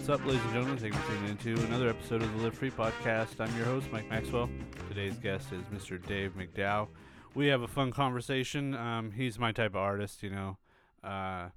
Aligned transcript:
What's 0.00 0.08
up, 0.08 0.26
ladies 0.26 0.42
and 0.44 0.52
gentlemen? 0.52 0.78
Thank 0.78 0.94
you 0.94 1.00
for 1.00 1.12
tuning 1.12 1.28
into 1.28 1.62
another 1.66 1.90
episode 1.90 2.22
of 2.22 2.32
the 2.34 2.44
Live 2.44 2.54
Free 2.54 2.70
Podcast. 2.70 3.38
I'm 3.38 3.54
your 3.54 3.66
host, 3.66 3.86
Mike 3.92 4.08
Maxwell. 4.08 4.48
Today's 4.88 5.18
guest 5.18 5.48
is 5.52 5.62
Mr. 5.64 6.04
Dave 6.06 6.32
McDowell. 6.38 6.88
We 7.34 7.48
have 7.48 7.60
a 7.60 7.68
fun 7.68 7.92
conversation. 7.92 8.74
Um, 8.74 9.10
he's 9.10 9.38
my 9.38 9.52
type 9.52 9.72
of 9.72 9.76
artist, 9.76 10.22
you 10.22 10.30
know, 10.30 10.56
uh, 11.04 11.50
a 11.50 11.52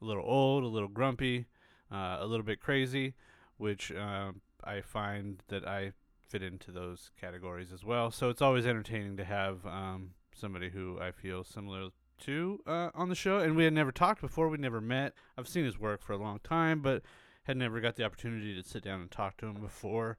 little 0.00 0.24
old, 0.26 0.64
a 0.64 0.66
little 0.66 0.88
grumpy, 0.88 1.46
uh, 1.92 2.16
a 2.18 2.26
little 2.26 2.44
bit 2.44 2.58
crazy, 2.58 3.14
which 3.58 3.92
uh, 3.92 4.32
I 4.64 4.80
find 4.80 5.40
that 5.46 5.64
I 5.64 5.92
fit 6.28 6.42
into 6.42 6.72
those 6.72 7.12
categories 7.18 7.70
as 7.72 7.84
well. 7.84 8.10
So 8.10 8.28
it's 8.28 8.42
always 8.42 8.66
entertaining 8.66 9.16
to 9.18 9.24
have 9.24 9.64
um, 9.64 10.14
somebody 10.34 10.70
who 10.70 10.98
I 11.00 11.12
feel 11.12 11.44
similar 11.44 11.90
to 12.22 12.58
uh, 12.66 12.90
on 12.92 13.08
the 13.08 13.14
show. 13.14 13.38
And 13.38 13.54
we 13.54 13.62
had 13.62 13.72
never 13.72 13.92
talked 13.92 14.20
before, 14.20 14.48
we 14.48 14.58
never 14.58 14.80
met. 14.80 15.12
I've 15.38 15.46
seen 15.46 15.64
his 15.64 15.78
work 15.78 16.02
for 16.02 16.12
a 16.12 16.18
long 16.18 16.40
time, 16.42 16.82
but 16.82 17.02
had 17.48 17.56
never 17.56 17.80
got 17.80 17.96
the 17.96 18.04
opportunity 18.04 18.54
to 18.54 18.62
sit 18.66 18.84
down 18.84 19.00
and 19.00 19.10
talk 19.10 19.38
to 19.38 19.46
him 19.46 19.54
before. 19.54 20.18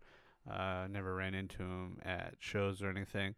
Uh, 0.49 0.87
never 0.89 1.13
ran 1.13 1.35
into 1.35 1.61
him 1.61 1.99
at 2.03 2.33
shows 2.39 2.81
or 2.81 2.89
anything. 2.89 3.35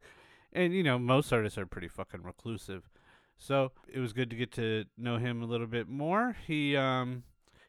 And, 0.53 0.73
you 0.73 0.81
know, 0.81 0.97
most 0.97 1.31
artists 1.33 1.57
are 1.57 1.65
pretty 1.65 1.89
fucking 1.89 2.23
reclusive. 2.23 2.89
So 3.37 3.73
it 3.91 3.99
was 3.99 4.13
good 4.13 4.29
to 4.29 4.35
get 4.37 4.51
to 4.53 4.85
know 4.97 5.17
him 5.17 5.41
a 5.41 5.45
little 5.45 5.67
bit 5.67 5.89
more. 5.89 6.37
He, 6.47 6.77
um, 6.77 7.23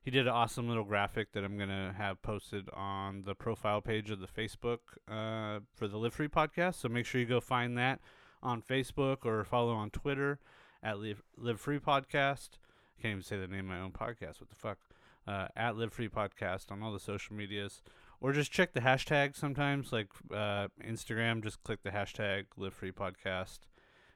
he 0.05 0.13
did 0.13 0.29
an 0.29 0.33
awesome 0.33 0.69
little 0.69 0.85
graphic 0.85 1.33
that 1.33 1.43
I'm 1.43 1.59
gonna 1.59 1.95
have 1.97 2.23
posted 2.23 2.69
on 2.73 3.23
the 3.25 3.35
profile 3.35 3.81
page 3.81 4.11
of 4.11 4.21
the 4.21 4.27
Facebook 4.29 4.79
uh, 5.09 5.61
for 5.75 5.89
the 5.89 5.97
Live 5.97 6.15
Free 6.15 6.29
podcast. 6.29 6.77
So 6.77 6.89
make 6.89 7.07
sure 7.07 7.21
you 7.21 7.27
go 7.27 7.41
find 7.41 7.77
that 7.79 8.01
on 8.43 8.63
Facebook 8.63 9.25
or 9.25 9.43
follow 9.45 9.75
on 9.75 9.91
Twitter 9.91 10.39
at 10.83 11.01
Live, 11.01 11.23
Live 11.37 11.61
Free 11.61 11.79
Podcast. 11.79 12.51
I 12.99 13.03
can't 13.03 13.13
even 13.13 13.23
say 13.23 13.39
the 13.39 13.49
name 13.49 13.71
of 13.71 13.77
my 13.77 13.81
own 13.81 13.93
podcast. 13.93 14.41
What 14.41 14.51
the 14.51 14.57
fuck? 14.57 14.79
Uh, 15.27 15.47
at 15.55 15.77
Live 15.77 15.93
Free 15.93 16.09
Podcast 16.09 16.73
on 16.73 16.83
all 16.83 16.93
the 16.93 16.99
social 16.99 17.37
medias, 17.37 17.81
or 18.21 18.33
just 18.33 18.51
check 18.51 18.73
the 18.73 18.81
hashtag 18.81 19.37
sometimes, 19.37 19.93
like 19.93 20.09
uh, 20.33 20.69
Instagram. 20.85 21.43
Just 21.43 21.63
click 21.63 21.83
the 21.83 21.91
hashtag 21.91 22.47
Live 22.57 22.75
Free 22.75 22.91
Podcast, 22.91 23.61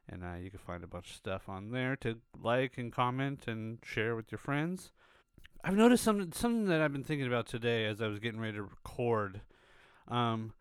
and 0.09 0.25
uh, 0.25 0.35
you 0.43 0.51
can 0.51 0.59
find 0.59 0.83
a 0.83 0.89
bunch 0.89 1.11
of 1.11 1.17
stuff 1.17 1.49
on 1.49 1.71
there 1.71 1.97
to 1.97 2.19
like 2.43 2.77
and 2.77 2.93
comment 2.93 3.47
and 3.47 3.79
share 3.85 4.17
with 4.17 4.33
your 4.33 4.39
friends. 4.39 4.91
I've 5.63 5.77
noticed 5.77 6.05
something 6.05 6.33
something 6.33 6.67
that 6.67 6.81
I've 6.81 6.93
been 6.93 7.05
thinking 7.05 7.27
about 7.27 7.47
today 7.47 7.87
as 7.87 8.01
I 8.01 8.07
was 8.07 8.19
getting 8.19 8.41
ready 8.41 8.57
to 8.57 8.63
record. 8.63 9.41
Um, 10.09 10.53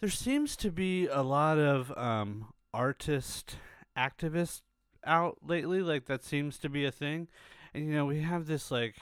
there 0.00 0.10
seems 0.10 0.56
to 0.56 0.70
be 0.70 1.06
a 1.06 1.22
lot 1.22 1.58
of 1.58 1.96
um, 1.96 2.52
artist 2.72 3.56
activists 3.96 4.62
out 5.04 5.38
lately. 5.46 5.80
Like 5.80 6.06
that 6.06 6.24
seems 6.24 6.58
to 6.58 6.68
be 6.68 6.84
a 6.84 6.90
thing, 6.90 7.28
and 7.74 7.86
you 7.86 7.92
know 7.92 8.06
we 8.06 8.22
have 8.22 8.46
this 8.46 8.70
like 8.70 8.96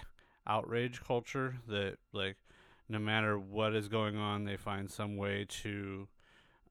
outrage 0.46 1.02
culture 1.02 1.56
that 1.68 1.96
like 2.12 2.36
no 2.88 2.98
matter 2.98 3.38
what 3.38 3.74
is 3.74 3.88
going 3.88 4.16
on, 4.16 4.44
they 4.44 4.56
find 4.56 4.90
some 4.90 5.16
way 5.16 5.44
to 5.62 6.06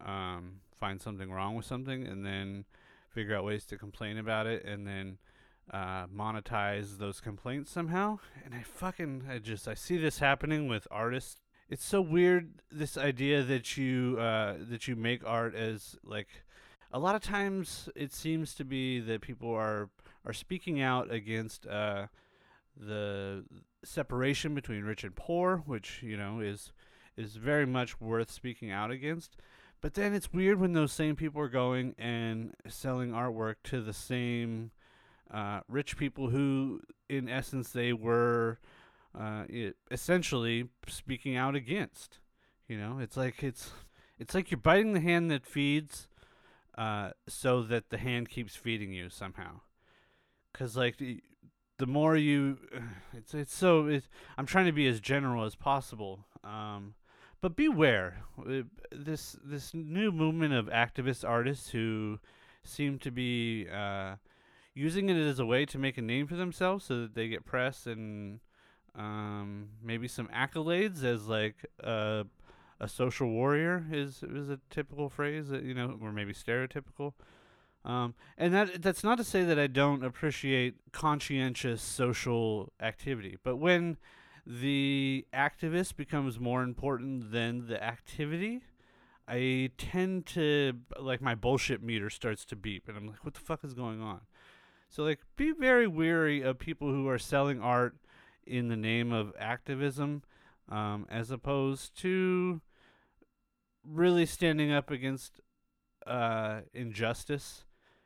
um, 0.06 0.62
find 0.80 1.02
something 1.02 1.32
wrong 1.32 1.56
with 1.56 1.66
something, 1.66 2.08
and 2.08 2.26
then 2.26 2.66
figure 3.10 3.36
out 3.36 3.44
ways 3.44 3.66
to 3.66 3.78
complain 3.78 4.18
about 4.18 4.48
it, 4.48 4.64
and 4.66 4.88
then 4.88 5.18
uh, 5.72 6.06
monetize 6.08 6.98
those 6.98 7.20
complaints 7.20 7.72
somehow. 7.72 8.20
And 8.44 8.54
I 8.54 8.64
fucking 8.64 9.24
I 9.30 9.40
just 9.40 9.68
I 9.68 9.74
see 9.74 9.98
this 9.98 10.20
happening 10.20 10.68
with 10.68 10.88
artists. 10.92 11.42
It's 11.70 11.84
so 11.84 12.02
weird 12.02 12.62
this 12.72 12.98
idea 12.98 13.44
that 13.44 13.76
you 13.76 14.18
uh, 14.20 14.56
that 14.70 14.88
you 14.88 14.96
make 14.96 15.26
art 15.26 15.56
as 15.56 15.98
like 16.04 16.28
a 16.92 17.00
lot 17.00 17.16
of 17.16 17.22
times 17.22 17.90
it 17.96 18.14
seems 18.14 18.54
to 18.56 18.64
be 18.64 19.00
that 19.00 19.22
people 19.22 19.54
are 19.54 19.90
are 20.26 20.34
speaking 20.34 20.82
out 20.82 21.12
against 21.12 21.68
uh, 21.68 22.08
the 22.78 23.44
separation 23.84 24.54
between 24.56 24.84
rich 24.84 25.04
and 25.04 25.16
poor, 25.16 25.64
which 25.66 26.02
you 26.04 26.18
know 26.18 26.40
is 26.40 26.74
is 27.18 27.36
very 27.36 27.66
much 27.66 28.00
worth 28.02 28.32
speaking 28.32 28.72
out 28.72 28.92
against. 28.92 29.38
But 29.82 29.94
then 29.94 30.14
it's 30.14 30.34
weird 30.34 30.60
when 30.60 30.74
those 30.74 30.92
same 30.92 31.16
people 31.16 31.42
are 31.42 31.50
going 31.50 31.96
and 31.98 32.54
selling 32.68 33.12
artwork 33.12 33.56
to 33.66 33.82
the 33.82 33.94
same 33.94 34.72
uh, 35.32 35.62
rich 35.68 35.98
people 35.98 36.30
who, 36.30 36.82
in 37.10 37.30
essence, 37.30 37.70
they 37.70 37.94
were 37.94 38.60
uh, 39.18 39.44
it, 39.48 39.76
essentially 39.92 40.70
speaking 40.88 41.36
out 41.36 41.56
against. 41.56 42.20
You 42.68 42.78
know, 42.78 43.00
it's 43.00 43.16
like 43.16 43.44
it's 43.44 43.72
it's 44.18 44.34
like 44.34 44.50
you're 44.50 44.58
biting 44.58 44.94
the 44.94 45.02
hand 45.02 45.30
that 45.30 45.46
feeds, 45.46 46.08
uh, 46.78 47.12
so 47.28 47.62
that 47.64 47.90
the 47.90 47.98
hand 47.98 48.30
keeps 48.30 48.56
feeding 48.56 48.92
you 48.92 49.10
somehow. 49.10 49.62
Cause 50.54 50.78
like 50.78 50.96
the 51.78 51.86
more 51.86 52.16
you, 52.16 52.58
it's 53.14 53.34
it's 53.34 53.56
so 53.56 53.88
it's, 53.88 54.08
I'm 54.38 54.46
trying 54.46 54.66
to 54.66 54.72
be 54.72 54.88
as 54.88 55.00
general 55.00 55.46
as 55.46 55.56
possible. 55.56 56.26
Um, 56.44 56.96
but 57.42 57.56
beware, 57.56 58.24
uh, 58.40 58.62
this 58.92 59.38
this 59.44 59.74
new 59.74 60.12
movement 60.12 60.54
of 60.54 60.68
activist 60.68 61.28
artists 61.28 61.70
who 61.70 62.20
seem 62.64 62.98
to 63.00 63.12
be 63.12 63.68
uh, 63.72 64.16
using 64.74 65.10
it 65.10 65.18
as 65.18 65.40
a 65.40 65.46
way 65.46 65.66
to 65.66 65.78
make 65.78 65.98
a 65.98 66.02
name 66.02 66.28
for 66.28 66.36
themselves, 66.36 66.86
so 66.86 67.02
that 67.02 67.16
they 67.16 67.28
get 67.28 67.46
press 67.46 67.86
and 67.86 68.40
um, 68.96 69.70
maybe 69.84 70.08
some 70.08 70.28
accolades 70.28 71.04
as 71.04 71.28
like 71.28 71.66
a 71.80 72.26
a 72.80 72.88
social 72.88 73.30
warrior 73.30 73.86
is 73.92 74.24
is 74.24 74.50
a 74.50 74.60
typical 74.70 75.10
phrase 75.10 75.50
that 75.50 75.64
you 75.64 75.74
know, 75.74 75.98
or 76.02 76.12
maybe 76.12 76.34
stereotypical. 76.34 77.14
Um, 77.86 78.16
and 78.36 78.52
that 78.54 78.82
that's 78.82 79.04
not 79.04 79.20
to 79.20 79.24
say 79.24 79.44
that 79.44 79.60
I 79.60 79.68
don't 79.68 80.04
appreciate 80.04 80.92
conscientious 80.92 81.84
social 81.84 82.74
activity, 82.82 83.38
but 83.44 83.58
when 83.58 83.98
the 84.46 85.26
activist 85.32 85.96
becomes 85.96 86.40
more 86.40 86.64
important 86.64 87.32
than 87.32 87.68
the 87.68 87.82
activity, 87.82 88.62
I 89.28 89.70
tend 89.78 90.26
to 90.28 90.74
like 91.00 91.22
my 91.22 91.36
bullshit 91.36 91.84
meter 91.84 92.10
starts 92.10 92.44
to 92.46 92.56
beep, 92.56 92.88
and 92.88 92.98
I'm 92.98 93.08
like, 93.08 93.24
what 93.24 93.36
the 93.36 93.40
fuck 93.40 93.64
is 93.64 93.76
going 93.76 94.02
on? 94.02 94.22
So 94.90 95.04
like, 95.04 95.20
be 95.36 95.52
very 95.52 95.86
weary 95.86 96.42
of 96.42 96.58
people 96.58 96.90
who 96.90 97.08
are 97.08 97.20
selling 97.20 97.62
art 97.62 97.98
in 98.48 98.68
the 98.68 98.76
name 98.76 99.12
of 99.12 99.32
activism, 99.40 100.24
um, 100.70 101.06
as 101.08 101.30
opposed 101.30 101.96
to 102.02 102.62
really 103.88 104.26
standing 104.26 104.72
up 104.72 104.90
against 104.90 105.40
uh, 106.08 106.62
injustice 106.74 107.65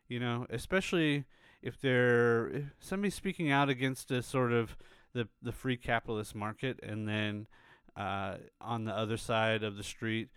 you 0.10 0.20
know, 0.20 0.46
especially 0.50 1.26
if 1.62 1.80
they're 1.80 2.48
if 2.50 2.64
somebody 2.80 3.12
speaking 3.12 3.52
out 3.52 3.70
against 3.70 4.12
a 4.12 4.22
sort 4.22 4.52
of 4.52 4.76
the 5.14 5.28
the 5.42 5.52
free 5.52 5.78
capitalist 5.78 6.36
market, 6.36 6.80
and 6.84 7.08
then 7.08 7.48
uh, 7.96 8.36
on 8.60 8.86
the 8.86 8.96
other 8.96 9.18
side 9.18 9.64
of 9.64 9.78
the 9.78 9.84
street, 9.84 10.30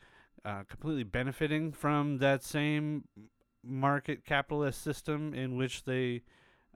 uh, 0.45 0.63
completely 0.69 1.05
benefiting 1.05 1.73
from 1.73 2.19
that 2.19 2.45
same 2.45 3.05
market 3.65 4.25
capitalist 4.25 4.83
system 4.83 5.33
in 5.35 5.57
which 5.57 5.85
they 5.85 6.23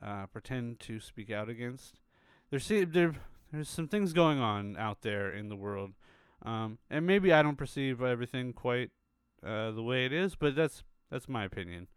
uh, 0.03 0.27
pretend 0.27 0.81
to 0.81 1.01
speak 1.01 1.31
out 1.31 1.49
against. 1.49 2.01
There's 2.51 2.69
there, 2.69 3.15
there's 3.53 3.69
some 3.69 3.89
things 3.89 4.13
going 4.13 4.39
on 4.39 4.77
out 4.77 5.03
there 5.03 5.31
in 5.31 5.49
the 5.49 5.57
world, 5.57 5.93
um, 6.45 6.78
and 6.91 7.07
maybe 7.07 7.33
I 7.33 7.43
don't 7.43 7.57
perceive 7.59 8.01
everything 8.01 8.53
quite 8.53 8.91
uh, 9.45 9.73
the 9.73 9.83
way 9.83 10.07
it 10.07 10.13
is, 10.13 10.34
but 10.34 10.55
that's 10.55 10.84
that's 11.11 11.28
my 11.28 11.45
opinion. 11.45 11.89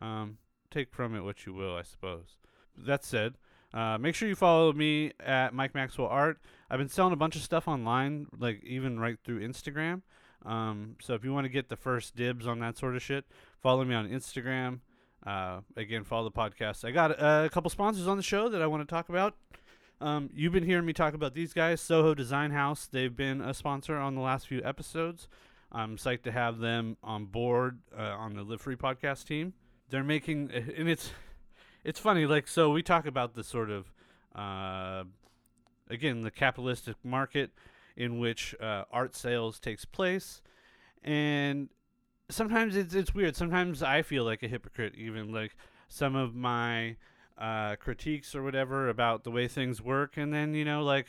Um, 0.00 0.38
take 0.70 0.92
from 0.92 1.14
it 1.14 1.22
what 1.22 1.46
you 1.46 1.52
will, 1.52 1.76
I 1.76 1.82
suppose. 1.82 2.36
That 2.76 3.04
said, 3.04 3.34
uh, 3.74 3.98
make 3.98 4.14
sure 4.14 4.28
you 4.28 4.34
follow 4.34 4.72
me 4.72 5.12
at 5.24 5.54
Mike 5.54 5.74
Maxwell 5.74 6.08
Art. 6.08 6.38
I've 6.70 6.78
been 6.78 6.88
selling 6.88 7.12
a 7.12 7.16
bunch 7.16 7.36
of 7.36 7.42
stuff 7.42 7.68
online, 7.68 8.26
like 8.38 8.62
even 8.64 8.98
right 8.98 9.18
through 9.24 9.46
Instagram. 9.46 10.02
Um, 10.44 10.96
so 11.00 11.14
if 11.14 11.24
you 11.24 11.32
want 11.32 11.44
to 11.44 11.48
get 11.48 11.68
the 11.68 11.76
first 11.76 12.16
dibs 12.16 12.46
on 12.46 12.58
that 12.60 12.76
sort 12.76 12.96
of 12.96 13.02
shit, 13.02 13.24
follow 13.60 13.84
me 13.84 13.94
on 13.94 14.08
Instagram. 14.08 14.80
Uh, 15.24 15.60
again, 15.76 16.04
follow 16.04 16.24
the 16.24 16.32
podcast. 16.32 16.84
I 16.84 16.90
got 16.90 17.12
uh, 17.12 17.42
a 17.44 17.50
couple 17.50 17.70
sponsors 17.70 18.08
on 18.08 18.16
the 18.16 18.22
show 18.22 18.48
that 18.48 18.60
I 18.60 18.66
want 18.66 18.86
to 18.86 18.92
talk 18.92 19.08
about. 19.08 19.34
Um, 20.00 20.30
you've 20.34 20.52
been 20.52 20.64
hearing 20.64 20.84
me 20.84 20.92
talk 20.92 21.14
about 21.14 21.32
these 21.32 21.52
guys, 21.52 21.80
Soho 21.80 22.12
Design 22.12 22.50
House. 22.50 22.88
They've 22.90 23.14
been 23.14 23.40
a 23.40 23.54
sponsor 23.54 23.96
on 23.96 24.16
the 24.16 24.20
last 24.20 24.48
few 24.48 24.60
episodes. 24.64 25.28
I'm 25.70 25.96
psyched 25.96 26.24
to 26.24 26.32
have 26.32 26.58
them 26.58 26.96
on 27.04 27.26
board 27.26 27.78
uh, 27.96 28.02
on 28.02 28.34
the 28.34 28.42
Live 28.42 28.60
Free 28.60 28.76
podcast 28.76 29.26
team 29.26 29.54
they're 29.92 30.02
making 30.02 30.50
and 30.52 30.88
it's 30.88 31.10
it's 31.84 32.00
funny 32.00 32.26
like 32.26 32.48
so 32.48 32.70
we 32.70 32.82
talk 32.82 33.06
about 33.06 33.34
the 33.34 33.44
sort 33.44 33.70
of 33.70 33.92
uh, 34.34 35.04
again 35.90 36.22
the 36.22 36.30
capitalistic 36.30 36.96
market 37.04 37.50
in 37.96 38.18
which 38.18 38.54
uh, 38.60 38.84
art 38.90 39.14
sales 39.14 39.60
takes 39.60 39.84
place. 39.84 40.40
And 41.04 41.68
sometimes 42.30 42.76
it's 42.76 42.94
it's 42.94 43.14
weird. 43.14 43.36
Sometimes 43.36 43.82
i 43.82 44.02
feel 44.02 44.24
like 44.24 44.42
a 44.42 44.48
hypocrite 44.48 44.94
even 44.96 45.32
like 45.32 45.56
some 45.88 46.16
of 46.16 46.34
my 46.34 46.96
uh, 47.38 47.76
critiques 47.76 48.34
or 48.34 48.42
whatever 48.42 48.88
about 48.88 49.24
the 49.24 49.30
way 49.30 49.46
things 49.46 49.82
work. 49.82 50.16
And 50.16 50.32
then 50.32 50.54
you 50.54 50.64
know 50.64 50.82
like 50.82 51.08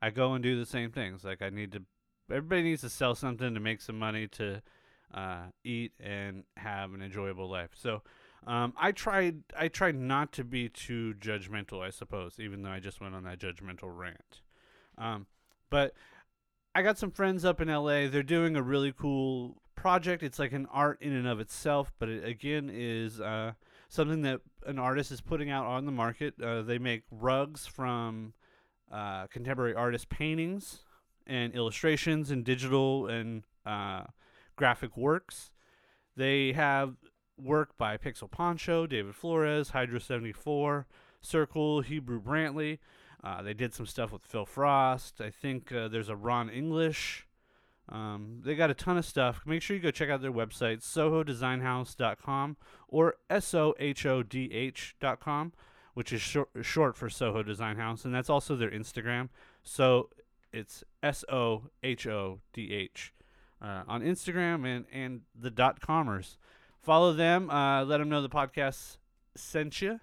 i 0.00 0.10
go 0.10 0.32
and 0.32 0.42
do 0.42 0.58
the 0.58 0.66
same 0.66 0.90
things. 0.90 1.24
Like 1.24 1.42
i 1.42 1.50
need 1.50 1.72
to 1.72 1.82
everybody 2.30 2.62
needs 2.62 2.82
to 2.82 2.90
sell 2.90 3.14
something 3.14 3.54
to 3.54 3.60
make 3.60 3.80
some 3.80 3.98
money 3.98 4.26
to 4.28 4.62
uh, 5.14 5.46
eat, 5.64 5.92
and 6.00 6.44
have 6.56 6.94
an 6.94 7.02
enjoyable 7.02 7.48
life. 7.48 7.70
So 7.74 8.02
um, 8.46 8.72
I 8.76 8.92
tried 8.92 9.42
I 9.56 9.68
tried 9.68 9.96
not 9.96 10.32
to 10.32 10.44
be 10.44 10.68
too 10.68 11.14
judgmental, 11.20 11.80
I 11.80 11.90
suppose, 11.90 12.38
even 12.38 12.62
though 12.62 12.70
I 12.70 12.80
just 12.80 13.00
went 13.00 13.14
on 13.14 13.24
that 13.24 13.38
judgmental 13.38 13.96
rant. 13.96 14.42
Um, 14.96 15.26
But 15.70 15.94
I 16.74 16.82
got 16.82 16.98
some 16.98 17.10
friends 17.10 17.44
up 17.44 17.60
in 17.60 17.68
LA. 17.68 18.08
They're 18.08 18.22
doing 18.22 18.56
a 18.56 18.62
really 18.62 18.92
cool 18.92 19.60
project. 19.74 20.22
It's 20.22 20.38
like 20.38 20.52
an 20.52 20.66
art 20.72 20.98
in 21.00 21.12
and 21.12 21.26
of 21.26 21.40
itself, 21.40 21.92
but 21.98 22.08
it 22.08 22.24
again 22.24 22.70
is 22.72 23.20
uh, 23.20 23.52
something 23.88 24.22
that 24.22 24.40
an 24.66 24.78
artist 24.78 25.10
is 25.10 25.20
putting 25.20 25.50
out 25.50 25.66
on 25.66 25.86
the 25.86 25.92
market. 25.92 26.34
Uh, 26.40 26.62
they 26.62 26.78
make 26.78 27.02
rugs 27.10 27.66
from 27.66 28.32
uh, 28.92 29.26
contemporary 29.26 29.74
artist 29.74 30.08
paintings 30.08 30.84
and 31.26 31.54
illustrations 31.54 32.30
and 32.30 32.44
digital 32.44 33.06
and 33.06 33.42
uh, 33.66 34.04
graphic 34.58 34.96
works. 34.96 35.50
They 36.16 36.52
have 36.52 36.96
work 37.38 37.78
by 37.78 37.96
Pixel 37.96 38.30
Poncho, 38.30 38.86
David 38.86 39.14
Flores, 39.14 39.70
Hydro 39.70 39.98
74, 40.00 40.86
Cyrcle, 41.22 41.82
Hebru 41.84 42.20
Brantley. 42.20 42.78
Uh, 43.22 43.40
they 43.42 43.54
did 43.54 43.72
some 43.72 43.86
stuff 43.86 44.12
with 44.12 44.26
Phil 44.26 44.44
Frost. 44.44 45.20
I 45.20 45.30
think 45.30 45.72
uh, 45.72 45.88
there's 45.88 46.10
a 46.10 46.16
Ron 46.16 46.50
English. 46.50 47.26
Um, 47.88 48.42
they 48.44 48.54
got 48.54 48.70
a 48.70 48.74
ton 48.74 48.98
of 48.98 49.06
stuff. 49.06 49.42
Make 49.46 49.62
sure 49.62 49.74
you 49.76 49.82
go 49.82 49.90
check 49.90 50.10
out 50.10 50.20
their 50.20 50.32
website, 50.32 50.82
sohodesignhouse.com 50.82 52.56
or 52.88 53.14
S-O-H-O-D-H.com, 53.30 53.92
which 55.94 56.12
is 56.12 56.20
short, 56.20 56.50
short 56.62 56.96
for 56.96 57.08
Soho 57.08 57.42
Design 57.42 57.76
House, 57.76 58.04
and 58.04 58.14
that's 58.14 58.28
also 58.28 58.54
their 58.56 58.70
Instagram. 58.70 59.30
So 59.62 60.10
it's 60.52 60.84
S-O-H-O-D-H 61.02 61.72
uh, 63.62 63.82
on 63.86 64.02
Instagram 64.02 64.64
and, 64.66 64.84
and 64.92 65.20
the 65.38 65.50
dot 65.50 65.80
commerce. 65.80 66.38
Follow 66.80 67.12
them. 67.12 67.50
Uh, 67.50 67.84
let 67.84 67.98
them 67.98 68.08
know 68.08 68.22
the 68.22 68.28
podcast 68.28 68.98
sent 69.34 69.82
you. 69.82 70.00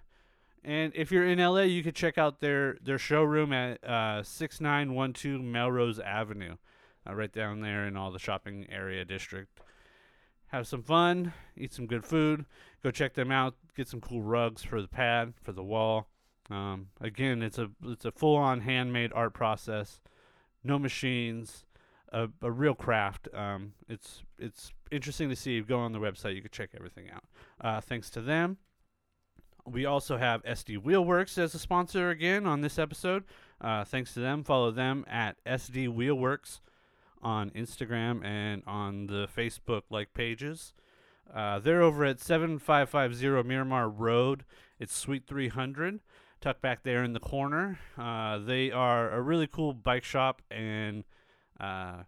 And 0.63 0.92
if 0.96 1.12
you're 1.12 1.28
in 1.28 1.40
LA, 1.40 1.62
you 1.62 1.84
could 1.84 1.96
check 1.96 2.18
out 2.18 2.40
their, 2.40 2.78
their 2.84 2.98
showroom 2.98 3.54
at 3.54 3.84
uh, 3.84 4.24
6912 4.24 5.42
Melrose 5.42 6.00
Avenue 6.00 6.56
uh, 7.07 7.13
right 7.13 7.31
down 7.31 7.62
there 7.62 7.86
in 7.88 7.96
all 7.96 8.12
the 8.12 8.19
shopping 8.19 8.66
area 8.69 9.06
district. 9.06 9.60
Have 10.48 10.68
some 10.68 10.84
fun, 10.84 11.34
eat 11.58 11.74
some 11.74 11.86
good 11.86 12.06
food. 12.06 12.46
Go 12.84 12.92
check 12.92 13.13
them 13.13 13.31
out. 13.31 13.56
Get 13.75 13.88
some 13.88 14.01
cool 14.01 14.22
rugs 14.22 14.63
for 14.63 14.81
the 14.81 14.88
pad, 14.88 15.34
for 15.44 15.51
the 15.51 15.63
wall. 15.63 16.08
Um, 16.50 16.88
again, 17.01 17.42
it's 17.42 17.58
a 17.58 17.69
it's 17.84 18.06
a 18.06 18.12
full-on 18.12 18.62
handmade 18.62 19.12
art 19.13 19.34
process. 19.34 20.00
No 20.63 20.78
machines, 20.78 21.66
a, 22.15 22.29
a 22.41 22.51
real 22.51 22.73
craft. 22.73 23.27
Um, 23.33 23.73
it's 23.89 24.23
it's 24.39 24.71
interesting 24.89 25.29
to 25.29 25.35
see. 25.35 25.59
Go 25.62 25.77
on 25.77 25.91
the 25.91 26.00
website, 26.00 26.35
you 26.35 26.41
can 26.41 26.51
check 26.51 26.69
everything 26.75 27.09
out. 27.12 27.25
Uh, 27.59 27.81
thanks 27.81 28.09
to 28.12 28.21
them. 28.21 28.57
We 29.67 29.85
also 29.85 30.17
have 30.17 30.44
SD 30.44 30.81
Wheelworks 30.81 31.38
as 31.38 31.53
a 31.56 31.59
sponsor 31.59 32.09
again 32.09 32.45
on 32.45 32.62
this 32.62 32.79
episode. 32.79 33.23
Uh, 33.59 33.83
thanks 33.83 34.13
to 34.13 34.19
them. 34.19 34.44
Follow 34.44 34.71
them 34.71 35.06
at 35.09 35.38
SD 35.45 35.89
Wheelworks 35.89 36.62
on 37.21 37.50
Instagram 37.50 38.23
and 38.23 38.62
on 38.65 39.07
the 39.07 39.27
Facebook 39.35 39.81
like 39.89 40.13
pages. 40.13 40.73
Uh, 41.33 41.59
they're 41.59 41.81
over 41.81 42.06
at 42.06 42.19
7550 42.19 43.47
Miramar 43.47 43.89
Road. 43.89 44.45
It's 44.79 44.95
Suite 44.95 45.23
300, 45.25 46.00
tucked 46.39 46.62
back 46.62 46.83
there 46.83 47.03
in 47.03 47.13
the 47.13 47.19
corner. 47.19 47.79
Uh, 47.97 48.38
they 48.38 48.71
are 48.71 49.09
a 49.09 49.19
really 49.19 49.47
cool 49.47 49.73
bike 49.73 50.03
shop 50.03 50.44
and 50.51 51.03
uh, 51.60 52.04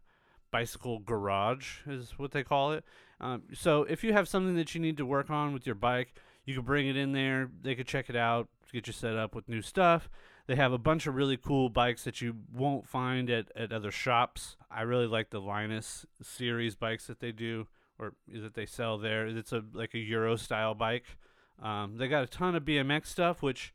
bicycle 0.51 0.99
garage, 0.99 1.79
is 1.87 2.13
what 2.17 2.31
they 2.31 2.43
call 2.43 2.73
it. 2.73 2.83
Um, 3.19 3.43
so 3.53 3.83
if 3.83 4.03
you 4.03 4.13
have 4.13 4.27
something 4.27 4.55
that 4.55 4.75
you 4.75 4.81
need 4.81 4.97
to 4.97 5.05
work 5.05 5.29
on 5.29 5.53
with 5.53 5.65
your 5.65 5.75
bike, 5.75 6.13
you 6.45 6.53
can 6.55 6.63
bring 6.63 6.87
it 6.87 6.95
in 6.95 7.11
there. 7.11 7.49
They 7.61 7.75
could 7.75 7.87
check 7.87 8.09
it 8.09 8.15
out, 8.15 8.47
get 8.71 8.87
you 8.87 8.93
set 8.93 9.15
up 9.15 9.35
with 9.35 9.49
new 9.49 9.61
stuff. 9.61 10.09
They 10.47 10.55
have 10.55 10.71
a 10.71 10.77
bunch 10.77 11.07
of 11.07 11.15
really 11.15 11.35
cool 11.35 11.69
bikes 11.69 12.05
that 12.05 12.21
you 12.21 12.37
won't 12.53 12.87
find 12.87 13.29
at, 13.29 13.51
at 13.55 13.73
other 13.73 13.91
shops. 13.91 14.55
I 14.71 14.83
really 14.83 15.07
like 15.07 15.29
the 15.29 15.41
Linus 15.41 16.05
series 16.21 16.73
bikes 16.75 17.07
that 17.07 17.19
they 17.19 17.33
do 17.33 17.67
or 17.99 18.13
that 18.33 18.53
they 18.53 18.65
sell 18.65 18.97
there. 18.97 19.27
It's 19.27 19.51
a 19.51 19.63
like 19.73 19.93
a 19.93 19.99
Euro 19.99 20.37
style 20.37 20.73
bike. 20.73 21.17
Um, 21.61 21.97
they 21.97 22.07
got 22.07 22.23
a 22.23 22.27
ton 22.27 22.55
of 22.55 22.63
BMX 22.63 23.07
stuff, 23.07 23.41
which 23.43 23.73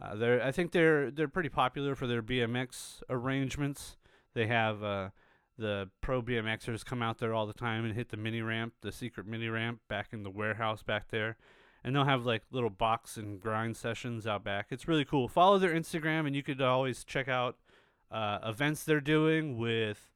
uh, 0.00 0.14
they're 0.14 0.42
I 0.42 0.50
think 0.50 0.72
they're 0.72 1.10
they're 1.10 1.28
pretty 1.28 1.50
popular 1.50 1.94
for 1.94 2.06
their 2.06 2.22
BMX 2.22 3.02
arrangements. 3.10 3.97
They 4.34 4.46
have 4.46 4.82
uh, 4.82 5.10
the 5.56 5.90
pro 6.00 6.22
BMXers 6.22 6.84
come 6.84 7.02
out 7.02 7.18
there 7.18 7.34
all 7.34 7.46
the 7.46 7.52
time 7.52 7.84
and 7.84 7.94
hit 7.94 8.10
the 8.10 8.16
mini 8.16 8.42
ramp, 8.42 8.74
the 8.80 8.92
secret 8.92 9.26
mini 9.26 9.48
ramp 9.48 9.80
back 9.88 10.08
in 10.12 10.22
the 10.22 10.30
warehouse 10.30 10.82
back 10.82 11.08
there 11.08 11.36
and 11.84 11.94
they'll 11.94 12.04
have 12.04 12.26
like 12.26 12.42
little 12.50 12.70
box 12.70 13.16
and 13.16 13.40
grind 13.40 13.76
sessions 13.76 14.26
out 14.26 14.44
back. 14.44 14.66
It's 14.70 14.88
really 14.88 15.04
cool. 15.04 15.28
Follow 15.28 15.58
their 15.58 15.74
Instagram, 15.74 16.26
and 16.26 16.34
you 16.34 16.42
could 16.42 16.60
always 16.60 17.04
check 17.04 17.28
out 17.28 17.56
uh, 18.10 18.38
events 18.44 18.84
they're 18.84 19.00
doing 19.00 19.56
with 19.56 20.10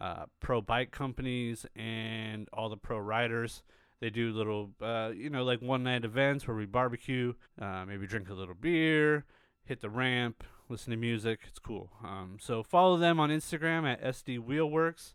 uh, 0.00 0.26
pro 0.40 0.60
bike 0.60 0.90
companies 0.90 1.66
and 1.76 2.48
all 2.52 2.68
the 2.68 2.76
pro 2.76 2.98
riders. 2.98 3.62
They 4.00 4.10
do 4.10 4.32
little, 4.32 4.70
uh, 4.82 5.12
you 5.14 5.30
know, 5.30 5.44
like 5.44 5.62
one 5.62 5.82
night 5.82 6.04
events 6.04 6.46
where 6.46 6.56
we 6.56 6.66
barbecue, 6.66 7.34
uh, 7.60 7.84
maybe 7.86 8.06
drink 8.06 8.28
a 8.28 8.34
little 8.34 8.54
beer, 8.54 9.24
hit 9.64 9.80
the 9.80 9.88
ramp, 9.88 10.44
listen 10.68 10.90
to 10.90 10.96
music. 10.96 11.40
It's 11.48 11.58
cool. 11.58 11.90
Um, 12.02 12.38
so 12.40 12.62
follow 12.62 12.96
them 12.96 13.20
on 13.20 13.30
Instagram 13.30 13.90
at 13.90 14.02
SD 14.02 14.38
Wheelworks, 14.38 15.14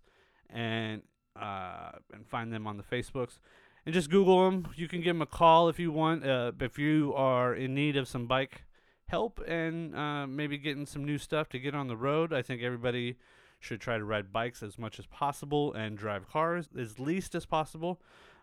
and 0.50 1.02
uh, 1.36 1.92
and 2.14 2.28
find 2.28 2.52
them 2.52 2.68
on 2.68 2.78
the 2.78 2.84
Facebooks 2.84 3.40
and 3.86 3.94
just 3.94 4.10
Google 4.10 4.46
them. 4.50 4.68
You 4.76 4.88
can 4.88 5.02
give 5.02 5.16
them 5.16 5.22
a 5.22 5.26
call 5.26 5.70
if 5.70 5.80
you 5.80 5.92
want. 5.92 6.26
Uh, 6.26 6.52
if 6.60 6.78
you 6.78 7.14
are 7.16 7.54
in 7.54 7.74
need 7.74 7.98
of 7.98 8.08
some 8.08 8.28
bike 8.28 8.64
help 9.08 9.42
and 9.48 9.96
uh, 9.96 10.28
maybe 10.28 10.58
getting 10.58 10.86
some 10.86 11.04
new 11.04 11.18
stuff 11.18 11.50
to 11.50 11.60
get 11.60 11.74
on 11.74 11.88
the 11.88 11.98
road, 11.98 12.32
I 12.32 12.42
think 12.42 12.62
everybody 12.62 13.18
should 13.60 13.82
try 13.82 13.98
to 13.98 14.06
ride 14.06 14.32
bikes 14.32 14.64
as 14.64 14.78
much 14.78 15.00
as 15.00 15.06
possible 15.08 15.74
and 15.74 15.98
drive 15.98 16.30
cars 16.30 16.70
as 16.78 17.00
least 17.00 17.36
as 17.36 17.46
possible. 17.46 18.00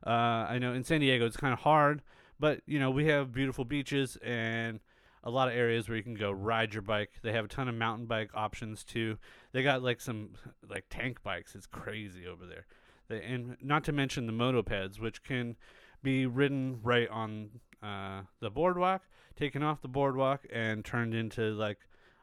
Uh, 0.06 0.10
I 0.50 0.58
know 0.58 0.72
in 0.72 0.84
San 0.84 1.00
Diego 1.00 1.24
it's 1.26 1.36
kind 1.36 1.52
of 1.52 1.60
hard, 1.60 2.02
but 2.38 2.60
you 2.66 2.78
know 2.78 2.90
we 2.90 3.06
have 3.06 3.32
beautiful 3.32 3.64
beaches 3.64 4.18
and 4.22 4.80
a 5.26 5.30
lot 5.30 5.48
of 5.48 5.54
areas 5.54 5.88
where 5.88 5.96
you 5.96 6.04
can 6.04 6.14
go 6.14 6.30
ride 6.30 6.72
your 6.72 6.82
bike. 6.82 7.10
They 7.20 7.32
have 7.32 7.44
a 7.44 7.48
ton 7.48 7.68
of 7.68 7.74
mountain 7.74 8.06
bike 8.06 8.30
options 8.32 8.84
too. 8.84 9.18
They 9.50 9.64
got 9.64 9.82
like 9.82 10.00
some 10.00 10.30
like 10.70 10.84
tank 10.88 11.20
bikes. 11.24 11.56
It's 11.56 11.66
crazy 11.66 12.26
over 12.28 12.46
there 12.46 12.64
They, 13.08 13.24
and 13.24 13.56
not 13.60 13.82
to 13.84 13.92
mention 13.92 14.26
the 14.26 14.32
motopeds, 14.32 15.00
which 15.00 15.24
can 15.24 15.56
be 16.00 16.26
ridden 16.26 16.78
right 16.80 17.08
on 17.08 17.50
uh, 17.82 18.22
the 18.38 18.50
boardwalk, 18.50 19.02
taken 19.34 19.64
off 19.64 19.82
the 19.82 19.88
boardwalk, 19.88 20.46
and 20.50 20.84
turned 20.84 21.12
into 21.12 21.50
like 21.50 21.78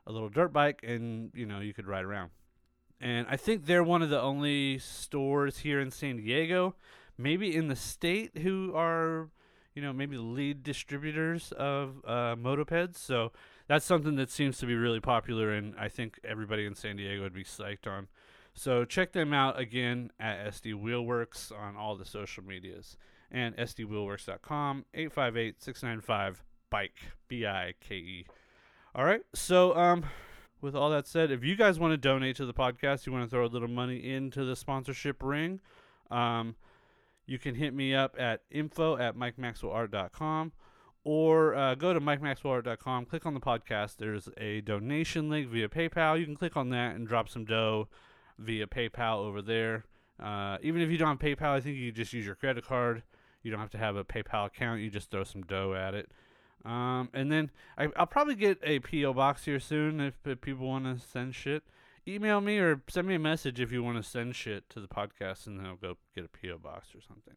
a 0.08 0.12
little 0.14 0.30
dirt 0.30 0.54
bike, 0.54 0.80
and 0.82 1.30
you 1.36 1.46
know 1.46 1.60
you 1.60 1.74
could 1.74 1.88
ride 1.88 2.06
around. 2.06 2.32
And 3.02 3.28
I 3.30 3.36
think 3.36 3.66
they're 3.66 3.84
one 3.84 4.02
of 4.02 4.10
the 4.10 4.22
only 4.22 4.80
stores 4.80 5.58
here 5.58 5.82
in 5.82 5.92
San 5.92 6.16
Diego, 6.16 6.76
maybe 7.18 7.54
in 7.54 7.68
the 7.68 7.76
state, 7.76 8.38
who 8.38 8.72
are 8.74 9.30
you 9.74 9.82
know 9.82 9.94
maybe 9.94 10.18
lead 10.18 10.64
distributors 10.64 11.52
of 11.54 12.02
uh, 12.06 12.36
motopeds. 12.36 12.98
So 12.98 13.32
that's 13.68 13.86
something 13.86 14.16
that 14.16 14.30
seems 14.30 14.58
to 14.60 14.66
be 14.66 14.76
really 14.76 15.00
popular, 15.00 15.52
and 15.52 15.76
I 15.80 15.90
think 15.90 16.20
everybody 16.24 16.66
in 16.66 16.76
San 16.76 16.98
Diego 16.98 17.22
would 17.24 17.34
be 17.34 17.44
psyched 17.44 17.88
on. 17.88 18.08
So 18.54 18.86
check 18.86 19.14
them 19.14 19.34
out 19.34 19.60
again 19.60 20.12
at 20.20 20.48
SD 20.54 20.74
Wheelworks 20.76 21.52
on 21.52 21.76
all 21.76 21.96
the 21.96 22.06
social 22.06 22.44
medias 22.44 22.98
and 23.32 23.58
sdwheelworks.com 23.58 24.86
858-695 24.96 26.36
bike 26.70 26.96
b 27.28 27.46
i 27.48 27.74
k 27.80 27.96
e. 27.96 28.26
All 28.94 29.06
right. 29.06 29.22
So 29.34 29.76
um 29.76 30.06
with 30.62 30.76
all 30.76 30.90
that 30.92 31.08
said, 31.08 31.30
if 31.30 31.44
you 31.44 31.56
guys 31.58 31.78
want 31.78 31.92
to 31.92 31.98
donate 31.98 32.38
to 32.38 32.46
the 32.46 32.54
podcast, 32.54 33.06
you 33.06 33.12
want 33.12 33.26
to 33.26 33.30
throw 33.30 33.46
a 33.46 33.48
little 33.48 33.68
money 33.68 33.98
into 33.98 34.46
the 34.46 34.56
sponsorship 34.56 35.22
ring, 35.22 35.60
um, 36.10 36.56
you 37.26 37.40
can 37.40 37.56
hit 37.56 37.74
me 37.74 37.94
up 37.94 38.16
at 38.20 38.42
info 38.52 38.98
at 38.98 39.16
mikemaxwellart.com 39.16 40.52
or 41.04 41.56
uh, 41.56 41.76
go 41.76 41.94
to 41.94 42.00
mikemaxwellart.com, 42.00 43.06
click 43.06 43.26
on 43.26 43.34
the 43.34 43.40
podcast. 43.40 43.98
There's 43.98 44.30
a 44.38 44.62
donation 44.62 45.30
link 45.30 45.50
via 45.50 45.68
PayPal. 45.68 46.20
You 46.20 46.26
can 46.26 46.36
click 46.36 46.56
on 46.56 46.70
that 46.70 46.96
and 46.96 47.08
drop 47.08 47.30
some 47.30 47.46
dough 47.46 47.90
via 48.40 48.68
PayPal 48.68 49.18
over 49.18 49.42
there. 49.42 49.86
Uh, 50.22 50.58
even 50.62 50.82
if 50.82 50.90
you 50.90 50.98
don't 50.98 51.10
have 51.10 51.20
PayPal, 51.20 51.50
I 51.50 51.60
think 51.60 51.78
you 51.78 51.92
just 51.92 52.14
use 52.14 52.26
your 52.26 52.36
credit 52.36 52.66
card. 52.66 53.04
You 53.42 53.52
don't 53.52 53.60
have 53.60 53.72
to 53.72 53.78
have 53.78 53.96
a 53.96 54.06
PayPal 54.06 54.48
account. 54.48 54.82
You 54.82 54.90
just 54.90 55.12
throw 55.12 55.24
some 55.24 55.42
dough 55.44 55.74
at 55.74 55.94
it. 55.94 56.10
Um, 56.64 57.10
and 57.14 57.30
then 57.30 57.52
I, 57.78 57.88
will 57.88 58.06
probably 58.06 58.36
get 58.36 58.60
a 58.64 58.80
PO 58.80 59.14
box 59.14 59.44
here 59.44 59.60
soon 59.60 60.00
if, 60.00 60.16
if 60.26 60.40
people 60.40 60.68
want 60.68 60.86
to 60.86 61.06
send 61.06 61.36
shit. 61.36 61.64
Email 62.08 62.42
me 62.42 62.58
or 62.60 62.82
send 62.90 63.08
me 63.08 63.16
a 63.16 63.20
message 63.20 63.60
if 63.60 63.72
you 63.72 63.82
want 63.82 63.98
to 63.98 64.04
send 64.04 64.36
shit 64.36 64.70
to 64.70 64.82
the 64.82 64.88
podcast, 64.88 65.48
and 65.48 65.58
then 65.58 65.66
I'll 65.66 65.76
go 65.76 65.98
get 66.14 66.26
a 66.26 66.28
PO 66.28 66.58
box 66.58 66.90
or 66.94 67.02
something. 67.02 67.36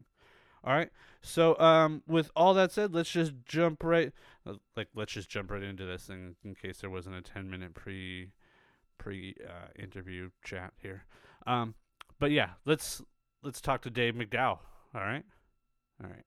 All 0.63 0.73
right. 0.73 0.89
So, 1.21 1.57
um, 1.59 2.03
with 2.07 2.29
all 2.35 2.53
that 2.55 2.73
said, 2.73 2.93
let's 2.93 3.09
just 3.09 3.33
jump 3.45 3.83
right, 3.83 4.11
like, 4.75 4.89
let's 4.93 5.13
just 5.13 5.29
jump 5.29 5.51
right 5.51 5.63
into 5.63 5.85
this 5.85 6.03
thing 6.03 6.35
in 6.43 6.55
case 6.55 6.79
there 6.79 6.89
wasn't 6.89 7.15
a 7.15 7.21
ten 7.21 7.49
minute 7.49 7.73
pre 7.73 8.31
pre 8.97 9.35
uh, 9.47 9.67
interview 9.81 10.31
chat 10.43 10.73
here. 10.81 11.05
Um, 11.45 11.75
but 12.19 12.31
yeah, 12.31 12.51
let's 12.65 13.01
let's 13.43 13.61
talk 13.61 13.81
to 13.83 13.89
Dave 13.89 14.15
McDowell. 14.15 14.59
All 14.93 15.01
right, 15.01 15.23
all 16.03 16.09
right. 16.09 16.25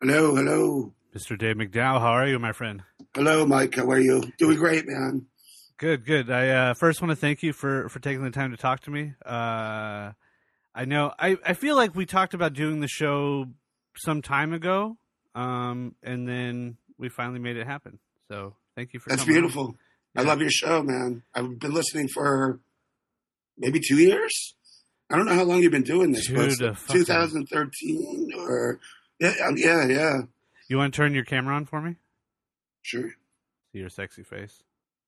Hello, 0.00 0.34
hello. 0.34 0.94
Mr. 1.14 1.36
Dave 1.36 1.56
McDowell, 1.56 2.00
how 2.00 2.12
are 2.12 2.26
you, 2.26 2.38
my 2.38 2.52
friend? 2.52 2.82
Hello, 3.14 3.44
Mike. 3.44 3.74
How 3.74 3.90
are 3.90 3.98
you? 3.98 4.22
Doing 4.38 4.56
great, 4.56 4.86
man. 4.86 5.26
Good, 5.76 6.04
good. 6.06 6.30
I 6.30 6.48
uh, 6.50 6.74
first 6.74 7.02
want 7.02 7.10
to 7.10 7.16
thank 7.16 7.42
you 7.42 7.52
for 7.52 7.88
for 7.88 7.98
taking 7.98 8.22
the 8.22 8.30
time 8.30 8.50
to 8.52 8.56
talk 8.56 8.80
to 8.82 8.90
me. 8.90 9.14
Uh, 9.24 10.12
I 10.74 10.84
know 10.84 11.12
I 11.18 11.36
I 11.44 11.54
feel 11.54 11.74
like 11.74 11.94
we 11.96 12.06
talked 12.06 12.34
about 12.34 12.52
doing 12.52 12.80
the 12.80 12.86
show 12.86 13.46
some 13.96 14.22
time 14.22 14.52
ago, 14.52 14.98
um, 15.34 15.96
and 16.02 16.28
then 16.28 16.76
we 16.98 17.08
finally 17.08 17.40
made 17.40 17.56
it 17.56 17.66
happen. 17.66 17.98
So 18.28 18.54
thank 18.76 18.92
you 18.92 19.00
for. 19.00 19.08
That's 19.08 19.24
beautiful. 19.24 19.74
I 20.16 20.22
love 20.22 20.40
your 20.40 20.50
show, 20.50 20.82
man. 20.82 21.22
I've 21.34 21.58
been 21.58 21.72
listening 21.72 22.08
for 22.08 22.60
maybe 23.58 23.80
two 23.80 23.96
years. 23.96 24.54
I 25.10 25.16
don't 25.16 25.26
know 25.26 25.34
how 25.34 25.44
long 25.44 25.60
you've 25.62 25.72
been 25.72 25.82
doing 25.82 26.12
this, 26.12 26.28
but 26.28 26.50
Dude, 26.50 26.78
fucking- 26.78 27.04
2013 27.04 28.32
or 28.36 28.78
yeah, 29.18 29.34
um, 29.46 29.56
yeah, 29.56 29.86
yeah. 29.86 30.18
You 30.70 30.78
want 30.78 30.94
to 30.94 30.96
turn 30.96 31.14
your 31.14 31.24
camera 31.24 31.56
on 31.56 31.66
for 31.66 31.80
me? 31.80 31.96
Sure. 32.82 33.10
See 33.72 33.80
your 33.80 33.88
sexy 33.88 34.22
face. 34.22 34.62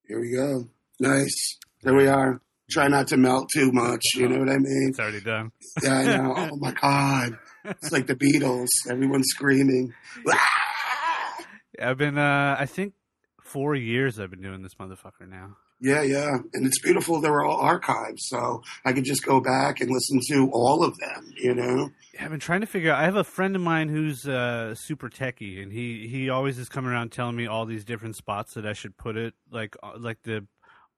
Here 0.08 0.20
we 0.20 0.34
go. 0.34 0.66
Nice. 0.98 1.56
There 1.82 1.94
we 1.94 2.08
are. 2.08 2.40
Try 2.68 2.88
not 2.88 3.06
to 3.08 3.16
melt 3.16 3.48
too 3.54 3.70
much. 3.70 4.02
You 4.16 4.28
know 4.28 4.40
what 4.40 4.48
I 4.48 4.56
mean? 4.58 4.88
It's 4.88 4.98
already 4.98 5.20
done. 5.20 5.52
Yeah, 5.80 5.94
I 5.94 6.04
know. 6.04 6.34
Oh 6.36 6.56
my 6.56 6.72
god, 6.72 7.38
it's 7.64 7.92
like 7.92 8.08
the 8.08 8.16
Beatles. 8.16 8.66
Everyone's 8.90 9.28
screaming. 9.28 9.94
I've 11.80 11.98
been, 11.98 12.18
uh, 12.18 12.56
I 12.58 12.66
think, 12.66 12.94
four 13.40 13.76
years. 13.76 14.18
I've 14.18 14.30
been 14.30 14.42
doing 14.42 14.62
this 14.62 14.74
motherfucker 14.74 15.28
now. 15.28 15.58
Yeah, 15.82 16.02
yeah, 16.02 16.36
and 16.52 16.64
it's 16.64 16.78
beautiful. 16.78 17.20
They're 17.20 17.44
all 17.44 17.60
archived, 17.60 18.20
so 18.20 18.62
I 18.84 18.92
could 18.92 19.02
just 19.02 19.24
go 19.24 19.40
back 19.40 19.80
and 19.80 19.90
listen 19.90 20.20
to 20.28 20.48
all 20.52 20.84
of 20.84 20.96
them. 20.98 21.32
You 21.36 21.54
know? 21.54 21.90
I've 22.20 22.30
been 22.30 22.38
trying 22.38 22.60
to 22.60 22.68
figure 22.68 22.92
out. 22.92 23.00
I 23.00 23.04
have 23.04 23.16
a 23.16 23.24
friend 23.24 23.56
of 23.56 23.62
mine 23.62 23.88
who's 23.88 24.28
uh, 24.28 24.76
super 24.76 25.08
techie, 25.08 25.60
and 25.60 25.72
he 25.72 26.06
he 26.06 26.30
always 26.30 26.56
is 26.60 26.68
coming 26.68 26.92
around 26.92 27.10
telling 27.10 27.34
me 27.34 27.48
all 27.48 27.66
these 27.66 27.84
different 27.84 28.14
spots 28.14 28.54
that 28.54 28.64
I 28.64 28.74
should 28.74 28.96
put 28.96 29.16
it, 29.16 29.34
like 29.50 29.76
uh, 29.82 29.94
like 29.98 30.22
the 30.22 30.46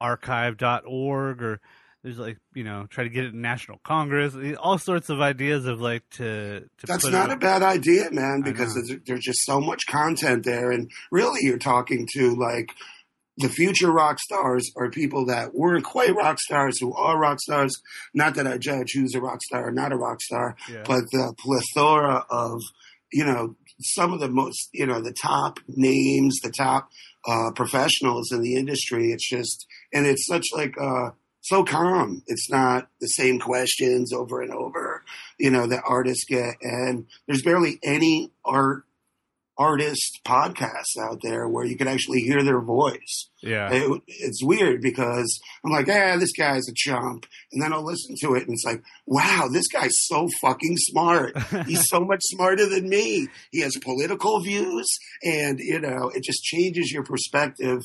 archive.org 0.03 1.43
or 1.43 1.61
there's 2.03 2.19
like 2.19 2.37
you 2.53 2.63
know 2.65 2.87
try 2.91 3.05
to 3.05 3.11
get 3.11 3.25
it 3.25 3.33
in 3.33 3.41
National 3.41 3.79
Congress, 3.85 4.37
all 4.59 4.77
sorts 4.77 5.09
of 5.09 5.23
ideas 5.23 5.65
of 5.65 5.81
like 5.81 6.03
to 6.11 6.61
to 6.61 6.87
That's 6.87 7.07
not 7.07 7.33
a 7.33 7.37
bad 7.37 7.63
idea, 7.63 8.11
man, 8.13 8.43
because 8.43 8.75
there's, 8.75 9.01
there's 9.07 9.25
just 9.25 9.47
so 9.47 9.63
much 9.63 9.87
content 9.87 10.45
there, 10.45 10.71
and 10.71 10.91
really, 11.11 11.41
you're 11.43 11.57
talking 11.57 12.07
to 12.13 12.35
like 12.35 12.69
the 13.39 13.49
future 13.49 13.91
rock 13.91 14.19
stars 14.21 14.71
are 14.77 14.91
people 14.91 15.27
that 15.27 15.55
weren't 15.55 15.85
quite 15.85 16.15
rock 16.15 16.39
stars 16.41 16.79
who 16.81 16.95
are 16.95 17.19
rock 17.19 17.41
stars. 17.41 17.75
Not 18.15 18.35
that 18.37 18.47
I 18.47 18.59
judge 18.59 18.93
who's 18.95 19.15
a 19.15 19.21
rock 19.21 19.41
star 19.43 19.69
or 19.69 19.73
not 19.73 19.93
a 19.93 19.97
rock 19.97 20.21
star, 20.23 20.57
Yeah. 20.71 20.85
but 20.87 21.05
the 21.11 21.35
plethora 21.39 22.25
of 22.31 22.61
you 23.13 23.25
know 23.25 23.57
some 23.81 24.13
of 24.13 24.21
the 24.21 24.29
most 24.29 24.69
you 24.73 24.87
know 24.87 25.01
the 25.01 25.13
top 25.21 25.59
names 25.69 26.39
the 26.43 26.51
top 26.51 26.89
uh 27.27 27.51
professionals 27.55 28.31
in 28.33 28.41
the 28.41 28.55
industry 28.55 29.11
it's 29.11 29.29
just 29.29 29.67
and 29.93 30.07
it's 30.07 30.27
such 30.27 30.45
like 30.57 30.75
uh 30.81 31.11
so 31.41 31.65
calm 31.65 32.23
it's 32.29 32.49
not 32.51 32.89
the 33.01 33.07
same 33.09 33.39
questions 33.41 34.13
over 34.13 34.41
and 34.43 34.53
over 34.53 35.03
you 35.39 35.51
know 35.51 35.67
that 35.67 35.83
artists 35.87 36.25
get 36.25 36.55
and 36.63 37.07
there's 37.27 37.43
barely 37.43 37.79
any 37.83 38.31
art 38.45 38.85
artist 39.57 40.21
podcasts 40.25 40.97
out 41.01 41.21
there 41.23 41.49
where 41.49 41.65
you 41.65 41.77
can 41.77 41.89
actually 41.89 42.21
hear 42.21 42.43
their 42.43 42.61
voice 42.61 43.29
yeah. 43.45 43.69
it, 43.71 44.03
it's 44.07 44.43
weird 44.43 44.81
because 44.81 45.41
I'm 45.65 45.71
like, 45.71 45.89
ah, 45.89 46.17
this 46.19 46.33
guy's 46.33 46.69
a 46.69 46.75
chump. 46.75 47.27
And 47.53 47.63
then 47.63 47.73
I'll 47.73 47.85
listen 47.85 48.17
to 48.23 48.35
it 48.35 48.45
and 48.45 48.53
it's 48.53 48.65
like, 48.65 48.83
wow, 49.07 49.49
this 49.53 49.69
guy's 49.69 49.95
so 50.07 50.29
fucking 50.41 50.77
smart. 50.79 51.37
He's 51.67 51.89
so 51.89 52.01
much 52.01 52.21
smarter 52.23 52.69
than 52.69 52.89
me. 52.89 53.29
He 53.51 53.61
has 53.61 53.77
political 53.83 54.41
views 54.41 54.87
and, 55.23 55.59
you 55.59 55.81
know, 55.81 56.11
it 56.15 56.25
just 56.25 56.43
changes 56.43 56.91
your 56.91 57.05
perspective 57.05 57.81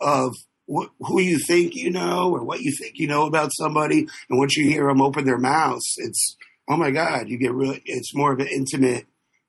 of, 0.00 0.32
who 0.66 1.20
you 1.20 1.38
think 1.46 1.74
you 1.74 1.90
know 1.90 2.30
or 2.30 2.42
what 2.42 2.62
you 2.62 2.72
think 2.80 2.94
you 2.94 3.06
know 3.06 3.26
about 3.26 3.50
somebody. 3.52 3.98
And 4.30 4.38
once 4.38 4.56
you 4.56 4.66
hear 4.66 4.86
them 4.86 5.02
open 5.02 5.26
their 5.26 5.36
mouths, 5.36 5.84
it's, 5.98 6.38
oh 6.70 6.78
my 6.78 6.90
God, 6.90 7.28
you 7.28 7.36
get 7.36 7.52
really, 7.52 7.82
it's 7.84 8.14
more 8.14 8.32
of 8.32 8.40
an 8.40 8.46
intimate 8.46 9.04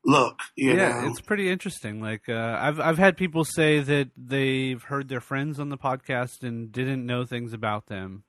look, 0.06 0.40
you 0.56 0.74
yeah, 0.76 1.02
know? 1.02 1.08
it's 1.10 1.22
pretty 1.22 1.50
interesting. 1.50 2.02
Like 2.02 2.30
uh, 2.30 2.58
I've 2.60 2.80
I've 2.80 2.98
had 2.98 3.18
people 3.18 3.44
say 3.44 3.80
that 3.80 4.10
they've 4.16 4.82
heard 4.82 5.10
their 5.10 5.22
friends 5.22 5.60
on 5.60 5.70
the 5.70 5.78
podcast 5.78 6.44
and 6.44 6.72
didn't 6.72 7.06
know 7.06 7.26
things 7.26 7.52
about 7.54 7.88
them, 7.88 8.24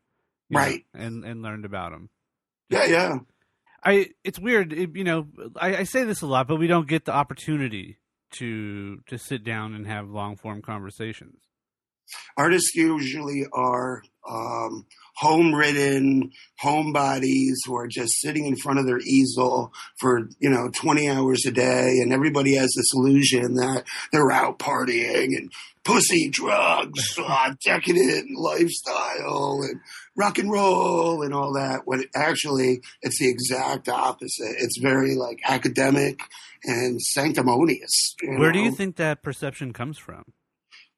you 0.49 0.55
know, 0.57 0.61
Right. 0.65 0.85
and 0.95 1.25
and 1.25 1.43
learned 1.43 1.65
about 1.65 1.93
them. 1.93 2.11
yeah, 2.71 2.85
yeah. 2.87 3.19
I 3.85 4.09
it's 4.25 4.39
weird, 4.39 4.73
it, 4.73 4.97
you 4.97 5.05
know. 5.05 5.29
I, 5.57 5.77
I 5.79 5.83
say 5.85 6.03
this 6.05 6.23
a 6.23 6.27
lot, 6.27 6.49
but 6.49 6.57
we 6.57 6.67
don't 6.67 6.89
get 6.89 7.05
the 7.05 7.13
opportunity 7.13 7.99
to 8.33 8.99
to 9.07 9.19
sit 9.19 9.45
down 9.45 9.75
and 9.75 9.87
have 9.87 10.09
long 10.11 10.37
form 10.37 10.63
conversations. 10.63 11.39
artists 12.37 12.75
usually 12.75 13.45
are 13.53 14.03
um, 14.29 14.87
home 15.17 15.55
ridden 15.55 16.31
homebodies 16.63 17.55
who 17.65 17.75
are 17.77 17.89
just 17.89 18.21
sitting 18.21 18.47
in 18.47 18.57
front 18.57 18.79
of 18.79 18.87
their 18.87 18.99
easel 18.99 19.73
for 19.99 20.29
you 20.39 20.51
know 20.51 20.71
20 20.75 21.09
hours 21.09 21.45
a 21.47 21.51
day 21.51 21.99
and 22.03 22.13
everybody 22.13 22.55
has 22.55 22.73
this 22.77 22.93
illusion 22.95 23.55
that 23.55 23.85
they're 24.13 24.31
out 24.31 24.59
partying 24.59 25.37
and 25.37 25.53
pussy 25.85 26.29
drugs 26.29 27.19
uh, 27.19 27.55
decadent 27.65 28.39
lifestyle 28.39 29.61
and 29.63 29.81
rock 30.17 30.39
and 30.39 30.51
roll 30.51 31.23
and 31.23 31.33
all 31.33 31.53
that 31.53 31.83
when 31.85 32.05
actually 32.15 32.81
it's 33.03 33.19
the 33.19 33.29
exact 33.29 33.89
opposite 33.89 34.55
it's 34.59 34.79
very 34.79 35.15
like 35.15 35.41
academic 35.45 36.21
and 36.65 37.01
sanctimonious 37.01 38.15
Where 38.23 38.53
do 38.53 38.59
you 38.59 38.73
think 38.73 38.97
that 38.97 39.23
perception 39.23 39.73
comes 39.73 39.99
from? 39.99 40.25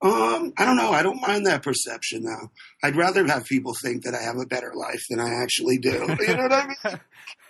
Um, 0.00 0.52
I 0.56 0.64
don't 0.64 0.76
know. 0.76 0.92
I 0.92 1.02
don't 1.02 1.20
mind 1.20 1.46
that 1.46 1.62
perception 1.64 2.22
though. 2.22 2.50
I'd 2.84 2.94
rather 2.96 3.26
have 3.26 3.44
people 3.46 3.74
think 3.82 4.04
that 4.04 4.14
I 4.14 4.22
have 4.22 4.36
a 4.36 4.46
better 4.46 4.72
life 4.74 5.02
than 5.10 5.18
I 5.18 5.42
actually 5.42 5.78
do. 5.78 5.90
You 6.20 6.36
know 6.36 6.42
what 6.44 6.52
I 6.52 6.66
mean? 6.84 7.00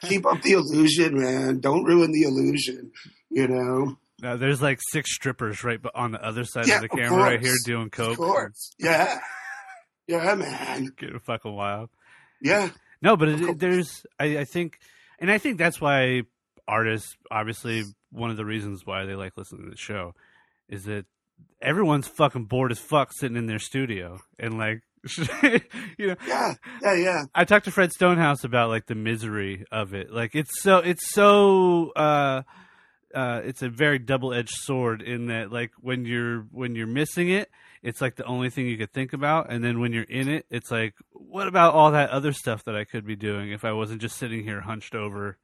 Keep 0.02 0.26
up 0.26 0.40
the 0.43 0.52
illusion, 0.52 1.21
man. 1.21 1.61
Don't 1.61 1.85
ruin 1.85 2.12
the 2.12 2.23
illusion. 2.23 2.90
You 3.31 3.49
know? 3.49 3.99
Uh, 4.23 4.37
there's 4.37 4.62
like 4.62 4.78
six 4.90 5.14
strippers 5.14 5.62
right 5.62 5.81
bu- 5.83 5.90
on 5.95 6.12
the 6.12 6.25
other 6.25 6.45
side 6.45 6.67
Yeah, 6.67 6.76
of 6.76 6.83
the 6.83 6.93
of 6.93 6.99
camera 6.99 7.23
right 7.23 7.40
here 7.40 7.55
doing 7.67 7.90
coke. 7.90 8.12
Of 8.12 8.17
course. 8.17 8.73
Yeah. 8.78 9.21
Yeah, 10.07 10.35
man. 10.35 10.93
Getting 10.97 11.19
fucking 11.19 11.55
wild. 11.55 11.90
Yeah. 12.40 12.71
No, 13.02 13.17
but 13.17 13.28
it, 13.28 13.59
there's, 13.59 14.07
I, 14.19 14.38
I 14.38 14.45
think, 14.45 14.78
and 15.21 15.31
I 15.31 15.37
think 15.38 15.59
that's 15.59 15.81
why 15.81 16.23
artists, 16.67 17.14
obviously, 17.31 17.83
one 18.11 18.31
of 18.31 18.37
the 18.38 18.45
reasons 18.47 18.87
why 18.87 19.05
they 19.05 19.14
like 19.14 19.37
listening 19.37 19.64
to 19.64 19.71
the 19.71 19.76
show 19.76 20.14
is 20.69 20.85
that 20.85 21.05
everyone's 21.61 22.07
fucking 22.09 22.45
bored 22.45 22.73
as 22.73 22.78
fuck 22.78 23.12
sitting 23.12 23.37
in 23.37 23.47
their 23.47 23.59
studio 23.59 24.21
and 24.38 24.59
like, 24.59 24.83
you 25.99 26.09
know, 26.09 26.16
Yeah. 26.26 26.54
Yeah. 26.83 26.95
Yeah. 26.95 27.25
I 27.35 27.45
talked 27.45 27.64
to 27.66 27.71
Fred 27.71 27.92
Stonehouse 27.92 28.45
about 28.45 28.68
like 28.68 28.87
the 28.87 28.95
misery 28.95 29.64
of 29.71 29.95
it. 29.95 30.12
Like 30.12 30.35
it's 30.35 30.61
so 30.62 30.78
it's 30.78 31.11
so 31.12 31.90
uh 31.97 32.42
uh 33.14 33.40
it's 33.45 33.62
a 33.62 33.68
very 33.68 33.99
double-edged 33.99 34.54
sword 34.54 35.00
in 35.02 35.26
that 35.26 35.50
like 35.50 35.71
when 35.80 36.04
you're 36.04 36.40
when 36.52 36.75
you're 36.75 36.87
missing 36.87 37.28
it, 37.30 37.49
it's 37.83 38.00
like 38.00 38.16
the 38.16 38.25
only 38.25 38.50
thing 38.50 38.66
you 38.66 38.76
could 38.76 38.92
think 38.92 39.12
about 39.12 39.50
and 39.50 39.64
then 39.64 39.80
when 39.80 39.92
you're 39.92 40.02
in 40.04 40.28
it, 40.28 40.47
it's 40.50 40.71
like 40.71 40.95
what 41.12 41.47
about 41.49 41.75
all 41.75 41.92
that 41.92 42.11
other 42.11 42.33
stuff 42.33 42.64
that 42.64 42.76
I 42.76 42.85
could 42.85 43.07
be 43.07 43.16
doing 43.16 43.50
if 43.50 43.64
I 43.64 43.73
wasn't 43.73 44.00
just 44.00 44.16
sitting 44.16 44.42
here 44.45 44.61
hunched 44.61 44.95
over, 44.95 45.38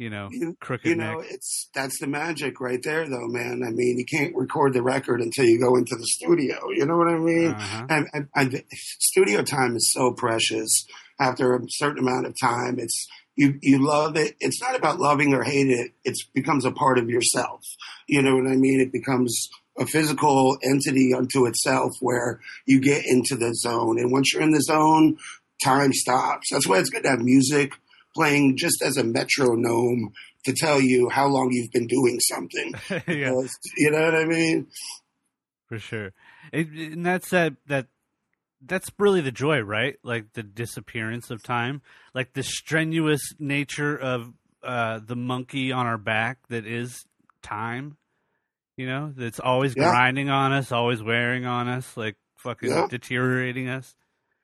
you 0.00 0.08
know, 0.08 0.30
crooked 0.60 0.86
you 0.86 0.96
neck. 0.96 1.12
know, 1.12 1.20
it's 1.20 1.68
that's 1.74 2.00
the 2.00 2.06
magic 2.06 2.58
right 2.58 2.82
there, 2.82 3.06
though, 3.06 3.28
man. 3.28 3.62
I 3.66 3.70
mean, 3.70 3.98
you 3.98 4.06
can't 4.06 4.34
record 4.34 4.72
the 4.72 4.82
record 4.82 5.20
until 5.20 5.44
you 5.44 5.60
go 5.60 5.76
into 5.76 5.94
the 5.94 6.06
studio. 6.06 6.56
You 6.74 6.86
know 6.86 6.96
what 6.96 7.08
I 7.08 7.18
mean? 7.18 7.50
Uh-huh. 7.50 7.86
and, 7.90 8.06
and, 8.14 8.28
and 8.34 8.64
studio 8.98 9.42
time 9.42 9.76
is 9.76 9.92
so 9.92 10.12
precious. 10.12 10.86
After 11.20 11.54
a 11.54 11.60
certain 11.68 11.98
amount 11.98 12.26
of 12.26 12.34
time, 12.40 12.78
it's 12.78 13.06
you 13.36 13.58
you 13.60 13.86
love 13.86 14.16
it. 14.16 14.36
It's 14.40 14.62
not 14.62 14.74
about 14.74 14.98
loving 14.98 15.34
or 15.34 15.42
hating 15.42 15.78
it. 15.78 15.92
It 16.02 16.16
becomes 16.32 16.64
a 16.64 16.72
part 16.72 16.98
of 16.98 17.10
yourself. 17.10 17.60
You 18.08 18.22
know 18.22 18.36
what 18.36 18.50
I 18.50 18.56
mean? 18.56 18.80
It 18.80 18.92
becomes 18.92 19.50
a 19.78 19.84
physical 19.84 20.56
entity 20.62 21.12
unto 21.14 21.44
itself 21.44 21.92
where 22.00 22.40
you 22.64 22.80
get 22.80 23.04
into 23.04 23.36
the 23.36 23.54
zone. 23.54 23.98
And 23.98 24.10
once 24.10 24.32
you're 24.32 24.42
in 24.42 24.52
the 24.52 24.62
zone, 24.62 25.18
time 25.62 25.92
stops. 25.92 26.48
That's 26.50 26.66
why 26.66 26.78
it's 26.78 26.88
good 26.88 27.02
to 27.02 27.10
have 27.10 27.20
music 27.20 27.74
playing 28.14 28.56
just 28.56 28.82
as 28.82 28.96
a 28.96 29.04
metronome 29.04 30.12
to 30.44 30.52
tell 30.54 30.80
you 30.80 31.08
how 31.10 31.26
long 31.26 31.50
you've 31.52 31.70
been 31.72 31.86
doing 31.86 32.18
something. 32.20 32.72
yeah. 32.90 33.30
Because- 33.30 33.58
You 33.76 33.90
know 33.90 34.02
what 34.02 34.14
I 34.14 34.24
mean? 34.24 34.66
For 35.68 35.78
sure, 35.78 36.12
it, 36.52 36.66
and 36.68 37.06
that's 37.06 37.30
that 37.30 37.52
that 37.68 37.86
that's 38.60 38.90
really 38.98 39.20
the 39.20 39.30
joy, 39.30 39.60
right? 39.60 39.96
Like 40.02 40.32
the 40.32 40.42
disappearance 40.42 41.30
of 41.30 41.42
time, 41.44 41.80
like 42.12 42.32
the 42.32 42.42
strenuous 42.42 43.22
nature 43.38 43.96
of 43.96 44.32
uh, 44.64 44.98
the 45.06 45.14
monkey 45.14 45.70
on 45.70 45.86
our 45.86 45.96
back 45.96 46.38
that 46.48 46.66
is 46.66 47.04
time. 47.42 47.96
You 48.76 48.86
know, 48.86 49.12
that's 49.16 49.38
always 49.38 49.74
Yeah. 49.76 49.90
grinding 49.90 50.28
on 50.28 50.52
us, 50.52 50.72
always 50.72 51.02
wearing 51.02 51.46
on 51.46 51.68
us, 51.68 51.96
like 51.96 52.16
fucking 52.38 52.70
Yeah. 52.70 52.86
deteriorating 52.90 53.68
us. 53.68 53.94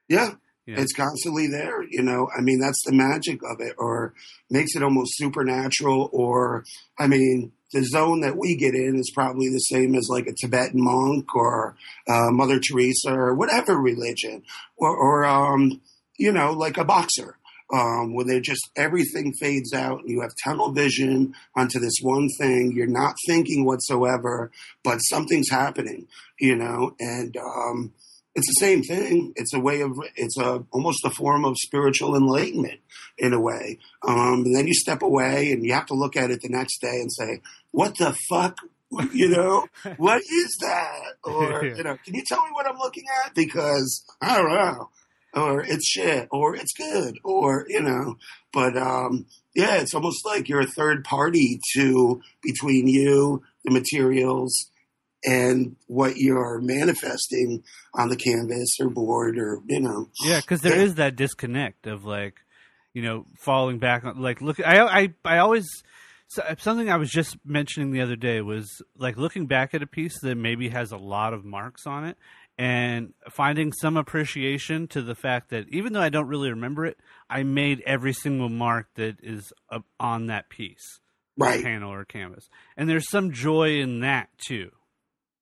Yeah. 0.09 0.35
Yeah. 0.67 0.81
It's 0.81 0.93
constantly 0.93 1.47
there, 1.47 1.85
you 1.89 2.03
know. 2.03 2.29
I 2.37 2.41
mean, 2.41 2.59
that's 2.59 2.83
the 2.85 2.93
magic 2.93 3.41
of 3.45 3.61
it, 3.61 3.75
or 3.79 4.15
makes 4.51 4.75
it 4.75 4.83
almost 4.83 5.17
supernatural. 5.17 6.11
Or, 6.13 6.65
I 6.99 7.07
mean, 7.07 7.53
the 7.73 7.85
zone 7.85 8.21
that 8.23 8.37
we 8.37 8.57
get 8.57 8.75
in 8.75 8.97
is 8.97 9.13
probably 9.15 9.49
the 9.49 9.59
same 9.59 9.95
as 9.95 10.09
like 10.11 10.27
a 10.27 10.35
Tibetan 10.35 10.83
monk 10.83 11.35
or 11.37 11.77
uh, 12.09 12.31
Mother 12.31 12.59
Teresa 12.59 13.13
or 13.13 13.35
whatever 13.35 13.77
religion, 13.77 14.43
or, 14.77 14.91
or 14.91 15.25
um, 15.25 15.81
you 16.19 16.33
know, 16.33 16.51
like 16.53 16.79
a 16.79 16.85
boxer. 16.85 17.39
Um, 17.73 18.15
when 18.15 18.29
they 18.29 18.41
just 18.41 18.71
everything 18.77 19.33
fades 19.41 19.73
out 19.73 20.01
and 20.01 20.09
you 20.09 20.21
have 20.21 20.31
tunnel 20.45 20.71
vision 20.71 21.35
onto 21.57 21.81
this 21.81 21.99
one 22.01 22.29
thing, 22.39 22.73
you're 22.77 22.87
not 22.87 23.17
thinking 23.27 23.65
whatsoever, 23.65 24.53
but 24.85 24.99
something's 24.99 25.51
happening, 25.51 26.07
you 26.39 26.55
know, 26.55 26.95
and 27.01 27.37
um, 27.37 27.93
it's 28.37 28.49
the 28.49 28.67
same 28.67 28.83
thing. 28.83 29.33
It's 29.35 29.55
a 29.55 29.59
way 29.59 29.81
of 29.81 29.93
it's 30.15 30.37
a 30.37 30.63
almost 30.71 31.05
a 31.07 31.11
form 31.11 31.47
of 31.47 31.57
spiritual 31.59 32.15
enlightenment 32.15 32.81
in 33.17 33.33
a 33.33 33.41
way. 33.41 33.79
Um, 34.07 34.45
and 34.45 34.55
then 34.55 34.67
you 34.67 34.75
step 34.75 35.01
away 35.01 35.53
and 35.53 35.65
you 35.65 35.73
have 35.73 35.87
to 35.87 35.95
look 35.95 36.17
at 36.17 36.31
it 36.31 36.43
the 36.43 36.51
next 36.51 36.81
day 36.83 37.01
and 37.01 37.11
say, 37.11 37.41
"What 37.73 37.97
the 37.99 38.17
fuck?" 38.29 38.59
You 39.13 39.29
know, 39.29 39.67
what 39.97 40.23
is 40.23 40.57
that? 40.61 41.15
Or 41.25 41.65
you 41.77 41.83
know, 41.83 41.99
can 42.05 42.15
you 42.15 42.23
tell 42.25 42.41
me 42.45 42.51
what 42.53 42.69
I'm 42.69 42.79
looking 42.79 43.03
at? 43.25 43.35
Because 43.35 44.05
I 44.23 44.37
don't 44.37 44.53
know. 44.53 44.91
Or 45.35 45.61
it's 45.61 45.87
shit, 45.87 46.29
or 46.31 46.55
it's 46.55 46.73
good, 46.73 47.19
or 47.25 47.67
you 47.69 47.83
know. 47.83 48.17
But 48.53 48.77
um, 48.77 49.27
yeah, 49.57 49.77
it's 49.81 49.93
almost 49.93 50.25
like 50.25 50.49
you're 50.49 50.61
a 50.61 50.67
third 50.67 51.03
party 51.03 51.59
to 51.75 52.23
between 52.43 52.87
you, 52.87 53.43
the 53.65 53.73
materials, 53.73 54.71
and 55.27 55.77
what 55.87 56.17
you're 56.17 56.61
manifesting 56.61 57.63
on 57.95 58.09
the 58.09 58.17
canvas 58.17 58.77
or 58.81 58.89
board 58.89 59.39
or 59.39 59.61
you 59.67 59.81
know. 59.81 60.09
Yeah 60.23 60.41
because 60.41 60.61
there 60.63 60.79
is 60.79 60.95
that 60.95 61.17
disconnect 61.17 61.87
of 61.87 62.05
like 62.05 62.41
you 62.95 63.03
know 63.03 63.27
falling 63.39 63.79
back 63.79 64.05
on 64.05 64.21
like 64.21 64.41
look 64.41 64.61
i 64.61 64.79
i, 64.81 65.15
I 65.25 65.39
always 65.39 65.67
something 66.59 66.91
i 66.91 66.97
was 66.97 67.11
just 67.11 67.37
mentioning 67.45 67.93
the 67.93 68.01
other 68.01 68.17
day 68.17 68.41
was 68.41 68.83
like 68.97 69.17
looking 69.17 69.47
back 69.47 69.75
at 69.75 69.83
a 69.83 69.87
piece 69.87 70.19
that 70.23 70.37
maybe 70.37 70.69
has 70.71 70.93
a 70.93 70.97
lot 70.97 71.33
of 71.33 71.45
marks 71.45 71.87
on 71.87 72.05
it 72.05 72.17
and 72.59 73.13
finding 73.31 73.71
some 73.73 73.97
appreciation 73.97 74.89
to 74.89 75.03
the 75.03 75.15
fact 75.15 75.51
that 75.51 75.67
even 75.69 75.93
though 75.93 76.01
i 76.01 76.09
don't 76.09 76.27
really 76.27 76.51
remember 76.51 76.85
it 76.85 76.99
i 77.31 77.43
made 77.43 77.81
every 77.87 78.13
single 78.13 78.49
mark 78.49 78.89
that 78.95 79.19
is 79.23 79.53
on 80.01 80.27
that 80.27 80.49
piece 80.49 80.99
right. 81.37 81.63
panel 81.63 81.93
or 81.93 82.05
canvas. 82.05 82.49
And 82.77 82.89
there's 82.89 83.11
some 83.11 83.33
joy 83.33 83.79
in 83.81 84.01
that 84.01 84.29
too 84.39 84.71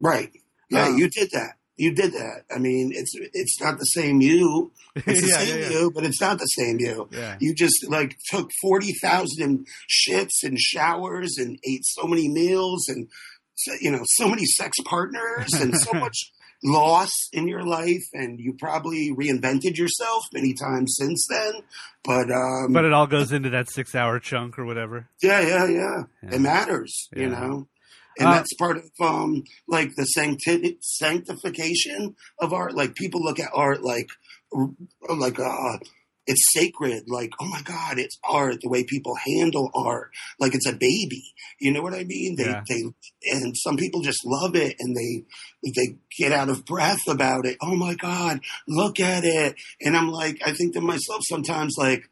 Right. 0.01 0.31
Yeah, 0.71 0.87
um, 0.87 0.99
you 0.99 1.09
did 1.09 1.31
that. 1.33 1.55
You 1.77 1.93
did 1.93 2.13
that. 2.13 2.45
I 2.55 2.59
mean, 2.59 2.93
it's 2.95 3.13
it's 3.15 3.61
not 3.61 3.79
the 3.79 3.85
same 3.85 4.21
you. 4.21 4.73
It's 4.97 5.23
the 5.23 5.27
yeah, 5.27 5.39
same 5.39 5.59
yeah, 5.59 5.65
yeah. 5.65 5.71
you, 5.71 5.91
but 5.91 6.05
it's 6.05 6.21
not 6.21 6.39
the 6.39 6.45
same 6.47 6.77
you. 6.79 7.09
You 7.41 7.53
just 7.53 7.85
like 7.89 8.17
took 8.31 8.49
forty 8.63 8.93
thousand 9.03 9.67
shits 9.91 10.45
and 10.45 10.57
showers 10.57 11.37
and 11.37 11.59
ate 11.65 11.85
so 11.85 12.07
many 12.07 12.29
meals 12.29 12.89
and 12.89 13.09
you 13.81 13.91
know 13.91 14.03
so 14.05 14.29
many 14.29 14.45
sex 14.45 14.77
partners 14.85 15.53
and 15.55 15.75
so 15.75 15.93
much 15.95 16.17
loss 16.65 17.11
in 17.33 17.47
your 17.47 17.63
life 17.63 18.05
and 18.13 18.41
you 18.41 18.55
probably 18.59 19.13
reinvented 19.13 19.77
yourself 19.77 20.23
many 20.33 20.55
times 20.55 20.95
since 20.99 21.27
then 21.29 21.53
but 22.03 22.31
um 22.31 22.73
but 22.73 22.87
it 22.87 22.93
all 22.93 23.07
goes 23.07 23.33
into 23.33 23.51
that 23.51 23.69
six 23.69 23.95
hour 23.95 24.19
chunk 24.19 24.59
or 24.59 24.65
whatever 24.65 25.07
yeah 25.23 25.41
yeah 25.41 25.67
yeah, 25.67 26.03
yeah. 26.23 26.35
it 26.35 26.41
matters 26.41 27.09
you 27.15 27.29
know 27.29 27.69
and 28.19 28.29
uh, 28.29 28.33
that's 28.33 28.55
part 28.55 28.77
of 28.77 28.91
um, 29.01 29.45
like 29.69 29.91
the 29.97 30.05
sancti- 30.05 30.79
sanctification 30.81 32.15
of 32.41 32.53
art. 32.53 32.75
Like 32.75 32.95
people 32.95 33.23
look 33.23 33.41
at 33.41 33.51
art 33.55 33.83
like 33.83 34.09
like 35.09 35.39
uh, 35.39 35.79
it's 36.27 36.53
sacred. 36.53 37.05
Like 37.09 37.31
oh 37.41 37.49
my 37.49 37.63
god, 37.63 37.99
it's 37.99 38.19
art. 38.29 38.57
The 38.61 38.69
way 38.69 38.85
people 38.85 39.15
handle 39.27 39.71
art, 39.75 40.11
like 40.39 40.55
it's 40.55 40.69
a 40.69 40.73
baby. 40.73 41.35
You 41.61 41.73
know 41.73 41.83
what 41.83 41.95
I 41.95 42.05
mean? 42.05 42.37
They 42.37 42.47
yeah. 42.47 42.63
they 42.69 42.83
and 43.33 43.55
some 43.57 43.77
people 43.77 44.03
just 44.03 44.25
love 44.25 44.55
it, 44.55 44.77
and 44.79 44.97
they 44.97 45.25
they 45.75 45.97
get 46.19 46.33
out 46.33 46.49
of 46.49 46.65
breath 46.65 47.07
about 47.09 47.47
it. 47.47 47.57
Oh 47.63 47.75
my 47.75 47.95
god, 47.95 48.41
look 48.69 49.01
at 49.01 49.25
it! 49.25 49.57
And 49.81 49.97
I'm 49.97 50.11
like, 50.11 50.41
I 50.45 50.53
think 50.53 50.75
to 50.75 50.81
myself 50.81 51.23
sometimes 51.29 51.75
like 51.79 52.09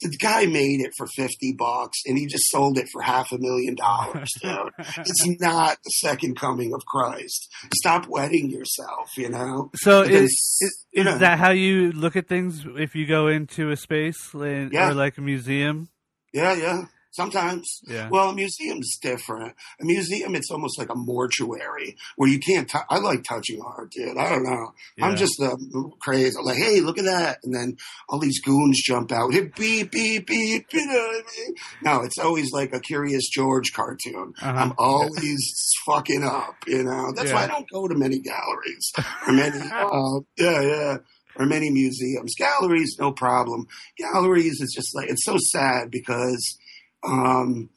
the 0.00 0.16
guy 0.16 0.46
made 0.46 0.80
it 0.80 0.92
for 0.96 1.06
50 1.16 1.54
bucks 1.58 1.98
and 2.06 2.16
he 2.16 2.26
just 2.26 2.44
sold 2.50 2.78
it 2.78 2.88
for 2.92 3.02
half 3.02 3.32
a 3.32 3.38
million 3.38 3.74
dollars, 3.74 4.30
dude. 4.42 4.72
it's 4.78 5.40
not 5.40 5.78
the 5.84 5.90
second 5.90 6.36
coming 6.38 6.72
of 6.72 6.84
Christ. 6.86 7.48
Stop 7.74 8.06
wetting 8.08 8.50
yourself, 8.50 9.16
you 9.16 9.28
know? 9.28 9.70
So 9.76 10.02
is, 10.02 10.30
is, 10.30 10.86
is 10.92 11.04
know. 11.04 11.18
that 11.18 11.38
how 11.38 11.50
you 11.50 11.92
look 11.92 12.16
at 12.16 12.28
things 12.28 12.64
if 12.76 12.94
you 12.94 13.06
go 13.06 13.28
into 13.28 13.70
a 13.70 13.76
space 13.76 14.30
yeah. 14.34 14.90
or 14.90 14.94
like 14.94 15.18
a 15.18 15.20
museum? 15.20 15.88
Yeah, 16.32 16.54
yeah. 16.54 16.84
Sometimes. 17.12 17.80
Yeah. 17.86 18.08
Well, 18.08 18.30
a 18.30 18.34
museum's 18.34 18.96
different. 18.98 19.54
A 19.80 19.84
museum, 19.84 20.34
it's 20.36 20.50
almost 20.50 20.78
like 20.78 20.90
a 20.90 20.94
mortuary 20.94 21.96
where 22.16 22.28
you 22.28 22.38
can't. 22.38 22.68
T- 22.68 22.78
I 22.88 22.98
like 22.98 23.24
touching 23.24 23.60
art, 23.60 23.90
dude. 23.90 24.16
I 24.16 24.28
don't 24.28 24.44
know. 24.44 24.72
Yeah. 24.96 25.06
I'm 25.06 25.16
just 25.16 25.40
uh, 25.42 25.56
crazy. 26.00 26.36
I'm 26.38 26.44
like, 26.44 26.58
hey, 26.58 26.80
look 26.80 26.98
at 26.98 27.06
that, 27.06 27.38
and 27.42 27.54
then 27.54 27.78
all 28.08 28.20
these 28.20 28.40
goons 28.40 28.80
jump 28.84 29.10
out. 29.10 29.32
Hit 29.32 29.56
beep 29.56 29.90
beep 29.90 30.26
beep. 30.26 30.66
You 30.72 30.86
know 30.86 30.94
what 30.94 31.24
I 31.24 31.40
mean? 31.40 31.54
No, 31.82 32.02
it's 32.02 32.18
always 32.18 32.52
like 32.52 32.72
a 32.72 32.80
Curious 32.80 33.28
George 33.28 33.72
cartoon. 33.72 34.34
Uh-huh. 34.40 34.52
I'm 34.52 34.72
always 34.78 35.52
fucking 35.86 36.22
up. 36.22 36.54
You 36.66 36.84
know. 36.84 37.12
That's 37.14 37.30
yeah. 37.30 37.34
why 37.34 37.44
I 37.44 37.48
don't 37.48 37.68
go 37.70 37.88
to 37.88 37.94
many 37.96 38.20
galleries 38.20 38.92
or 39.26 39.32
many. 39.32 39.58
uh, 39.72 40.20
yeah, 40.38 40.60
yeah 40.60 40.96
or 41.36 41.46
many 41.46 41.70
museums. 41.70 42.34
Galleries, 42.36 42.96
no 42.98 43.12
problem. 43.12 43.66
Galleries 43.96 44.60
is 44.60 44.72
just 44.74 44.94
like 44.94 45.08
it's 45.08 45.24
so 45.24 45.36
sad 45.38 45.90
because 45.90 46.58
um, 47.02 47.70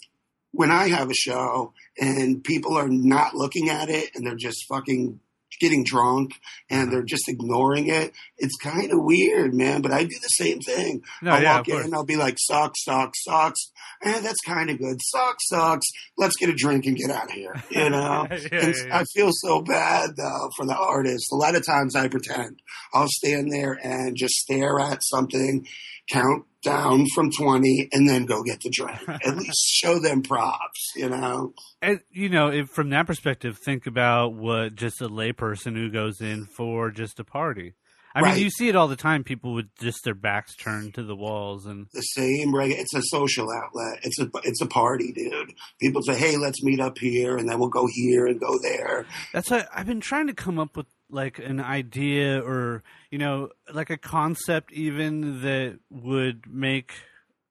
when 0.52 0.72
I 0.72 0.88
have 0.90 1.10
a 1.10 1.16
show 1.16 1.74
and 1.98 2.44
people 2.44 2.78
are 2.78 2.90
not 2.90 3.36
looking 3.36 3.70
at 3.70 3.90
it 3.90 4.12
and 4.16 4.26
they're 4.26 4.36
just 4.36 4.66
fucking 4.70 5.20
getting 5.60 5.84
drunk 5.84 6.40
and 6.70 6.92
they're 6.92 7.04
just 7.04 7.28
ignoring 7.28 7.88
it. 7.88 8.12
It's 8.38 8.56
kind 8.62 8.92
of 8.92 9.04
weird, 9.04 9.54
man. 9.54 9.82
But 9.82 9.92
I 9.92 10.04
do 10.04 10.16
the 10.22 10.28
same 10.28 10.60
thing. 10.60 11.04
No, 11.22 11.32
I'll 11.32 11.42
yeah, 11.42 11.58
walk 11.58 11.70
in 11.70 11.82
and 11.82 11.96
I'll 11.96 12.06
be 12.06 12.16
like, 12.16 12.38
sucks, 12.38 12.84
sucks, 12.84 13.24
sucks. 13.24 13.72
And 14.02 14.16
eh, 14.16 14.20
that's 14.22 14.40
kind 14.46 14.70
of 14.70 14.78
good. 14.78 14.98
Sucks, 15.02 15.48
sucks. 15.48 15.86
Let's 16.18 16.36
get 16.36 16.50
a 16.50 16.54
drink 16.54 16.86
and 16.86 16.98
get 16.98 17.10
out 17.10 17.26
of 17.26 17.32
here. 17.32 17.56
You 17.70 17.90
know? 17.90 18.28
yeah, 18.30 18.48
and 18.52 18.76
yeah, 18.76 19.00
I 19.00 19.04
feel 19.14 19.30
so 19.32 19.62
bad 19.62 20.12
though 20.18 20.50
for 20.58 20.66
the 20.66 20.76
artist. 20.76 21.32
A 21.32 21.36
lot 21.36 21.56
of 21.56 21.66
times 21.66 21.96
I 21.96 22.08
pretend. 22.08 22.62
I'll 22.94 23.08
stand 23.08 23.52
there 23.52 23.80
and 23.82 24.16
just 24.16 24.36
stare 24.36 24.80
at 24.80 25.04
something, 25.04 25.66
count 26.12 26.46
down 26.64 27.06
from 27.14 27.30
20 27.32 27.90
and 27.92 28.08
then 28.08 28.26
go 28.26 28.42
get 28.44 28.62
the 28.62 28.70
drink. 28.70 29.00
At 29.26 29.38
least 29.38 29.66
show 29.66 30.00
them 30.00 30.22
props, 30.22 30.92
you 30.96 31.10
know? 31.10 31.54
And, 31.82 32.00
you 32.10 32.30
know, 32.30 32.50
if, 32.50 32.70
from 32.70 32.90
that 32.92 33.06
perspective, 33.06 33.58
think 33.64 33.86
about 33.86 34.34
what 34.34 34.76
just 34.76 35.02
a 35.02 35.10
layperson 35.10 35.76
who 35.76 35.90
goes 35.90 36.22
in 36.22 36.46
for 36.46 36.90
just 36.90 37.20
a 37.20 37.24
party. 37.24 37.74
I 38.16 38.22
right. 38.22 38.36
mean, 38.36 38.44
you 38.44 38.50
see 38.52 38.70
it 38.70 38.76
all 38.76 38.88
the 38.88 38.96
time. 38.96 39.24
People 39.24 39.56
with 39.56 39.70
just 39.80 40.04
their 40.04 40.14
backs 40.14 40.56
turned 40.56 40.94
to 40.94 41.04
the 41.04 41.16
walls, 41.16 41.66
and 41.66 41.88
the 41.94 42.02
same. 42.02 42.54
Right? 42.54 42.70
It's 42.70 42.94
a 42.94 43.02
social 43.02 43.48
outlet. 43.52 44.02
It's 44.04 44.20
a 44.20 44.30
it's 44.44 44.62
a 44.62 44.68
party, 44.68 45.12
dude. 45.14 45.54
People 45.82 46.04
say, 46.04 46.16
"Hey, 46.16 46.38
let's 46.38 46.62
meet 46.62 46.80
up 46.80 47.00
here," 47.00 47.38
and 47.38 47.50
then 47.50 47.58
we'll 47.58 47.70
go 47.70 47.88
here 47.92 48.28
and 48.28 48.40
go 48.40 48.60
there. 48.62 49.08
That's 49.34 49.50
why 49.50 49.66
I've 49.74 49.88
been 49.88 50.00
trying 50.00 50.28
to 50.28 50.34
come 50.34 50.60
up 50.60 50.78
with 50.78 50.86
like 51.14 51.40
an 51.40 51.60
idea 51.60 52.42
or 52.42 52.84
you 53.12 53.18
know 53.18 53.50
like 53.72 53.90
a 53.90 53.98
concept 53.98 54.74
even 54.74 55.42
that 55.42 55.80
would 55.90 56.46
make 56.52 56.94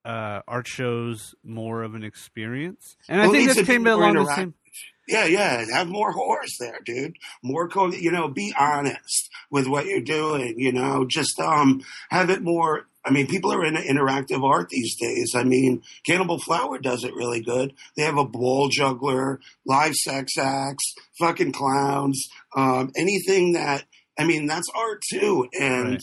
uh, 0.04 0.40
art 0.48 0.66
shows 0.66 1.34
more 1.44 1.82
of 1.82 1.94
an 1.94 2.02
experience. 2.02 2.96
And 3.08 3.20
well, 3.20 3.30
I 3.30 3.32
think 3.32 3.48
this 3.48 3.66
came 3.66 3.86
along 3.86 4.14
the 4.14 4.34
same. 4.34 4.54
Yeah, 5.08 5.26
yeah. 5.26 5.64
Have 5.72 5.88
more 5.88 6.12
horse 6.12 6.56
there, 6.58 6.78
dude. 6.84 7.16
More, 7.42 7.68
co- 7.68 7.92
you 7.92 8.10
know, 8.10 8.28
be 8.28 8.54
honest 8.58 9.30
with 9.50 9.66
what 9.66 9.86
you're 9.86 10.00
doing. 10.00 10.54
You 10.58 10.72
know, 10.72 11.04
just 11.04 11.38
um, 11.40 11.82
have 12.10 12.30
it 12.30 12.42
more. 12.42 12.86
I 13.04 13.10
mean, 13.10 13.26
people 13.26 13.52
are 13.52 13.64
in 13.64 13.74
interactive 13.74 14.42
art 14.42 14.68
these 14.68 14.96
days. 14.96 15.32
I 15.34 15.44
mean, 15.44 15.82
Cannibal 16.06 16.38
Flower 16.38 16.78
does 16.78 17.04
it 17.04 17.14
really 17.14 17.40
good. 17.40 17.74
They 17.96 18.04
have 18.04 18.18
a 18.18 18.24
ball 18.24 18.68
juggler, 18.68 19.40
live 19.66 19.94
sex 19.94 20.38
acts, 20.38 20.94
fucking 21.18 21.52
clowns, 21.52 22.28
um, 22.56 22.92
anything 22.96 23.54
that. 23.54 23.84
I 24.18 24.24
mean, 24.24 24.46
that's 24.46 24.68
art 24.74 25.02
too. 25.10 25.48
And 25.58 26.00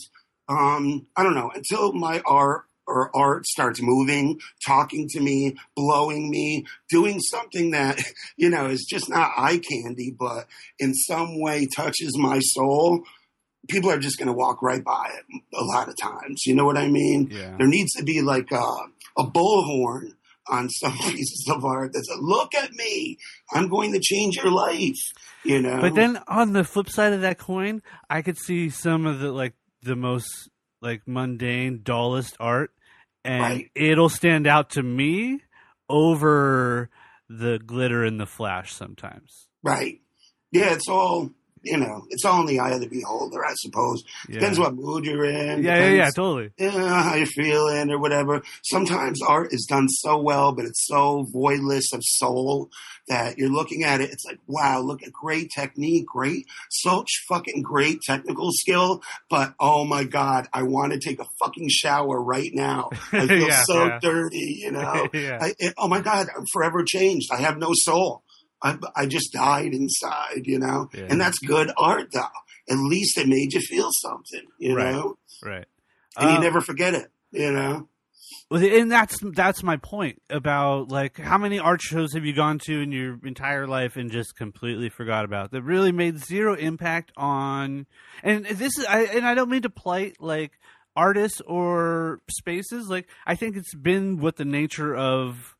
right. 0.48 0.76
um, 0.76 1.06
I 1.16 1.22
don't 1.22 1.34
know. 1.34 1.50
Until 1.54 1.92
my 1.92 2.20
art 2.26 2.64
or 2.90 3.16
art 3.16 3.46
starts 3.46 3.80
moving, 3.80 4.40
talking 4.66 5.08
to 5.10 5.20
me, 5.20 5.56
blowing 5.76 6.28
me, 6.28 6.66
doing 6.88 7.20
something 7.20 7.70
that, 7.70 8.02
you 8.36 8.50
know, 8.50 8.66
is 8.66 8.86
just 8.88 9.08
not 9.08 9.32
eye 9.36 9.58
candy, 9.58 10.14
but 10.16 10.46
in 10.78 10.92
some 10.92 11.40
way 11.40 11.68
touches 11.74 12.18
my 12.18 12.40
soul, 12.40 13.04
people 13.68 13.90
are 13.90 13.98
just 13.98 14.18
going 14.18 14.28
to 14.28 14.32
walk 14.32 14.62
right 14.62 14.82
by 14.82 15.10
it 15.18 15.42
a 15.54 15.64
lot 15.64 15.88
of 15.88 15.96
times. 15.96 16.42
You 16.46 16.54
know 16.54 16.64
what 16.64 16.76
I 16.76 16.88
mean? 16.88 17.28
Yeah. 17.30 17.56
There 17.58 17.68
needs 17.68 17.92
to 17.92 18.04
be 18.04 18.22
like 18.22 18.50
a, 18.52 18.64
a 19.18 19.24
bullhorn 19.24 20.14
on 20.48 20.68
some 20.68 20.92
pieces 20.98 21.46
of 21.50 21.64
art 21.64 21.92
that's 21.92 22.10
a 22.10 22.20
look 22.20 22.54
at 22.54 22.72
me. 22.72 23.18
I'm 23.52 23.68
going 23.68 23.92
to 23.92 24.00
change 24.00 24.36
your 24.36 24.50
life. 24.50 24.98
You 25.44 25.62
know. 25.62 25.80
But 25.80 25.94
then 25.94 26.20
on 26.28 26.52
the 26.52 26.64
flip 26.64 26.90
side 26.90 27.12
of 27.12 27.22
that 27.22 27.38
coin, 27.38 27.82
I 28.08 28.22
could 28.22 28.38
see 28.38 28.70
some 28.70 29.06
of 29.06 29.20
the 29.20 29.32
like 29.32 29.54
the 29.82 29.96
most 29.96 30.50
like 30.82 31.02
mundane, 31.06 31.80
dullest 31.82 32.36
art 32.40 32.72
and 33.24 33.42
right. 33.42 33.70
it'll 33.74 34.08
stand 34.08 34.46
out 34.46 34.70
to 34.70 34.82
me 34.82 35.40
over 35.88 36.90
the 37.28 37.58
glitter 37.64 38.04
and 38.04 38.20
the 38.20 38.26
flash 38.26 38.72
sometimes. 38.72 39.48
Right. 39.62 40.00
Yeah, 40.52 40.72
it's 40.72 40.88
all 40.88 41.30
you 41.62 41.76
know, 41.76 42.02
it's 42.10 42.24
all 42.24 42.40
in 42.40 42.46
the 42.46 42.60
eye 42.60 42.70
of 42.72 42.80
the 42.80 42.88
beholder, 42.88 43.44
I 43.44 43.52
suppose. 43.56 44.02
Yeah. 44.28 44.34
Depends 44.40 44.58
what 44.58 44.74
mood 44.74 45.04
you're 45.04 45.24
in. 45.24 45.62
yeah, 45.62 45.76
yeah, 45.76 45.84
yeah, 45.84 45.90
depends, 46.10 46.14
totally. 46.14 46.50
yeah, 46.58 47.02
how 47.02 47.14
you're 47.14 47.26
feeling 47.26 47.90
or 47.90 47.98
whatever. 47.98 48.42
Sometimes 48.64 49.20
art 49.22 49.52
is 49.52 49.66
done 49.68 49.88
so 49.88 50.18
well, 50.18 50.52
but 50.52 50.64
it's 50.64 50.86
so 50.86 51.26
voidless 51.34 51.92
of 51.92 52.00
soul 52.02 52.70
that 53.08 53.36
you're 53.38 53.50
looking 53.50 53.82
at 53.84 54.00
it. 54.00 54.10
It's 54.10 54.24
like, 54.24 54.38
wow, 54.46 54.80
look 54.80 55.02
at 55.02 55.12
great 55.12 55.50
technique, 55.54 56.06
great, 56.06 56.46
such 56.70 57.08
fucking 57.28 57.62
great 57.62 57.98
technical 58.06 58.50
skill. 58.52 59.02
But 59.28 59.54
oh 59.58 59.84
my 59.84 60.04
God, 60.04 60.46
I 60.52 60.62
want 60.62 60.92
to 60.92 60.98
take 61.00 61.20
a 61.20 61.26
fucking 61.42 61.68
shower 61.70 62.22
right 62.22 62.50
now. 62.54 62.90
I 63.12 63.26
feel 63.26 63.48
Yeah, 63.48 63.62
so 63.64 63.84
yeah. 63.86 63.98
dirty, 64.00 64.60
you 64.62 64.70
know? 64.70 65.08
yeah. 65.14 65.38
I, 65.40 65.54
it, 65.58 65.74
oh 65.76 65.88
my 65.88 66.00
God, 66.00 66.28
I'm 66.36 66.44
forever 66.52 66.84
changed. 66.86 67.30
I 67.32 67.38
have 67.38 67.58
no 67.58 67.70
soul. 67.72 68.22
I, 68.62 68.78
I 68.96 69.06
just 69.06 69.32
died 69.32 69.72
inside, 69.72 70.42
you 70.44 70.58
know? 70.58 70.90
Yeah. 70.94 71.06
And 71.08 71.20
that's 71.20 71.38
good 71.38 71.70
art, 71.76 72.12
though. 72.12 72.20
At 72.68 72.78
least 72.78 73.18
it 73.18 73.26
made 73.26 73.52
you 73.52 73.60
feel 73.60 73.90
something, 74.02 74.46
you 74.58 74.76
Right. 74.76 74.92
know? 74.94 75.18
right. 75.42 75.64
And 76.18 76.30
you 76.30 76.38
Uh, 76.38 76.40
never 76.42 76.60
forget 76.60 76.94
it, 76.94 77.10
you 77.32 77.50
know? 77.52 77.88
Well, 78.50 78.62
and 78.64 78.90
that's 78.90 79.16
that's 79.22 79.62
my 79.62 79.76
point 79.76 80.20
about 80.28 80.90
like 80.90 81.18
how 81.18 81.38
many 81.38 81.58
art 81.58 81.80
shows 81.80 82.12
have 82.14 82.24
you 82.24 82.32
gone 82.32 82.58
to 82.66 82.80
in 82.80 82.92
your 82.92 83.18
entire 83.24 83.66
life 83.66 83.96
and 83.96 84.10
just 84.10 84.36
completely 84.36 84.88
forgot 84.88 85.24
about 85.24 85.50
that 85.52 85.62
really 85.62 85.90
made 85.92 86.18
zero 86.18 86.54
impact 86.54 87.12
on 87.16 87.86
and 88.22 88.44
this 88.46 88.76
is 88.78 88.84
I 88.86 89.02
and 89.04 89.26
I 89.26 89.34
don't 89.34 89.50
mean 89.50 89.62
to 89.62 89.70
plight 89.70 90.16
like 90.20 90.52
artists 90.96 91.40
or 91.46 92.20
spaces 92.28 92.88
like 92.88 93.08
I 93.26 93.34
think 93.36 93.56
it's 93.56 93.74
been 93.74 94.18
what 94.20 94.36
the 94.36 94.44
nature 94.44 94.94
of 94.96 95.56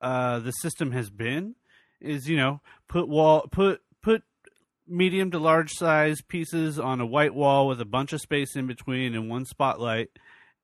uh 0.00 0.38
the 0.40 0.52
system 0.52 0.92
has 0.92 1.08
been 1.10 1.54
is 2.00 2.28
you 2.28 2.36
know 2.36 2.60
put 2.88 3.08
wall 3.08 3.46
put 3.50 3.80
put 4.02 4.22
medium 4.86 5.30
to 5.30 5.38
large 5.38 5.72
size 5.72 6.20
pieces 6.28 6.78
on 6.78 7.00
a 7.00 7.06
white 7.06 7.34
wall 7.34 7.66
with 7.66 7.80
a 7.80 7.84
bunch 7.84 8.12
of 8.12 8.20
space 8.20 8.54
in 8.54 8.66
between 8.66 9.14
and 9.14 9.28
one 9.28 9.44
spotlight 9.44 10.10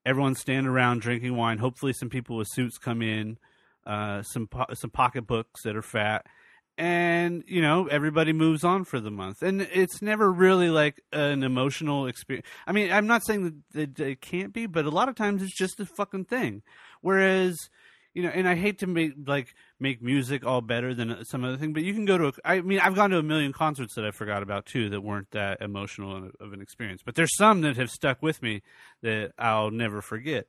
everyone's 0.04 0.40
standing 0.40 0.66
around 0.66 1.00
drinking 1.00 1.36
wine. 1.36 1.58
Hopefully, 1.58 1.92
some 1.92 2.08
people 2.08 2.36
with 2.36 2.48
suits 2.50 2.78
come 2.78 3.02
in, 3.02 3.38
uh, 3.86 4.22
some 4.22 4.46
po- 4.46 4.66
some 4.74 4.90
pocketbooks 4.90 5.62
that 5.64 5.76
are 5.76 5.82
fat, 5.82 6.26
and 6.78 7.44
you 7.46 7.62
know 7.62 7.86
everybody 7.86 8.32
moves 8.32 8.64
on 8.64 8.84
for 8.84 9.00
the 9.00 9.10
month. 9.10 9.42
And 9.42 9.62
it's 9.62 10.02
never 10.02 10.30
really 10.30 10.70
like 10.70 11.00
an 11.12 11.42
emotional 11.42 12.06
experience. 12.06 12.46
I 12.66 12.72
mean, 12.72 12.92
I'm 12.92 13.06
not 13.06 13.24
saying 13.24 13.62
that, 13.72 13.96
that 13.96 14.06
it 14.06 14.20
can't 14.20 14.52
be, 14.52 14.66
but 14.66 14.84
a 14.84 14.90
lot 14.90 15.08
of 15.08 15.14
times 15.14 15.42
it's 15.42 15.56
just 15.56 15.80
a 15.80 15.86
fucking 15.86 16.26
thing. 16.26 16.62
Whereas. 17.00 17.58
You 18.14 18.24
know, 18.24 18.28
and 18.28 18.46
I 18.46 18.54
hate 18.54 18.80
to 18.80 18.86
make 18.86 19.14
like 19.26 19.54
make 19.80 20.02
music 20.02 20.44
all 20.44 20.60
better 20.60 20.94
than 20.94 21.10
uh, 21.10 21.24
some 21.24 21.44
other 21.44 21.56
thing, 21.56 21.72
but 21.72 21.82
you 21.82 21.94
can 21.94 22.04
go 22.04 22.18
to. 22.18 22.26
A, 22.26 22.32
I 22.44 22.60
mean, 22.60 22.78
I've 22.78 22.94
gone 22.94 23.10
to 23.10 23.18
a 23.18 23.22
million 23.22 23.52
concerts 23.52 23.94
that 23.94 24.04
I 24.04 24.10
forgot 24.10 24.42
about 24.42 24.66
too 24.66 24.90
that 24.90 25.00
weren't 25.00 25.30
that 25.30 25.62
emotional 25.62 26.16
uh, 26.16 26.44
of 26.44 26.52
an 26.52 26.60
experience. 26.60 27.02
But 27.04 27.14
there's 27.14 27.34
some 27.36 27.62
that 27.62 27.76
have 27.76 27.90
stuck 27.90 28.22
with 28.22 28.42
me 28.42 28.62
that 29.02 29.32
I'll 29.38 29.70
never 29.70 30.02
forget. 30.02 30.46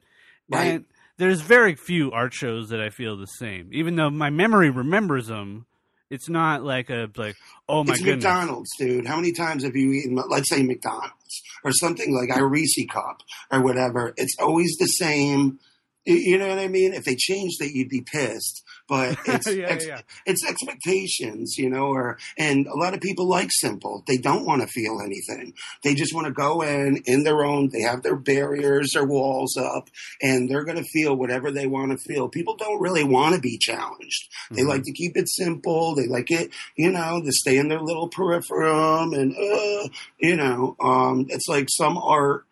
Right. 0.50 0.66
And 0.66 0.86
there's 1.18 1.42
very 1.42 1.76
few 1.76 2.12
art 2.12 2.34
shows 2.34 2.70
that 2.70 2.82
I 2.82 2.90
feel 2.90 3.16
the 3.16 3.28
same. 3.28 3.70
Even 3.72 3.96
though 3.96 4.10
my 4.10 4.30
memory 4.30 4.70
remembers 4.70 5.28
them, 5.28 5.66
it's 6.10 6.30
not 6.30 6.64
like 6.64 6.90
a 6.90 7.10
like 7.16 7.36
oh 7.70 7.84
my 7.84 7.94
it's 7.94 8.02
goodness. 8.02 8.24
McDonald's, 8.24 8.70
dude. 8.78 9.08
How 9.08 9.16
many 9.16 9.32
times 9.32 9.64
have 9.64 9.76
you 9.76 9.92
eaten, 9.94 10.22
let's 10.30 10.50
say 10.50 10.64
McDonald's 10.64 11.42
or 11.64 11.72
something 11.72 12.14
like 12.14 12.30
a 12.38 12.46
Reese 12.46 12.86
cup 12.90 13.24
or 13.52 13.62
whatever? 13.62 14.14
It's 14.18 14.36
always 14.40 14.76
the 14.78 14.88
same. 14.88 15.60
You- 16.06 16.38
know 16.38 16.50
what 16.50 16.60
I 16.60 16.68
mean? 16.68 16.94
If 16.94 17.06
they 17.06 17.16
changed 17.16 17.62
it, 17.62 17.72
you'd 17.74 17.90
be 17.90 18.02
pissed. 18.02 18.64
But 18.90 19.18
it's 19.26 19.48
Yeah, 19.48 19.68
ex- 19.68 19.88
yeah. 19.88 20.02
it's 20.26 20.46
expectations, 20.46 21.56
you 21.58 21.70
know. 21.70 21.88
Or 21.88 22.18
and 22.38 22.68
a 22.68 22.76
lot 22.78 22.94
of 22.94 23.02
people 23.02 23.28
like 23.28 23.50
simple. 23.52 24.04
They 24.08 24.18
don't 24.18 24.46
want 24.46 24.62
to 24.62 24.68
feel 24.68 25.00
anything. 25.04 25.54
They 25.84 25.96
just 25.96 26.14
want 26.14 26.28
to 26.28 26.34
go 26.34 26.62
in 26.62 27.02
in 27.06 27.24
their 27.24 27.44
own. 27.46 27.70
They 27.72 27.82
have 27.82 28.04
their 28.04 28.16
barriers, 28.18 28.92
their 28.94 29.06
walls 29.06 29.56
up, 29.58 29.90
and 30.22 30.50
they're 30.50 30.66
going 30.66 30.78
to 30.78 30.90
feel 30.92 31.16
whatever 31.16 31.52
they 31.52 31.68
want 31.68 31.92
to 31.92 31.98
feel. 31.98 32.28
People 32.30 32.56
don't 32.58 32.82
really 32.82 33.04
want 33.04 33.36
to 33.36 33.42
be 33.42 33.58
challenged. 33.58 34.30
They 34.52 34.64
Mhm. 34.64 34.68
like 34.70 34.84
to 34.84 34.92
keep 34.92 35.16
it 35.16 35.30
simple. 35.30 35.96
They 35.96 36.08
like 36.08 36.30
it, 36.32 36.52
you 36.76 36.92
know, 36.92 37.22
to 37.24 37.32
stay 37.32 37.58
in 37.58 37.70
their 37.70 37.82
little 37.82 38.10
peripherum 38.10 39.18
and, 39.18 39.34
uh, 39.36 39.88
you 40.20 40.36
know, 40.36 40.76
um, 40.82 41.26
it's 41.30 41.48
like 41.48 41.68
some 41.70 41.98
art, 41.98 42.46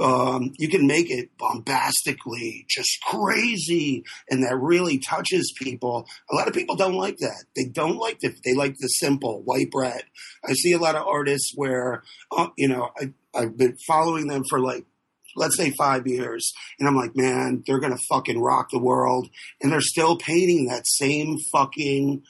um, 0.00 0.52
you 0.58 0.68
can 0.68 0.86
make 0.86 1.10
it 1.10 1.36
bombastically 1.38 2.64
just 2.68 2.98
crazy 3.02 4.04
and 4.30 4.42
that 4.44 4.56
really 4.56 4.98
touches 4.98 5.52
people. 5.56 6.06
A 6.30 6.34
lot 6.34 6.48
of 6.48 6.54
people 6.54 6.76
don't 6.76 6.94
like 6.94 7.18
that. 7.18 7.44
They 7.54 7.66
don't 7.66 7.96
like 7.96 8.20
the, 8.20 8.34
they 8.44 8.54
like 8.54 8.76
the 8.78 8.88
simple 8.88 9.42
white 9.42 9.70
bread. 9.70 10.02
I 10.48 10.54
see 10.54 10.72
a 10.72 10.78
lot 10.78 10.96
of 10.96 11.06
artists 11.06 11.52
where, 11.54 12.02
uh, 12.30 12.48
you 12.56 12.68
know, 12.68 12.90
I, 12.98 13.12
I've 13.34 13.56
been 13.56 13.76
following 13.86 14.26
them 14.26 14.42
for 14.48 14.58
like, 14.58 14.86
let's 15.36 15.56
say 15.56 15.70
five 15.70 16.06
years. 16.06 16.52
And 16.78 16.88
I'm 16.88 16.96
like, 16.96 17.14
man, 17.14 17.62
they're 17.66 17.78
to 17.78 18.02
fucking 18.08 18.40
rock 18.40 18.68
the 18.70 18.82
world. 18.82 19.28
And 19.60 19.70
they're 19.70 19.80
still 19.80 20.16
painting 20.16 20.66
that 20.66 20.86
same 20.86 21.36
fucking 21.52 22.22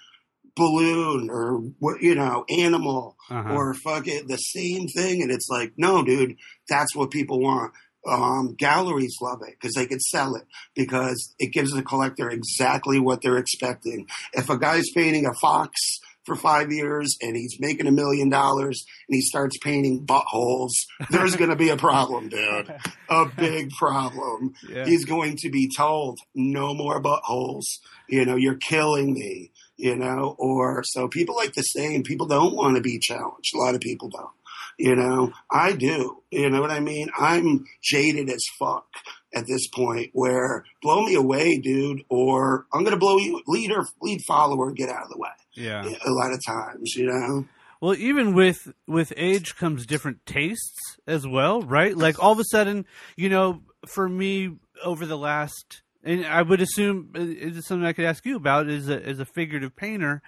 balloon 0.57 1.29
or 1.31 1.59
what, 1.79 2.01
you 2.03 2.15
know, 2.15 2.45
animal 2.49 3.17
Uh-huh. 3.31 3.55
or 3.55 3.75
fucking 3.75 4.27
the 4.27 4.37
same 4.37 4.87
thing. 4.89 5.23
And 5.23 5.31
it's 5.31 5.49
like, 5.49 5.73
no, 5.77 6.03
dude, 6.05 6.37
that's 6.69 6.95
what 6.97 7.11
people 7.11 7.41
want. 7.41 7.73
Um, 8.09 8.55
galleries 8.57 9.15
love 9.21 9.41
it 9.47 9.55
because 9.61 9.75
they 9.75 9.87
can 9.87 10.01
sell 10.01 10.35
it 10.35 10.45
because 10.75 11.35
it 11.39 11.53
gives 11.53 11.71
the 11.73 11.83
collector 11.83 12.31
exactly 12.31 12.99
what 12.99 13.21
they're 13.23 13.37
expecting. 13.37 14.07
If 14.33 14.49
a 14.49 14.57
guy's 14.59 14.91
painting 14.95 15.27
a 15.27 15.35
fox 15.35 15.79
for 16.25 16.35
five 16.35 16.73
years 16.73 17.17
and 17.21 17.37
he's 17.37 17.57
making 17.61 17.87
a 17.87 17.91
million 17.93 18.29
dollars 18.31 18.85
and 19.09 19.15
he 19.17 19.21
starts 19.21 19.57
painting 19.63 20.07
buttholes, 20.07 20.71
there's 21.11 21.37
going 21.37 21.51
to 21.51 21.57
be 21.57 21.69
a 21.69 21.77
problem, 21.77 22.31
dude. 22.31 22.75
A 23.11 23.27
big 23.27 23.71
problem. 23.79 24.55
yeah. 24.69 24.87
He's 24.87 25.05
going 25.05 25.37
to 25.43 25.51
be 25.51 25.69
told, 25.77 26.19
no 26.35 26.75
more 26.75 27.03
buttholes. 27.03 27.65
You 28.09 28.25
know, 28.25 28.37
you're 28.37 28.57
killing 28.59 29.13
me. 29.13 29.53
You 29.81 29.97
know, 29.97 30.37
or 30.39 30.83
so 30.85 31.09
people 31.09 31.35
like 31.37 31.53
to 31.53 31.63
say, 31.63 31.95
and 31.95 32.05
People 32.05 32.27
don't 32.27 32.55
want 32.55 32.77
to 32.77 32.83
be 32.83 32.99
challenged. 32.99 33.55
A 33.55 33.59
lot 33.59 33.75
of 33.75 33.81
people 33.81 34.09
don't. 34.09 34.31
You 34.79 34.95
know, 34.97 35.33
I 35.51 35.73
do. 35.73 36.23
You 36.31 36.49
know 36.51 36.61
what 36.61 36.71
I 36.71 36.81
mean? 36.81 37.09
I'm 37.19 37.65
jaded 37.83 38.31
as 38.31 38.45
fuck 38.59 38.87
at 39.35 39.47
this 39.47 39.69
point 39.69 40.11
where 40.13 40.65
blow 40.83 41.05
me 41.05 41.15
away, 41.15 41.59
dude, 41.59 42.03
or 42.09 42.67
I'm 42.73 42.81
going 42.83 42.93
to 42.93 42.99
blow 42.99 43.19
you, 43.19 43.43
leader, 43.47 43.85
lead 44.01 44.23
follower, 44.27 44.73
get 44.73 44.89
out 44.89 45.05
of 45.05 45.11
the 45.11 45.19
way. 45.19 45.29
yeah. 45.55 45.83
A 45.85 46.11
lot 46.11 46.33
of 46.33 46.41
times, 46.47 46.95
you 46.97 47.07
know? 47.07 47.47
Well, 47.81 47.95
even 47.95 48.35
with 48.35 48.73
with 48.87 49.13
age 49.17 49.57
comes 49.57 49.87
different 49.87 50.27
tastes 50.27 50.99
as 51.07 51.27
well, 51.27 51.63
right? 51.63 51.97
Like 51.97 52.23
all 52.23 52.33
of 52.33 52.39
a 52.39 52.45
sudden, 52.45 52.85
you 53.17 53.29
know, 53.29 53.63
for 53.87 54.09
me 54.09 54.57
over 54.85 55.07
the 55.07 55.17
last, 55.19 55.83
and 56.03 56.27
I 56.27 56.43
would 56.43 56.61
assume 56.61 57.11
uh, 57.17 57.21
is 57.21 57.67
something 57.67 57.87
I 57.87 57.93
could 57.93 58.05
ask 58.05 58.25
you 58.25 58.37
about 58.37 58.69
is 58.69 58.89
a, 58.89 59.05
as 59.05 59.21
a 59.21 59.25
figurative 59.25 59.77
painter. 59.77 60.23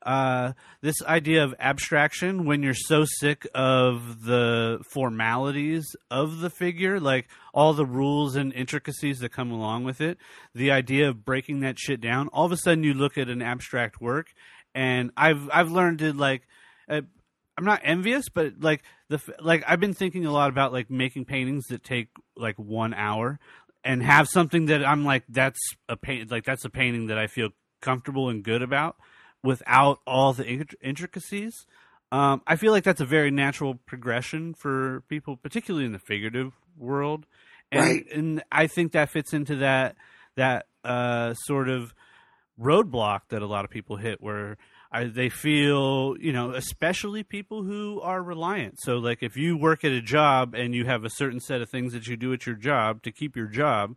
Uh, 0.00 0.52
this 0.80 1.02
idea 1.02 1.42
of 1.42 1.54
abstraction 1.58 2.46
when 2.46 2.62
you're 2.62 2.72
so 2.72 3.04
sick 3.04 3.46
of 3.52 4.22
the 4.24 4.78
formalities 4.92 5.84
of 6.10 6.38
the 6.38 6.50
figure, 6.50 7.00
like 7.00 7.28
all 7.52 7.74
the 7.74 7.84
rules 7.84 8.36
and 8.36 8.52
intricacies 8.52 9.18
that 9.18 9.30
come 9.30 9.50
along 9.50 9.82
with 9.84 10.00
it, 10.00 10.16
the 10.54 10.70
idea 10.70 11.08
of 11.08 11.24
breaking 11.24 11.60
that 11.60 11.78
shit 11.78 12.00
down. 12.00 12.28
All 12.28 12.46
of 12.46 12.52
a 12.52 12.56
sudden, 12.56 12.84
you 12.84 12.94
look 12.94 13.18
at 13.18 13.28
an 13.28 13.42
abstract 13.42 14.00
work, 14.00 14.28
and 14.74 15.10
I've 15.16 15.50
I've 15.52 15.70
learned 15.70 15.98
to 15.98 16.12
like 16.12 16.46
uh, 16.88 17.02
I'm 17.58 17.64
not 17.64 17.80
envious, 17.82 18.28
but 18.28 18.60
like 18.60 18.84
the 19.08 19.20
like 19.40 19.64
I've 19.66 19.80
been 19.80 19.94
thinking 19.94 20.24
a 20.26 20.32
lot 20.32 20.48
about 20.48 20.72
like 20.72 20.90
making 20.90 21.24
paintings 21.24 21.66
that 21.66 21.82
take 21.82 22.08
like 22.36 22.56
one 22.56 22.94
hour 22.94 23.40
and 23.88 24.02
have 24.02 24.28
something 24.28 24.66
that 24.66 24.84
I'm 24.84 25.04
like 25.04 25.24
that's 25.28 25.58
a 25.88 25.96
paint 25.96 26.30
like 26.30 26.44
that's 26.44 26.64
a 26.64 26.70
painting 26.70 27.06
that 27.08 27.18
I 27.18 27.26
feel 27.26 27.50
comfortable 27.80 28.28
and 28.28 28.44
good 28.44 28.62
about 28.62 28.96
without 29.42 29.98
all 30.06 30.32
the 30.32 30.66
intricacies. 30.82 31.54
Um, 32.12 32.42
I 32.46 32.56
feel 32.56 32.72
like 32.72 32.84
that's 32.84 33.00
a 33.00 33.04
very 33.06 33.30
natural 33.30 33.74
progression 33.86 34.54
for 34.54 35.02
people, 35.08 35.36
particularly 35.36 35.86
in 35.86 35.92
the 35.92 35.98
figurative 35.98 36.52
world, 36.76 37.26
and 37.72 37.82
Right. 37.82 38.06
and 38.12 38.42
I 38.52 38.66
think 38.66 38.92
that 38.92 39.10
fits 39.10 39.32
into 39.32 39.56
that 39.56 39.96
that 40.36 40.66
uh, 40.84 41.34
sort 41.34 41.68
of 41.68 41.92
roadblock 42.60 43.22
that 43.28 43.42
a 43.42 43.46
lot 43.46 43.64
of 43.64 43.70
people 43.70 43.96
hit 43.96 44.20
where 44.22 44.56
I, 44.90 45.04
they 45.04 45.28
feel, 45.28 46.16
you 46.18 46.32
know, 46.32 46.52
especially 46.52 47.22
people 47.22 47.62
who 47.62 48.00
are 48.00 48.22
reliant. 48.22 48.80
So, 48.80 48.96
like, 48.96 49.22
if 49.22 49.36
you 49.36 49.56
work 49.56 49.84
at 49.84 49.92
a 49.92 50.00
job 50.00 50.54
and 50.54 50.74
you 50.74 50.86
have 50.86 51.04
a 51.04 51.10
certain 51.10 51.40
set 51.40 51.60
of 51.60 51.68
things 51.68 51.92
that 51.92 52.06
you 52.06 52.16
do 52.16 52.32
at 52.32 52.46
your 52.46 52.54
job 52.54 53.02
to 53.02 53.12
keep 53.12 53.36
your 53.36 53.48
job, 53.48 53.96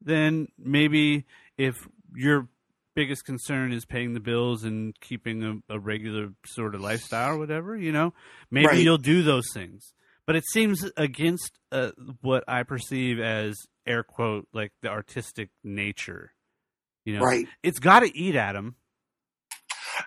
then 0.00 0.48
maybe 0.58 1.26
if 1.58 1.76
your 2.14 2.48
biggest 2.94 3.24
concern 3.24 3.72
is 3.72 3.84
paying 3.84 4.14
the 4.14 4.20
bills 4.20 4.64
and 4.64 4.98
keeping 5.00 5.62
a, 5.68 5.74
a 5.74 5.78
regular 5.78 6.30
sort 6.46 6.74
of 6.74 6.80
lifestyle 6.80 7.34
or 7.34 7.38
whatever, 7.38 7.76
you 7.76 7.92
know, 7.92 8.12
maybe 8.50 8.68
Right. 8.68 8.78
you'll 8.78 8.98
do 8.98 9.22
those 9.22 9.46
things. 9.52 9.92
But 10.26 10.36
it 10.36 10.44
seems 10.46 10.88
against 10.96 11.58
uh, 11.72 11.90
what 12.20 12.44
I 12.46 12.62
perceive 12.62 13.18
as 13.18 13.56
air 13.86 14.02
quote 14.02 14.46
like 14.52 14.72
the 14.80 14.88
artistic 14.88 15.50
nature. 15.64 16.32
You 17.04 17.16
know, 17.16 17.22
Right. 17.24 17.48
it's 17.62 17.80
got 17.80 18.00
to 18.00 18.16
eat 18.16 18.36
at 18.36 18.52
them. 18.52 18.76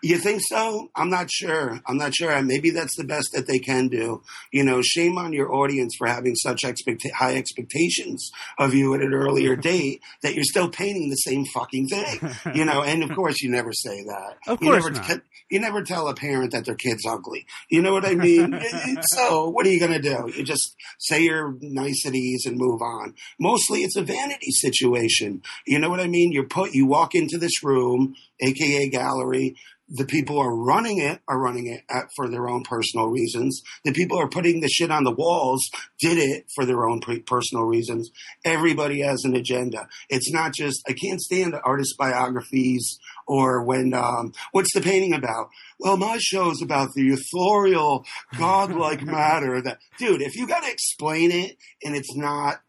You 0.01 0.17
think 0.17 0.41
so? 0.47 0.89
I'm 0.95 1.09
not 1.09 1.29
sure. 1.31 1.81
I'm 1.85 1.97
not 1.97 2.13
sure. 2.13 2.41
Maybe 2.41 2.69
that's 2.69 2.95
the 2.95 3.03
best 3.03 3.29
that 3.33 3.47
they 3.47 3.59
can 3.59 3.87
do. 3.87 4.21
You 4.51 4.63
know, 4.63 4.81
shame 4.81 5.17
on 5.17 5.33
your 5.33 5.53
audience 5.53 5.95
for 5.97 6.07
having 6.07 6.35
such 6.35 6.63
expect- 6.63 7.09
high 7.13 7.35
expectations 7.35 8.31
of 8.57 8.73
you 8.73 8.93
at 8.93 9.01
an 9.01 9.13
earlier 9.13 9.55
date 9.71 10.01
that 10.21 10.35
you're 10.35 10.43
still 10.43 10.69
painting 10.69 11.09
the 11.09 11.15
same 11.15 11.45
fucking 11.53 11.87
thing. 11.87 12.19
You 12.53 12.65
know, 12.65 12.83
and 12.83 13.03
of 13.03 13.15
course 13.15 13.41
you 13.41 13.49
never 13.49 13.71
say 13.73 14.03
that. 14.03 14.35
Of 14.47 14.61
you 14.61 14.69
course 14.69 14.85
never, 14.85 14.95
not. 14.95 15.21
You 15.49 15.59
never 15.59 15.83
tell 15.83 16.07
a 16.07 16.15
parent 16.15 16.51
that 16.51 16.65
their 16.65 16.75
kid's 16.75 17.05
ugly. 17.05 17.45
You 17.69 17.81
know 17.81 17.93
what 17.93 18.05
I 18.05 18.15
mean? 18.15 18.59
so 19.01 19.49
what 19.49 19.65
are 19.65 19.69
you 19.69 19.79
going 19.79 19.91
to 19.91 19.99
do? 20.01 20.31
You 20.35 20.43
just 20.43 20.75
say 20.99 21.21
your 21.23 21.55
niceties 21.61 22.45
and 22.45 22.57
move 22.57 22.81
on. 22.81 23.13
Mostly 23.39 23.81
it's 23.81 23.95
a 23.95 24.01
vanity 24.03 24.51
situation. 24.51 25.41
You 25.65 25.79
know 25.79 25.89
what 25.89 25.99
I 25.99 26.07
mean? 26.07 26.31
You're 26.31 26.47
put, 26.47 26.73
you 26.73 26.85
walk 26.87 27.15
into 27.15 27.37
this 27.37 27.63
room, 27.63 28.15
aka 28.41 28.89
gallery. 28.89 29.55
The 29.87 30.05
people 30.05 30.39
are 30.39 30.55
running 30.55 30.97
it 30.97 31.21
are 31.27 31.39
running 31.39 31.67
it 31.67 31.83
at, 31.89 32.05
for 32.15 32.27
their 32.27 32.47
own 32.47 32.63
personal 32.63 33.07
reasons. 33.07 33.61
The 33.83 33.93
people 33.93 34.17
are 34.17 34.27
putting 34.27 34.59
the 34.59 34.67
shit 34.67 34.89
on 34.89 35.03
the 35.03 35.11
walls 35.11 35.69
did 35.99 36.17
it 36.17 36.45
for 36.55 36.65
their 36.65 36.87
own 36.87 37.01
pre- 37.01 37.19
personal 37.19 37.65
reasons. 37.65 38.09
Everybody 38.43 39.01
has 39.01 39.23
an 39.25 39.35
agenda. 39.35 39.87
It's 40.09 40.31
not 40.31 40.53
just 40.55 40.81
I 40.89 40.93
can't 40.93 41.21
stand 41.21 41.55
artist 41.63 41.95
biographies 41.99 42.97
or 43.27 43.63
when 43.63 43.93
um, 43.93 44.33
what's 44.51 44.73
the 44.73 44.81
painting 44.81 45.13
about? 45.13 45.49
Well, 45.79 45.97
my 45.97 46.17
show 46.19 46.49
is 46.49 46.61
about 46.63 46.93
the 46.95 47.09
ethereal, 47.09 48.05
godlike 48.37 49.01
matter. 49.03 49.61
That 49.61 49.79
dude, 49.99 50.21
if 50.21 50.35
you 50.35 50.47
got 50.47 50.63
to 50.63 50.71
explain 50.71 51.31
it 51.31 51.57
and 51.83 51.95
it's 51.95 52.15
not 52.15 52.61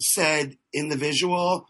said 0.00 0.56
in 0.72 0.88
the 0.88 0.96
visual, 0.96 1.68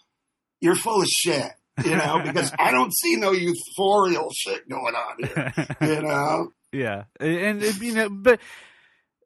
you're 0.60 0.74
full 0.74 1.02
of 1.02 1.08
shit. 1.08 1.50
You 1.84 1.96
know, 1.96 2.20
because 2.24 2.52
I 2.58 2.70
don't 2.70 2.92
see 2.94 3.16
no 3.16 3.32
euphorial 3.32 4.30
shit 4.34 4.68
going 4.68 4.94
on 4.94 5.16
here. 5.18 5.76
You 5.80 6.02
know, 6.02 6.52
yeah, 6.72 7.04
and, 7.20 7.62
you 7.80 7.94
know, 7.94 8.08
but 8.10 8.40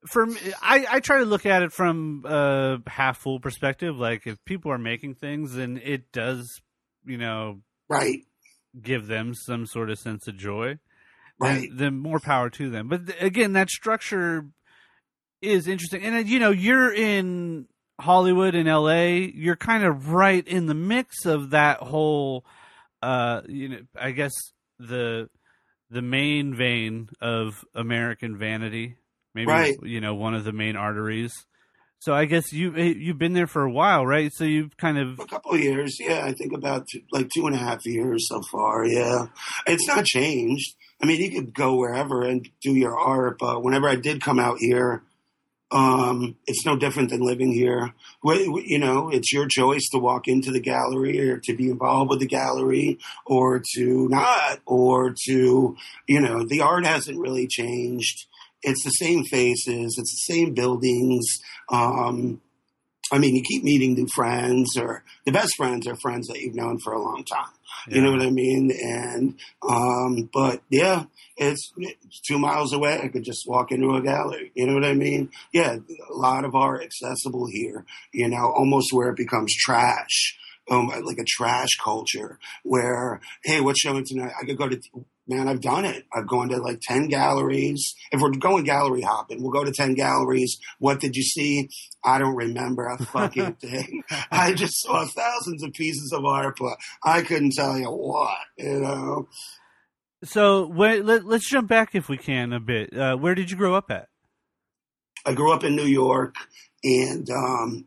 for 0.06 0.26
me, 0.26 0.38
I, 0.62 0.87
I 0.90 1.00
try 1.00 1.18
to 1.18 1.24
look 1.24 1.46
at 1.46 1.62
it 1.62 1.72
from 1.72 2.22
a 2.24 2.78
half 2.87 3.18
full 3.18 3.40
perspective. 3.40 3.96
Like 3.96 4.26
if 4.26 4.44
people 4.44 4.72
are 4.72 4.78
making 4.78 5.14
things, 5.14 5.54
then 5.54 5.80
it 5.82 6.12
does, 6.12 6.61
you 7.04 7.18
know, 7.18 7.61
right? 7.88 8.20
give 8.80 9.06
them 9.06 9.35
some 9.35 9.66
sort 9.66 9.90
of 9.90 9.98
sense 9.98 10.28
of 10.28 10.37
joy, 10.37 10.78
right? 11.40 11.68
then, 11.70 11.76
then 11.76 11.98
more 11.98 12.20
power 12.20 12.50
to 12.50 12.70
them. 12.70 12.88
But 12.88 13.02
again, 13.20 13.52
that 13.54 13.70
structure 13.70 14.46
is 15.40 15.68
interesting. 15.68 16.02
And, 16.02 16.16
uh, 16.16 16.18
you 16.18 16.38
know, 16.38 16.50
you're 16.50 16.92
in 16.92 17.66
Hollywood 18.00 18.54
and 18.54 18.68
LA, 18.68 19.28
you're 19.35 19.56
kind 19.56 19.85
of 19.85 20.11
right 20.11 20.46
in 20.46 20.66
the 20.66 20.74
mix 20.74 21.24
of 21.24 21.50
that 21.50 21.78
whole, 21.78 22.44
uh, 23.02 23.42
you 23.48 23.68
know, 23.68 23.78
I 23.98 24.11
guess 24.11 24.32
the 24.78 25.28
the 25.90 26.02
main 26.02 26.54
vein 26.54 27.09
of 27.20 27.64
American 27.74 28.37
vanity, 28.37 28.96
maybe 29.35 29.50
right. 29.50 29.76
you 29.82 30.00
know 30.00 30.14
one 30.14 30.35
of 30.35 30.44
the 30.44 30.52
main 30.52 30.76
arteries. 30.76 31.32
So 31.98 32.12
I 32.12 32.26
guess 32.26 32.52
you 32.52 32.76
eh, 32.76 32.94
you've 32.96 33.18
been 33.18 33.32
there 33.32 33.46
for 33.46 33.62
a 33.62 33.70
while, 33.70 34.04
right? 34.06 34.30
So 34.32 34.44
you've 34.44 34.76
kind 34.76 34.98
of 34.98 35.18
a 35.18 35.26
couple 35.26 35.52
of 35.52 35.61
years, 35.61 35.98
yeah. 35.98 36.24
I 36.24 36.32
think 36.32 36.52
about 36.52 36.87
two, 36.88 37.00
like 37.12 37.30
two 37.35 37.46
and 37.46 37.54
a 37.54 37.59
half 37.59 37.87
years 37.87 38.28
so 38.28 38.42
far. 38.50 38.85
Yeah, 38.85 39.26
it's 39.66 39.87
not 39.87 40.04
changed. 40.04 40.74
I 41.02 41.06
mean, 41.06 41.20
you 41.20 41.30
could 41.30 41.54
go 41.54 41.76
wherever 41.76 42.22
and 42.22 42.48
do 42.62 42.74
your 42.74 42.98
art, 42.98 43.38
but 43.38 43.62
whenever 43.62 43.88
I 43.88 43.96
did 43.96 44.22
come 44.22 44.38
out 44.38 44.59
here, 44.59 45.02
um, 45.70 46.37
it's 46.46 46.64
no 46.64 46.76
different 46.76 47.11
than 47.11 47.20
living 47.20 47.52
here. 47.52 47.92
You 48.24 48.79
know, 48.79 49.09
it's 49.09 49.33
your 49.33 49.48
choice 49.48 49.88
to 49.92 49.98
walk 49.98 50.29
into 50.29 50.52
the 50.52 50.61
gallery 50.61 51.29
or 51.29 51.38
to 51.44 51.57
be 51.57 51.70
involved 51.70 52.11
with 52.11 52.20
the 52.20 52.26
gallery 52.26 52.98
or 53.24 53.62
to 53.74 54.09
not, 54.09 54.61
or 54.64 55.14
to, 55.26 55.76
you 56.07 56.20
know, 56.20 56.44
the 56.46 56.61
art 56.61 56.87
hasn't 56.87 57.18
really 57.18 57.48
changed. 57.48 58.26
It's 58.62 58.85
the 58.85 58.90
same 58.90 59.24
faces, 59.24 59.96
it's 59.98 60.26
the 60.26 60.35
same 60.35 60.55
buildings. 60.55 61.26
Um, 61.70 62.40
I 63.12 63.18
mean, 63.18 63.37
you 63.37 63.42
keep 63.42 63.62
meeting 63.62 63.94
new 63.94 64.09
friends, 64.14 64.76
or 64.76 65.05
the 65.24 65.33
best 65.33 65.55
friends 65.57 65.87
are 65.87 65.96
friends 65.96 66.26
that 66.29 66.40
you've 66.40 66.57
known 66.57 66.79
for 66.83 66.92
a 66.92 67.02
long 67.02 67.24
time. 67.24 67.55
You 67.88 68.02
know 68.02 68.12
what 68.12 68.22
I 68.22 68.30
mean? 68.30 68.70
And, 68.70 69.38
um, 69.68 70.28
but 70.32 70.62
yeah, 70.70 71.04
it's, 71.36 71.72
it's, 71.76 72.20
two 72.26 72.38
miles 72.38 72.72
away. 72.72 73.00
I 73.02 73.08
could 73.08 73.24
just 73.24 73.46
walk 73.46 73.70
into 73.72 73.94
a 73.94 74.02
gallery. 74.02 74.52
You 74.54 74.66
know 74.66 74.74
what 74.74 74.84
I 74.84 74.94
mean? 74.94 75.30
Yeah, 75.52 75.76
a 76.10 76.14
lot 76.14 76.44
of 76.44 76.54
art 76.54 76.82
accessible 76.82 77.46
here, 77.46 77.84
you 78.12 78.28
know, 78.28 78.52
almost 78.54 78.92
where 78.92 79.10
it 79.10 79.16
becomes 79.16 79.54
trash. 79.54 80.38
Um, 80.68 80.88
like 80.88 81.18
a 81.18 81.24
trash 81.24 81.68
culture 81.80 82.40
where, 82.64 83.20
hey, 83.44 83.60
what's 83.60 83.80
showing 83.80 84.04
tonight? 84.04 84.32
I 84.40 84.44
could 84.44 84.58
go 84.58 84.68
to, 84.68 84.80
man, 85.26 85.48
I've 85.48 85.60
done 85.60 85.84
it. 85.84 86.04
I've 86.12 86.26
gone 86.26 86.48
to 86.50 86.58
like 86.58 86.80
10 86.80 87.08
galleries. 87.08 87.94
If 88.12 88.20
we're 88.20 88.30
going 88.30 88.64
gallery 88.64 89.02
hopping, 89.02 89.42
we'll 89.42 89.52
go 89.52 89.64
to 89.64 89.72
10 89.72 89.94
galleries. 89.94 90.58
What 90.78 91.00
did 91.00 91.16
you 91.16 91.22
see? 91.22 91.68
I 92.04 92.18
don't 92.18 92.36
remember 92.36 92.86
a 92.86 93.02
fucking 93.04 93.54
thing. 93.60 94.02
I 94.30 94.52
just 94.54 94.80
saw 94.82 95.04
thousands 95.04 95.62
of 95.62 95.72
pieces 95.72 96.12
of 96.12 96.24
art, 96.24 96.56
but 96.58 96.76
I 97.04 97.22
couldn't 97.22 97.52
tell 97.52 97.78
you 97.78 97.90
what, 97.90 98.38
you 98.56 98.80
know? 98.80 99.28
So 100.24 100.66
wait, 100.66 101.04
let, 101.04 101.24
us 101.24 101.44
jump 101.44 101.68
back 101.68 101.94
if 101.94 102.08
we 102.08 102.16
can 102.16 102.52
a 102.52 102.60
bit. 102.60 102.96
Uh, 102.96 103.16
where 103.16 103.34
did 103.34 103.50
you 103.50 103.56
grow 103.56 103.74
up 103.74 103.90
at? 103.90 104.08
I 105.24 105.34
grew 105.34 105.52
up 105.52 105.64
in 105.64 105.76
New 105.76 105.86
York 105.86 106.36
and, 106.84 107.28
um, 107.30 107.86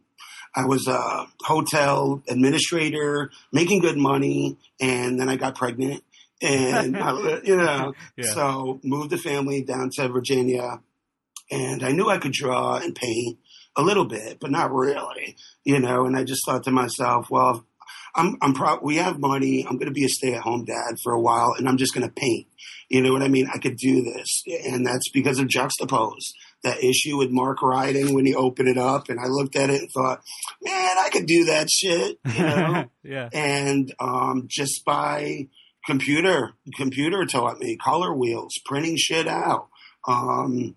I 0.56 0.66
was 0.66 0.88
a 0.88 1.28
hotel 1.44 2.24
administrator, 2.28 3.30
making 3.52 3.82
good 3.82 3.98
money, 3.98 4.58
and 4.82 5.20
then 5.20 5.30
I 5.30 5.36
got 5.36 5.56
pregnant, 5.56 6.04
and 6.42 6.98
I, 6.98 7.42
you 7.44 7.58
know, 7.58 7.94
yeah. 8.18 8.34
so 8.34 8.80
moved 8.84 9.10
the 9.10 9.18
family 9.18 9.64
down 9.64 9.90
to 9.96 10.10
Virginia, 10.10 10.82
and 11.52 11.84
I 11.84 11.92
knew 11.92 12.10
I 12.10 12.18
could 12.18 12.32
draw 12.32 12.78
and 12.78 12.96
paint 12.96 13.40
a 13.76 13.82
little 13.82 14.06
bit, 14.06 14.40
but 14.40 14.52
not 14.52 14.72
really, 14.72 15.36
you 15.64 15.80
know. 15.80 16.06
And 16.06 16.16
I 16.18 16.24
just 16.24 16.46
thought 16.46 16.64
to 16.64 16.72
myself, 16.72 17.28
well, 17.30 17.66
I'm, 18.16 18.38
I'm 18.42 18.54
pro- 18.54 18.80
we 18.82 18.98
have 18.98 19.20
money. 19.20 19.66
I'm 19.68 19.78
going 19.78 19.88
to 19.88 19.94
be 19.94 20.06
a 20.06 20.10
stay 20.10 20.34
at 20.34 20.42
home 20.42 20.66
dad 20.66 20.98
for 21.04 21.14
a 21.14 21.22
while, 21.22 21.54
and 21.58 21.68
I'm 21.68 21.78
just 21.78 21.94
going 21.94 22.08
to 22.08 22.14
paint. 22.14 22.48
You 22.90 23.02
know 23.02 23.14
what 23.14 23.22
I 23.22 23.28
mean? 23.28 23.48
I 23.54 23.60
could 23.60 23.78
do 23.78 24.04
this, 24.04 24.44
and 24.66 24.86
that's 24.86 25.10
because 25.12 25.40
of 25.40 25.48
Juxtapose 25.48 26.32
that 26.64 26.84
issue 26.84 27.18
with 27.18 27.30
Mark 27.30 27.60
Ryden 27.60 28.14
when 28.14 28.26
he 28.26 28.36
opened 28.36 28.68
it 28.68 28.78
up, 28.78 29.10
and 29.10 29.20
I 29.20 29.28
looked 29.28 29.56
at 29.56 29.70
it 29.70 29.82
and 29.82 29.92
thought, 29.92 30.22
man, 30.62 30.98
I 30.98 31.10
could 31.10 31.26
do 31.26 31.46
that 31.46 31.70
shit, 31.70 32.20
you 32.26 32.44
know? 32.44 32.86
yeah. 33.04 33.30
And 33.32 33.94
um, 34.00 34.48
just 34.50 34.84
by 34.86 35.48
computer, 35.86 36.54
computer 36.76 37.26
taught 37.26 37.60
me 37.60 37.78
color 37.78 38.14
wheels, 38.14 38.54
printing 38.66 38.98
shit 38.98 39.28
out, 39.28 39.68
um, 40.08 40.76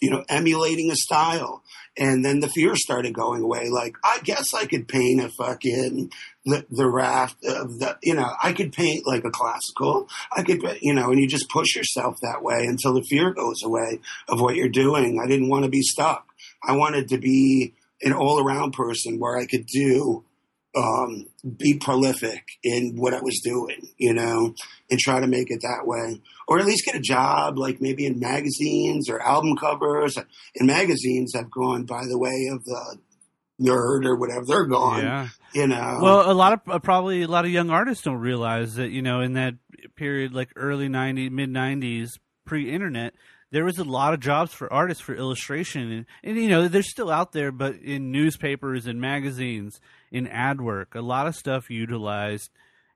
you 0.00 0.10
know, 0.10 0.24
emulating 0.28 0.90
a 0.90 0.96
style. 0.96 1.62
And 1.96 2.24
then 2.24 2.40
the 2.40 2.48
fear 2.48 2.74
started 2.74 3.14
going 3.14 3.42
away. 3.42 3.68
Like, 3.70 3.96
I 4.04 4.18
guess 4.24 4.52
I 4.52 4.66
could 4.66 4.88
paint 4.88 5.22
a 5.22 5.28
fucking 5.28 6.10
the, 6.44 6.66
the 6.68 6.88
raft 6.88 7.36
of 7.44 7.78
the, 7.78 7.96
you 8.02 8.14
know, 8.14 8.28
I 8.42 8.52
could 8.52 8.72
paint 8.72 9.06
like 9.06 9.24
a 9.24 9.30
classical. 9.30 10.08
I 10.36 10.42
could, 10.42 10.60
you 10.82 10.92
know, 10.92 11.10
and 11.10 11.20
you 11.20 11.28
just 11.28 11.48
push 11.48 11.76
yourself 11.76 12.16
that 12.22 12.42
way 12.42 12.66
until 12.66 12.94
the 12.94 13.04
fear 13.08 13.32
goes 13.32 13.62
away 13.62 14.00
of 14.28 14.40
what 14.40 14.56
you're 14.56 14.68
doing. 14.68 15.20
I 15.22 15.28
didn't 15.28 15.48
want 15.48 15.64
to 15.64 15.70
be 15.70 15.82
stuck. 15.82 16.26
I 16.62 16.76
wanted 16.76 17.08
to 17.08 17.18
be 17.18 17.74
an 18.02 18.12
all 18.12 18.44
around 18.44 18.72
person 18.72 19.18
where 19.18 19.36
I 19.36 19.46
could 19.46 19.66
do, 19.66 20.24
um, 20.76 21.26
be 21.56 21.78
prolific 21.78 22.44
in 22.62 22.96
what 22.96 23.14
I 23.14 23.20
was 23.20 23.40
doing, 23.42 23.88
you 23.96 24.12
know, 24.12 24.54
and 24.90 24.98
try 24.98 25.20
to 25.20 25.26
make 25.26 25.50
it 25.50 25.60
that 25.62 25.82
way. 25.86 26.20
Or 26.46 26.58
at 26.58 26.66
least 26.66 26.84
get 26.84 26.96
a 26.96 27.00
job, 27.00 27.58
like 27.58 27.80
maybe 27.80 28.06
in 28.06 28.18
magazines 28.18 29.08
or 29.08 29.20
album 29.20 29.56
covers. 29.56 30.16
And 30.56 30.66
magazines 30.66 31.32
have 31.34 31.50
gone 31.50 31.84
by 31.84 32.02
the 32.06 32.18
way 32.18 32.48
of 32.52 32.64
the 32.64 32.98
nerd 33.60 34.04
or 34.04 34.16
whatever. 34.16 34.44
They're 34.46 34.66
gone. 34.66 35.02
Yeah. 35.02 35.28
You 35.54 35.68
know. 35.68 36.00
Well, 36.02 36.30
a 36.30 36.34
lot 36.34 36.52
of 36.52 36.60
uh, 36.68 36.78
probably 36.80 37.22
a 37.22 37.28
lot 37.28 37.44
of 37.44 37.50
young 37.50 37.70
artists 37.70 38.04
don't 38.04 38.18
realize 38.18 38.74
that 38.74 38.90
you 38.90 39.02
know 39.02 39.20
in 39.20 39.34
that 39.34 39.54
period, 39.96 40.34
like 40.34 40.50
early 40.56 40.88
'90s, 40.88 41.30
mid 41.30 41.50
'90s, 41.50 42.10
pre-internet, 42.44 43.14
there 43.54 43.64
was 43.64 43.78
a 43.78 43.84
lot 43.84 44.14
of 44.14 44.18
jobs 44.18 44.52
for 44.52 44.70
artists 44.72 45.00
for 45.00 45.14
illustration, 45.14 45.92
and, 45.92 46.06
and 46.24 46.36
you 46.36 46.48
know 46.48 46.66
they're 46.66 46.82
still 46.82 47.08
out 47.08 47.30
there, 47.30 47.52
but 47.52 47.76
in 47.76 48.10
newspapers 48.10 48.88
and 48.88 49.00
magazines, 49.00 49.78
in 50.14 50.28
ad 50.28 50.60
work, 50.60 50.94
a 50.94 51.00
lot 51.00 51.26
of 51.26 51.34
stuff 51.34 51.68
utilized 51.68 52.48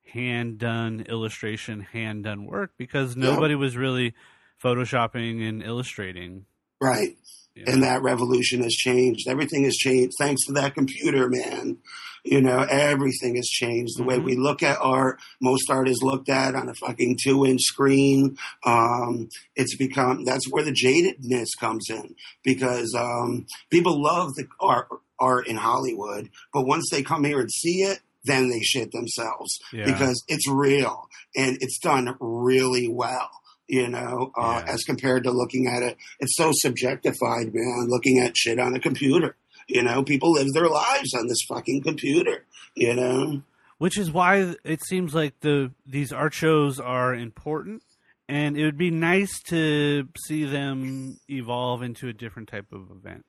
hand 0.05 0.59
done 0.59 1.05
illustration, 1.09 1.81
hand 1.81 2.23
done 2.23 2.47
work 2.47 2.71
because 2.79 3.17
nobody 3.17 3.57
was 3.57 3.77
really 3.77 4.15
photoshopping 4.63 5.47
and 5.47 5.61
illustrating. 5.61 6.47
Right. 6.81 7.17
Yeah. 7.57 7.73
And 7.73 7.83
that 7.83 8.03
revolution 8.03 8.63
has 8.63 8.73
changed. 8.73 9.27
Everything 9.27 9.65
has 9.65 9.75
changed 9.75 10.13
thanks 10.17 10.47
to 10.47 10.53
that 10.53 10.75
computer, 10.75 11.29
man. 11.29 11.79
You 12.25 12.41
know, 12.41 12.65
everything 12.71 13.35
has 13.35 13.49
changed. 13.49 13.97
The 13.97 14.03
mm-hmm. 14.03 14.11
way 14.11 14.19
we 14.21 14.37
look 14.37 14.63
at 14.63 14.79
art, 14.81 15.19
most 15.41 15.69
art 15.69 15.89
is 15.89 16.01
looked 16.01 16.29
at 16.29 16.55
on 16.55 16.69
a 16.69 16.75
fucking 16.75 17.19
two 17.21 17.45
inch 17.45 17.63
screen. 17.63 18.39
Um, 18.65 19.29
it's 19.57 19.77
become, 19.77 20.25
that's 20.25 20.47
where 20.49 20.63
the 20.63 20.71
jadedness 20.71 21.49
comes 21.59 21.87
in 21.91 22.15
because, 22.45 22.95
um, 22.97 23.47
people 23.71 24.01
love 24.01 24.35
the 24.37 24.47
art, 24.61 24.87
art 25.21 25.47
in 25.47 25.57
Hollywood, 25.57 26.31
but 26.53 26.67
once 26.67 26.89
they 26.91 27.03
come 27.03 27.25
here 27.25 27.41
and 27.41 27.51
see 27.51 27.83
it, 27.83 28.01
then 28.25 28.49
they 28.51 28.61
shit 28.61 28.91
themselves 28.93 29.59
Yeah. 29.73 29.85
because 29.87 30.23
it's 30.29 30.49
real 30.49 31.09
and 31.37 31.57
it's 31.61 31.79
done 31.79 32.17
really 32.21 32.89
well. 32.89 33.31
You 33.69 33.89
know, 33.89 34.33
uh, 34.37 34.63
Yeah. 34.67 34.73
as 34.73 34.83
compared 34.85 35.25
to 35.25 35.31
looking 35.31 35.67
at 35.67 35.83
it, 35.83 35.97
it's 36.21 36.37
so 36.37 36.53
subjectified, 36.65 37.53
man. 37.55 37.87
Looking 37.89 38.19
at 38.19 38.37
shit 38.37 38.59
on 38.59 38.75
a 38.75 38.81
computer. 38.81 39.37
You 39.69 39.83
know, 39.83 40.03
people 40.03 40.33
live 40.33 40.49
their 40.55 40.69
lives 40.69 41.13
on 41.15 41.27
this 41.29 41.43
fucking 41.49 41.83
computer. 41.83 42.47
You 42.75 42.95
know, 42.95 43.43
which 43.79 43.99
is 43.99 44.11
why 44.11 44.55
it 44.65 44.83
seems 44.85 45.15
like 45.15 45.41
the 45.41 45.73
these 45.87 46.13
art 46.13 46.33
shows 46.35 46.81
are 46.81 47.15
important 47.15 47.83
and 48.29 48.57
it 48.59 48.65
would 48.65 48.79
be 48.79 48.91
nice 48.91 49.41
to 49.49 50.07
see 50.27 50.45
them 50.45 51.19
evolve 51.31 51.83
into 51.83 52.09
a 52.09 52.13
different 52.13 52.49
type 52.49 52.73
of 52.73 52.91
event 52.91 53.25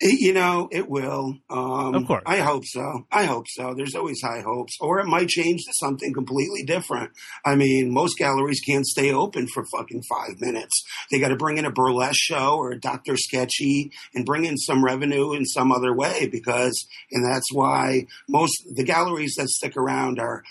It- 0.00 0.20
you 0.20 0.32
know, 0.32 0.68
it 0.72 0.88
will. 0.88 1.34
Um, 1.50 1.94
Of 1.94 2.06
course. 2.06 2.22
I 2.26 2.38
hope 2.38 2.64
so. 2.66 3.06
I 3.12 3.24
hope 3.24 3.44
so. 3.48 3.74
There's 3.74 3.94
always 3.94 4.20
high 4.22 4.40
hopes. 4.40 4.76
Or 4.80 4.98
it 4.98 5.06
might 5.06 5.28
change 5.28 5.60
to 5.66 5.72
something 5.74 6.12
completely 6.14 6.62
different. 6.64 7.10
I 7.44 7.54
mean, 7.54 7.92
most 7.92 8.16
galleries 8.16 8.60
can't 8.60 8.86
stay 8.86 9.12
open 9.12 9.46
for 9.52 9.64
fucking 9.76 10.02
five 10.08 10.40
minutes. 10.40 10.82
They 11.10 11.18
got 11.20 11.28
to 11.28 11.36
bring 11.36 11.58
in 11.58 11.64
a 11.66 11.70
burlesque 11.72 12.18
show 12.20 12.56
or 12.56 12.70
a 12.72 12.80
Dr. 12.80 13.16
Sketchy 13.16 13.90
and 14.14 14.24
bring 14.24 14.44
in 14.46 14.56
some 14.56 14.84
revenue 14.84 15.32
in 15.32 15.44
some 15.44 15.70
other 15.70 15.94
way 15.94 16.28
because, 16.30 16.86
and 17.12 17.24
that's 17.24 17.52
why 17.52 18.06
most, 18.28 18.54
the 18.74 18.84
galleries 18.84 19.34
that 19.36 19.48
stick 19.48 19.76
around 19.76 20.18
are 20.18 20.42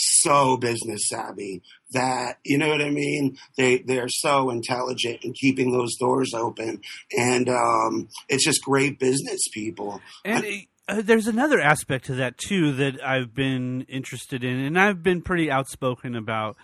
so 0.00 0.56
business 0.56 1.08
savvy 1.08 1.62
that 1.92 2.38
you 2.44 2.58
know 2.58 2.68
what 2.68 2.80
I 2.80 2.90
mean. 2.90 3.36
They 3.56 3.78
they're 3.78 4.08
so 4.08 4.50
intelligent 4.50 5.24
in 5.24 5.32
keeping 5.32 5.72
those 5.72 5.96
doors 5.96 6.32
open, 6.34 6.80
and 7.16 7.48
um, 7.48 8.08
it's 8.28 8.44
just 8.44 8.62
great 8.62 8.98
business 8.98 9.40
people. 9.52 10.00
and 10.24 10.44
uh, 10.88 11.02
there's 11.02 11.26
another 11.26 11.60
aspect 11.60 12.06
to 12.06 12.14
that 12.14 12.36
too 12.36 12.72
that 12.72 13.04
i've 13.04 13.32
been 13.32 13.82
interested 13.82 14.42
in 14.42 14.58
and 14.58 14.78
i've 14.78 15.04
been 15.04 15.22
pretty 15.22 15.48
outspoken 15.48 16.16
about 16.16 16.56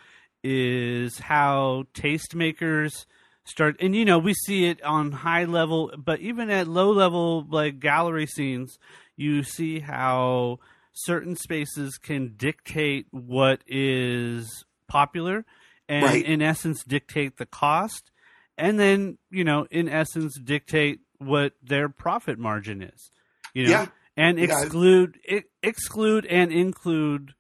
is 0.42 1.18
how 1.20 1.85
tastemakers 1.94 3.07
start 3.44 3.77
and 3.79 3.94
you 3.94 4.05
know 4.05 4.18
we 4.18 4.35
see 4.35 4.66
it 4.66 4.83
on 4.83 5.12
high 5.12 5.44
level 5.44 5.92
but 5.96 6.18
even 6.18 6.51
at 6.51 6.66
low 6.66 6.90
level 6.90 7.46
like 7.49 7.79
gallery 7.79 8.27
scenes 8.27 8.79
you 9.16 9.44
see 9.44 9.79
how 9.79 10.59
certain 10.99 11.37
spaces 11.37 11.99
can 11.99 12.35
dictate 12.37 13.07
what 13.11 13.61
is 13.67 14.65
popular 14.89 15.45
and 15.89 16.05
Right. 16.05 16.25
in 16.25 16.41
essence 16.43 16.83
dictate 16.85 17.37
the 17.37 17.45
cost 17.47 18.11
and 18.57 18.79
then 18.81 19.19
you 19.31 19.45
know 19.45 19.67
in 19.71 19.89
essence 19.89 20.39
dictate 20.43 21.01
what 21.19 21.53
their 21.63 21.89
profit 21.91 22.39
margin 22.39 22.83
is 22.83 23.11
you 23.55 23.65
know 23.65 23.71
Yeah. 23.71 23.87
and 24.17 24.39
Yeah. 24.39 24.45
exclude 24.47 25.19
e- 25.29 25.43
exclude 25.63 26.25
and 26.27 26.51
include 26.51 27.35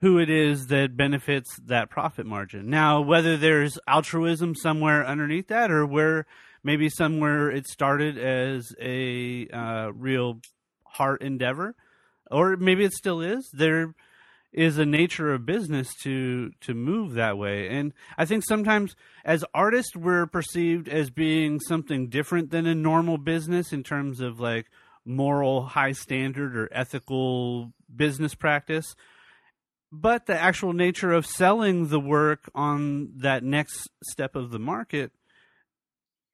who 0.00 0.18
it 0.18 0.30
is 0.30 0.66
that 0.68 0.96
benefits 0.96 1.58
that 1.64 1.88
profit 1.88 2.26
margin. 2.26 2.68
Now, 2.68 3.00
whether 3.00 3.38
there's 3.38 3.78
altruism 3.88 4.54
somewhere 4.54 5.06
underneath 5.06 5.48
that, 5.48 5.70
or 5.70 5.86
where 5.86 6.26
maybe 6.62 6.90
somewhere 6.90 7.50
it 7.50 7.66
started 7.66 8.18
as 8.18 8.74
a 8.78 9.48
uh, 9.48 9.92
real 9.94 10.40
heart 10.84 11.22
endeavor, 11.22 11.74
or 12.30 12.56
maybe 12.56 12.84
it 12.84 12.92
still 12.92 13.20
is. 13.20 13.48
There 13.52 13.94
is 14.52 14.78
a 14.78 14.86
nature 14.86 15.34
of 15.34 15.44
business 15.44 15.92
to 16.02 16.50
to 16.60 16.74
move 16.74 17.14
that 17.14 17.36
way, 17.36 17.68
and 17.68 17.92
I 18.16 18.24
think 18.24 18.44
sometimes 18.46 18.94
as 19.24 19.44
artists 19.52 19.96
we're 19.96 20.26
perceived 20.26 20.88
as 20.88 21.10
being 21.10 21.60
something 21.60 22.08
different 22.08 22.50
than 22.50 22.66
a 22.66 22.74
normal 22.74 23.18
business 23.18 23.72
in 23.72 23.82
terms 23.82 24.20
of 24.20 24.40
like 24.40 24.66
moral 25.04 25.66
high 25.66 25.92
standard 25.92 26.56
or 26.56 26.68
ethical 26.72 27.72
business 27.94 28.34
practice. 28.34 28.94
But 29.92 30.26
the 30.26 30.40
actual 30.40 30.72
nature 30.72 31.12
of 31.12 31.26
selling 31.26 31.88
the 31.88 32.00
work 32.00 32.50
on 32.54 33.12
that 33.18 33.44
next 33.44 33.88
step 34.02 34.34
of 34.34 34.50
the 34.50 34.58
market 34.58 35.12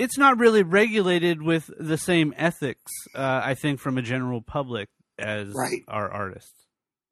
it's 0.01 0.17
not 0.17 0.39
really 0.39 0.63
regulated 0.63 1.43
with 1.43 1.71
the 1.79 1.99
same 1.99 2.33
ethics 2.37 2.91
uh, 3.15 3.43
i 3.45 3.55
think 3.55 3.79
from 3.79 3.99
a 3.99 4.03
general 4.03 4.41
public 4.41 4.89
as 5.21 5.53
Right. 5.55 5.83
our 5.89 6.11
artists 6.11 6.53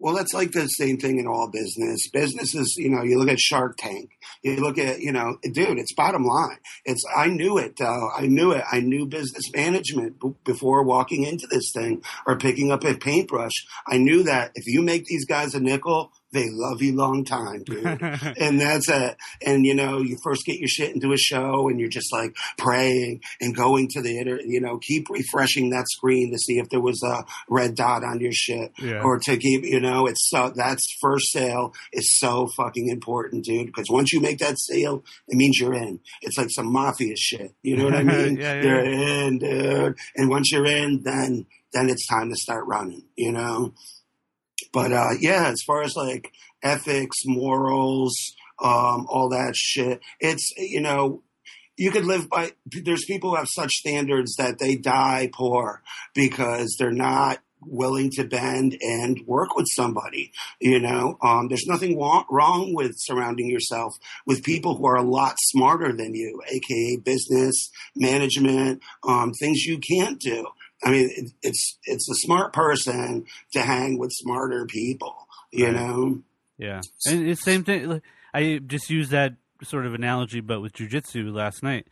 Well, 0.00 0.14
that's 0.14 0.32
like 0.32 0.52
the 0.52 0.68
same 0.68 0.96
thing 0.98 1.18
in 1.18 1.26
all 1.26 1.50
business. 1.50 2.08
Businesses, 2.12 2.72
you 2.78 2.88
know, 2.88 3.02
you 3.02 3.18
look 3.18 3.28
at 3.28 3.40
Shark 3.40 3.74
Tank, 3.78 4.10
you 4.44 4.54
look 4.60 4.78
at, 4.78 5.00
you 5.00 5.10
know, 5.10 5.38
dude, 5.42 5.76
it's 5.76 5.92
bottom 5.92 6.22
line. 6.24 6.58
It's, 6.84 7.02
I 7.16 7.26
knew 7.26 7.58
it. 7.58 7.80
Uh, 7.80 8.06
I 8.16 8.26
knew 8.28 8.52
it. 8.52 8.62
I 8.70 8.78
knew 8.78 9.06
business 9.06 9.42
management 9.52 10.20
b- 10.20 10.34
before 10.44 10.84
walking 10.84 11.24
into 11.24 11.48
this 11.50 11.72
thing 11.74 12.02
or 12.28 12.38
picking 12.38 12.70
up 12.70 12.84
a 12.84 12.94
paintbrush. 12.94 13.54
I 13.88 13.98
knew 13.98 14.22
that 14.22 14.52
if 14.54 14.68
you 14.68 14.82
make 14.82 15.04
these 15.06 15.24
guys 15.24 15.54
a 15.56 15.60
nickel, 15.60 16.12
they 16.32 16.46
love 16.50 16.82
you 16.82 16.94
long 16.94 17.24
time, 17.24 17.62
dude. 17.64 17.84
and 18.38 18.60
that's 18.60 18.88
it. 18.88 19.16
And 19.44 19.64
you 19.64 19.74
know, 19.74 19.98
you 20.00 20.16
first 20.22 20.44
get 20.44 20.58
your 20.58 20.68
shit 20.68 20.94
into 20.94 21.12
a 21.12 21.16
show, 21.18 21.68
and 21.68 21.80
you're 21.80 21.88
just 21.88 22.12
like 22.12 22.34
praying 22.58 23.20
and 23.40 23.54
going 23.56 23.88
to 23.92 24.02
the 24.02 24.18
inter, 24.18 24.40
you 24.44 24.60
know, 24.60 24.78
keep 24.78 25.08
refreshing 25.10 25.70
that 25.70 25.86
screen 25.88 26.30
to 26.32 26.38
see 26.38 26.58
if 26.58 26.68
there 26.70 26.80
was 26.80 27.02
a 27.02 27.24
red 27.48 27.74
dot 27.74 28.04
on 28.04 28.20
your 28.20 28.32
shit, 28.32 28.72
Yeah. 28.78 29.02
or 29.02 29.18
to 29.20 29.36
keep, 29.36 29.64
you 29.64 29.80
know, 29.80 30.06
it's 30.06 30.28
so 30.28 30.52
that's 30.54 30.86
first 31.00 31.32
sale 31.32 31.72
is 31.92 32.18
so 32.18 32.48
fucking 32.56 32.88
important, 32.88 33.44
dude. 33.44 33.66
Because 33.66 33.86
once 33.90 34.12
you 34.12 34.20
make 34.20 34.38
that 34.38 34.58
sale, 34.58 35.04
it 35.28 35.36
means 35.36 35.58
you're 35.58 35.74
in. 35.74 36.00
It's 36.22 36.36
like 36.38 36.50
some 36.50 36.72
mafia 36.72 37.14
shit. 37.16 37.54
You 37.62 37.76
know 37.76 37.84
what 37.84 37.94
I 37.94 38.02
mean? 38.02 38.36
Yeah, 38.36 38.54
yeah, 38.54 38.62
you're 38.62 38.84
in, 38.84 39.38
dude. 39.38 39.96
And 40.16 40.28
once 40.30 40.50
you're 40.52 40.66
in, 40.66 41.02
then 41.04 41.46
then 41.72 41.90
it's 41.90 42.06
time 42.06 42.30
to 42.30 42.36
start 42.36 42.66
running. 42.66 43.02
You 43.16 43.32
know. 43.32 43.72
But 44.72 44.92
uh, 44.92 45.10
yeah, 45.20 45.48
as 45.48 45.62
far 45.66 45.82
as 45.82 45.96
like 45.96 46.32
ethics, 46.62 47.18
morals, 47.24 48.14
um, 48.62 49.06
all 49.08 49.28
that 49.30 49.54
shit, 49.56 50.00
it's 50.20 50.52
you 50.56 50.80
know 50.80 51.22
you 51.76 51.90
could 51.90 52.04
live 52.04 52.28
by. 52.28 52.52
There's 52.66 53.04
people 53.04 53.30
who 53.30 53.36
have 53.36 53.48
such 53.48 53.72
standards 53.72 54.34
that 54.36 54.58
they 54.58 54.76
die 54.76 55.30
poor 55.32 55.82
because 56.14 56.76
they're 56.78 56.90
not 56.90 57.38
willing 57.60 58.10
to 58.10 58.24
bend 58.24 58.76
and 58.80 59.20
work 59.26 59.56
with 59.56 59.66
somebody. 59.74 60.32
You 60.60 60.80
know, 60.80 61.18
um, 61.22 61.48
there's 61.48 61.66
nothing 61.66 61.96
wa- 61.96 62.24
wrong 62.30 62.74
with 62.74 62.92
surrounding 62.96 63.48
yourself 63.48 63.94
with 64.26 64.44
people 64.44 64.76
who 64.76 64.86
are 64.86 64.96
a 64.96 65.02
lot 65.02 65.36
smarter 65.38 65.92
than 65.92 66.14
you, 66.14 66.40
aka 66.48 66.96
business 66.96 67.70
management, 67.96 68.82
um, 69.06 69.32
things 69.32 69.64
you 69.64 69.78
can't 69.78 70.20
do. 70.20 70.46
I 70.84 70.90
mean, 70.90 71.10
it, 71.16 71.30
it's 71.42 71.78
it's 71.84 72.08
a 72.08 72.14
smart 72.26 72.52
person 72.52 73.26
to 73.52 73.60
hang 73.62 73.98
with 73.98 74.12
smarter 74.12 74.66
people. 74.66 75.14
You 75.50 75.66
Right. 75.66 75.74
know, 75.74 76.22
Yeah, 76.58 76.80
and 77.06 77.28
it's 77.28 77.42
same 77.42 77.64
thing. 77.64 78.00
I 78.34 78.60
just 78.64 78.90
used 78.90 79.10
that 79.10 79.34
sort 79.62 79.86
of 79.86 79.94
analogy, 79.94 80.40
but 80.40 80.60
with 80.60 80.72
jujitsu 80.74 81.32
last 81.34 81.62
night. 81.62 81.86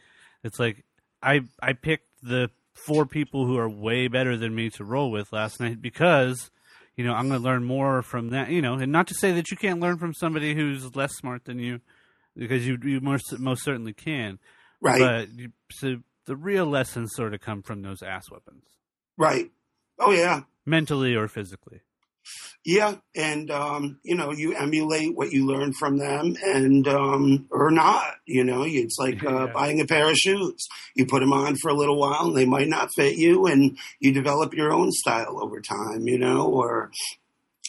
It's 0.44 0.58
like 0.60 0.84
I 1.22 1.40
I 1.60 1.72
picked 1.72 2.08
the 2.22 2.50
four 2.74 3.06
people 3.06 3.46
who 3.46 3.56
are 3.56 3.68
way 3.68 4.06
better 4.08 4.36
than 4.36 4.54
me 4.54 4.68
to 4.70 4.84
roll 4.84 5.10
with 5.10 5.32
last 5.32 5.58
night 5.60 5.80
because 5.80 6.50
you 6.94 7.04
know 7.04 7.14
I'm 7.14 7.28
going 7.28 7.40
to 7.40 7.44
learn 7.44 7.64
more 7.64 8.02
from 8.02 8.30
that. 8.30 8.50
You 8.50 8.62
know, 8.62 8.74
and 8.74 8.92
not 8.92 9.08
to 9.08 9.14
say 9.14 9.32
that 9.32 9.50
you 9.50 9.56
can't 9.56 9.80
learn 9.80 9.98
from 9.98 10.14
somebody 10.14 10.54
who's 10.54 10.94
less 10.94 11.14
smart 11.16 11.46
than 11.46 11.58
you, 11.58 11.80
because 12.36 12.66
you 12.66 12.78
you 12.84 13.00
most 13.00 13.36
most 13.38 13.64
certainly 13.64 13.94
can. 13.94 14.38
right? 14.80 15.00
But 15.00 15.30
you, 15.34 15.52
so 15.72 15.96
the 16.26 16.36
real 16.36 16.66
lessons 16.66 17.14
sort 17.14 17.34
of 17.34 17.40
come 17.40 17.62
from 17.62 17.82
those 17.82 18.02
ass 18.02 18.30
weapons, 18.30 18.64
Right. 19.16 19.50
Oh 19.98 20.12
yeah. 20.12 20.42
mentally 20.64 21.14
or 21.14 21.28
physically. 21.28 21.80
Yeah, 22.64 22.96
and 23.14 23.48
um, 23.52 24.00
you 24.02 24.16
know, 24.16 24.32
you 24.32 24.56
emulate 24.56 25.14
what 25.14 25.30
you 25.30 25.46
learn 25.46 25.72
from 25.72 25.98
them, 25.98 26.34
and 26.44 26.86
um, 26.88 27.46
or 27.52 27.70
not. 27.70 28.14
You 28.26 28.42
know, 28.42 28.64
it's 28.66 28.96
like 28.98 29.22
uh, 29.26 29.46
Yeah. 29.46 29.52
buying 29.52 29.80
a 29.80 29.86
pair 29.86 30.10
of 30.10 30.16
shoes. 30.16 30.66
You 30.96 31.06
put 31.06 31.20
them 31.20 31.32
on 31.32 31.54
for 31.56 31.70
a 31.70 31.74
little 31.74 31.98
while, 31.98 32.26
and 32.26 32.36
they 32.36 32.44
might 32.44 32.66
not 32.68 32.90
fit 32.96 33.16
you, 33.16 33.46
and 33.46 33.78
you 34.00 34.12
develop 34.12 34.52
your 34.54 34.72
own 34.72 34.90
style 34.90 35.38
over 35.40 35.60
time. 35.60 36.08
You 36.08 36.18
know, 36.18 36.48
or 36.48 36.90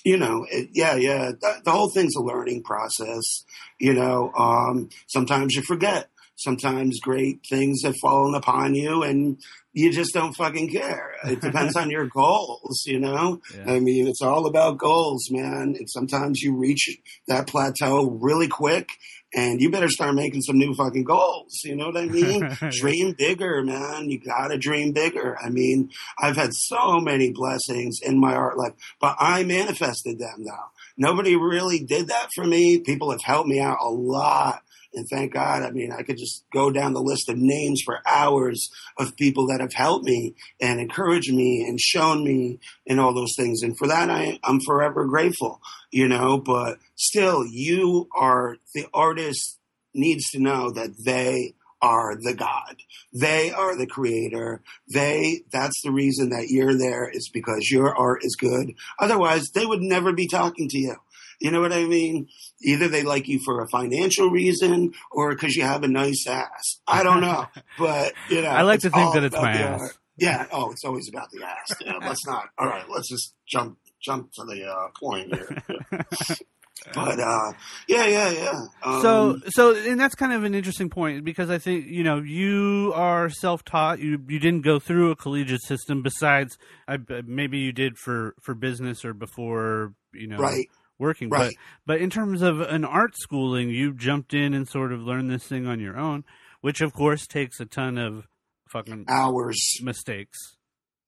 you 0.04 0.18
know, 0.18 0.48
it, 0.50 0.70
yeah, 0.74 0.96
yeah. 0.96 1.32
The, 1.40 1.62
the 1.66 1.72
whole 1.72 1.92
thing's 1.92 2.16
a 2.16 2.22
learning 2.22 2.64
process. 2.64 3.44
You 3.80 3.94
know, 3.94 4.32
um, 4.38 4.90
sometimes 5.08 5.54
you 5.54 5.62
forget. 5.62 6.10
Sometimes 6.38 7.00
great 7.02 7.40
things 7.50 7.82
have 7.84 7.96
fallen 8.02 8.36
upon 8.36 8.76
you, 8.76 9.04
and 9.04 9.40
you 9.74 9.92
just 9.92 10.14
don't 10.14 10.34
fucking 10.34 10.72
care. 10.72 11.16
It 11.26 11.42
depends 11.42 11.76
on 11.76 11.90
your 11.90 12.06
goals. 12.08 12.84
You 12.86 13.00
know. 13.00 13.42
Yeah. 13.56 13.74
I 13.74 13.80
mean, 13.80 14.08
it's 14.08 14.22
all 14.22 14.46
about 14.46 14.78
goals, 14.78 15.28
man. 15.32 15.76
And 15.78 15.90
sometimes 15.90 16.42
you 16.42 16.56
reach 16.56 16.90
that 17.28 17.48
plateau 17.48 18.10
really 18.10 18.48
quick 18.48 18.90
and 19.34 19.60
you 19.60 19.70
better 19.70 19.90
start 19.90 20.16
making 20.16 20.42
some 20.42 20.58
new 20.58 20.74
fucking 20.74 21.04
goals. 21.04 21.60
You 21.64 21.76
know 21.76 21.88
what 21.88 21.98
I 21.98 22.06
mean? 22.06 22.50
dream 22.72 23.14
bigger, 23.18 23.62
man. 23.64 24.10
You 24.10 24.20
gotta 24.20 24.58
dream 24.58 24.94
bigger. 24.94 25.38
I 25.44 25.50
mean, 25.50 25.90
I've 26.20 26.38
had 26.38 26.54
so 26.54 27.00
many 27.00 27.32
blessings 27.32 28.00
in 28.02 28.20
my 28.20 28.34
art 28.36 28.58
life, 28.58 28.74
but 29.02 29.16
I 29.20 29.44
manifested 29.44 30.20
them 30.20 30.46
though. 30.46 30.72
Nobody 30.98 31.36
really 31.36 31.80
did 31.80 32.08
that 32.08 32.30
for 32.34 32.46
me. 32.46 32.80
People 32.80 33.12
have 33.12 33.22
helped 33.22 33.48
me 33.50 33.60
out 33.60 33.78
a 33.82 33.90
lot 33.90 34.62
And 34.98 35.08
thank 35.08 35.34
God, 35.34 35.62
I 35.62 35.72
mean, 35.72 35.92
I 35.92 36.02
could 36.02 36.18
just 36.18 36.44
go 36.52 36.72
down 36.72 36.94
the 36.94 37.02
list 37.02 37.30
of 37.30 37.38
names 37.38 37.82
for 37.86 38.00
hours 38.08 38.70
of 38.98 39.16
people 39.16 39.48
that 39.48 39.62
have 39.62 39.74
helped 39.74 40.06
me 40.06 40.34
and 40.60 40.80
encouraged 40.80 41.32
me 41.32 41.64
and 41.68 41.80
shown 41.80 42.24
me 42.24 42.60
and 42.88 43.00
all 43.00 43.14
those 43.14 43.36
things. 43.38 43.62
And 43.62 43.78
for 43.78 43.88
that, 43.88 44.10
I, 44.10 44.40
I'm 44.44 44.60
forever 44.66 45.06
grateful, 45.06 45.62
you 45.92 46.08
know, 46.08 46.40
but 46.40 46.80
still, 46.96 47.46
you 47.46 48.10
are 48.16 48.58
the 48.74 48.88
artist 48.94 49.60
needs 49.94 50.32
to 50.32 50.40
know 50.40 50.72
that 50.72 50.96
they 51.06 51.54
are 51.82 52.16
the 52.16 52.34
God. 52.34 52.78
They 53.14 53.52
are 53.52 53.78
the 53.78 53.88
creator. 53.88 54.64
They, 54.92 55.42
that's 55.52 55.80
the 55.84 55.92
reason 55.92 56.30
that 56.30 56.48
you're 56.50 56.78
there 56.78 57.08
is 57.08 57.30
because 57.32 57.70
your 57.70 57.96
art 57.96 58.22
is 58.24 58.36
good. 58.36 58.74
Otherwise, 59.00 59.52
they 59.54 59.66
would 59.66 59.82
never 59.82 60.12
be 60.14 60.28
talking 60.28 60.68
to 60.70 60.78
you. 60.78 60.96
You 61.40 61.52
know 61.52 61.62
what 61.62 61.74
I 61.74 61.86
mean? 61.86 62.28
Either 62.64 62.88
they 62.88 63.04
like 63.04 63.28
you 63.28 63.40
for 63.46 63.62
a 63.62 63.68
financial 63.70 64.30
reason 64.30 64.94
or 65.12 65.34
because 65.34 65.56
you 65.56 65.64
have 65.64 65.84
a 65.84 65.88
nice 65.88 66.26
ass. 66.28 66.80
I 66.88 67.04
don't 67.04 67.22
know, 67.22 67.46
but 67.78 68.14
you 68.30 68.42
know, 68.42 68.50
I 68.50 68.64
like 68.64 68.82
to 68.82 68.90
think 68.90 69.14
that 69.14 69.24
it's 69.24 69.36
my 69.36 69.52
ass. 69.52 69.82
art. 69.82 69.98
Yeah. 70.18 70.48
Oh, 70.52 70.72
it's 70.72 70.84
always 70.84 71.08
about 71.10 71.30
the 71.32 71.46
ass. 71.46 71.76
Yeah, 71.80 71.98
let's 72.02 72.26
not. 72.26 72.50
All 72.58 72.68
right. 72.68 72.86
Let's 72.90 73.10
just 73.10 73.36
jump 73.48 73.78
jump 74.02 74.32
to 74.34 74.46
the 74.46 74.66
uh, 74.66 74.88
point 75.00 75.34
here. 75.34 76.38
But 76.94 77.20
uh, 77.20 77.54
yeah, 77.88 78.06
yeah, 78.06 78.30
yeah. 78.30 78.66
Um, 78.84 79.02
so 79.02 79.40
so 79.48 79.76
and 79.76 80.00
that's 80.00 80.16
kind 80.16 80.32
of 80.32 80.44
an 80.44 80.56
interesting 80.56 80.90
point 80.90 81.26
because 81.26 81.50
I 81.50 81.58
think 81.58 81.88
you 81.88 82.04
know 82.04 82.20
you 82.20 82.94
are 82.96 83.30
self-taught 83.30 84.00
you 84.00 84.22
you 84.28 84.40
didn't 84.40 84.62
go 84.62 84.80
through 84.80 85.12
a 85.12 85.16
collegiate 85.16 85.64
system 85.64 86.02
besides 86.02 86.58
I, 86.88 86.98
maybe 87.26 87.58
you 87.58 87.72
did 87.72 87.98
for 87.98 88.36
for 88.42 88.54
business 88.54 89.04
or 89.04 89.14
before 89.14 89.94
you 90.14 90.28
know 90.28 90.38
right, 90.38 90.68
working 91.00 91.30
right. 91.30 91.56
but 91.86 91.96
but 91.96 92.02
in 92.02 92.10
terms 92.10 92.42
of 92.42 92.60
an 92.60 92.84
art 92.84 93.14
schooling 93.16 93.70
you 93.70 93.94
jumped 93.94 94.34
in 94.34 94.54
and 94.54 94.68
sort 94.68 94.92
of 94.92 95.02
learned 95.02 95.30
this 95.30 95.44
thing 95.44 95.68
on 95.68 95.80
your 95.80 95.98
own 95.98 96.24
which 96.62 96.82
of 96.82 96.94
course 96.94 97.28
takes 97.28 97.60
a 97.60 97.66
ton 97.66 97.98
of 97.98 98.28
fucking 98.68 99.06
Hours, 99.08 99.80
mistakes 99.82 100.58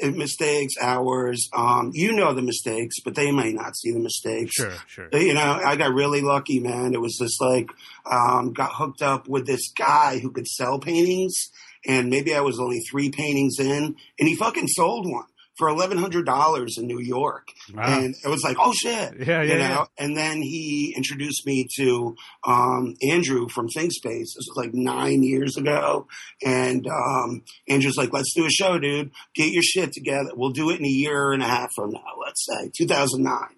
mistakes, 0.01 0.75
hours. 0.81 1.49
Um, 1.53 1.91
you 1.93 2.13
know 2.13 2.33
the 2.33 2.41
mistakes, 2.41 2.95
but 3.03 3.15
they 3.15 3.31
may 3.31 3.51
not 3.51 3.75
see 3.75 3.91
the 3.91 3.99
mistakes. 3.99 4.53
sure 4.53 4.73
sure 4.87 5.09
You 5.11 5.33
know, 5.33 5.59
I 5.63 5.75
got 5.75 5.93
really 5.93 6.21
lucky, 6.21 6.59
man. 6.59 6.93
It 6.93 7.01
was 7.01 7.17
just 7.17 7.41
like, 7.41 7.69
um, 8.09 8.53
got 8.53 8.71
hooked 8.73 9.01
up 9.01 9.27
with 9.27 9.45
this 9.45 9.71
guy 9.77 10.19
who 10.19 10.31
could 10.31 10.47
sell 10.47 10.79
paintings, 10.79 11.49
and 11.85 12.09
maybe 12.09 12.33
I 12.33 12.41
was 12.41 12.59
only 12.59 12.79
three 12.79 13.09
paintings 13.09 13.59
in, 13.59 13.95
and 14.19 14.27
he 14.27 14.35
fucking 14.35 14.67
sold 14.67 15.09
one 15.09 15.25
for 15.59 15.69
eleven 15.69 15.97
hundred 15.97 16.25
dollars 16.25 16.77
in 16.79 16.87
New 16.87 16.99
York, 16.99 17.49
wow. 17.73 17.83
and 17.85 18.15
it 18.23 18.27
was 18.27 18.43
like, 18.43 18.57
oh 18.59 18.73
shit, 18.73 19.13
yeah 19.19 19.41
yeah, 19.41 19.53
you 19.53 19.59
know. 19.59 19.59
yeah. 19.59 19.85
And 19.97 20.17
then 20.17 20.41
he 20.41 20.93
introduced 20.95 21.45
me 21.45 21.67
to 21.77 22.15
um, 22.45 22.95
Andrew 23.07 23.47
from 23.49 23.67
ThinkSpace. 23.67 24.03
This 24.03 24.47
was 24.47 24.53
like 24.55 24.73
nine 24.73 25.23
years 25.23 25.57
ago, 25.57 26.07
and 26.43 26.87
um, 26.87 27.43
Andrew's 27.67 27.97
like, 27.97 28.13
"Let's 28.13 28.33
do 28.33 28.45
a 28.45 28.49
show, 28.49 28.79
dude. 28.79 29.11
Get 29.35 29.51
your 29.51 29.63
shit 29.63 29.91
together. 29.91 30.31
We'll 30.33 30.51
do 30.51 30.69
it 30.69 30.79
in 30.79 30.85
a 30.85 30.89
year 30.89 31.31
and 31.31 31.43
a 31.43 31.47
half 31.47 31.69
from 31.75 31.91
now. 31.91 32.13
Let's 32.25 32.45
say 32.45 32.71
2009." 32.77 33.55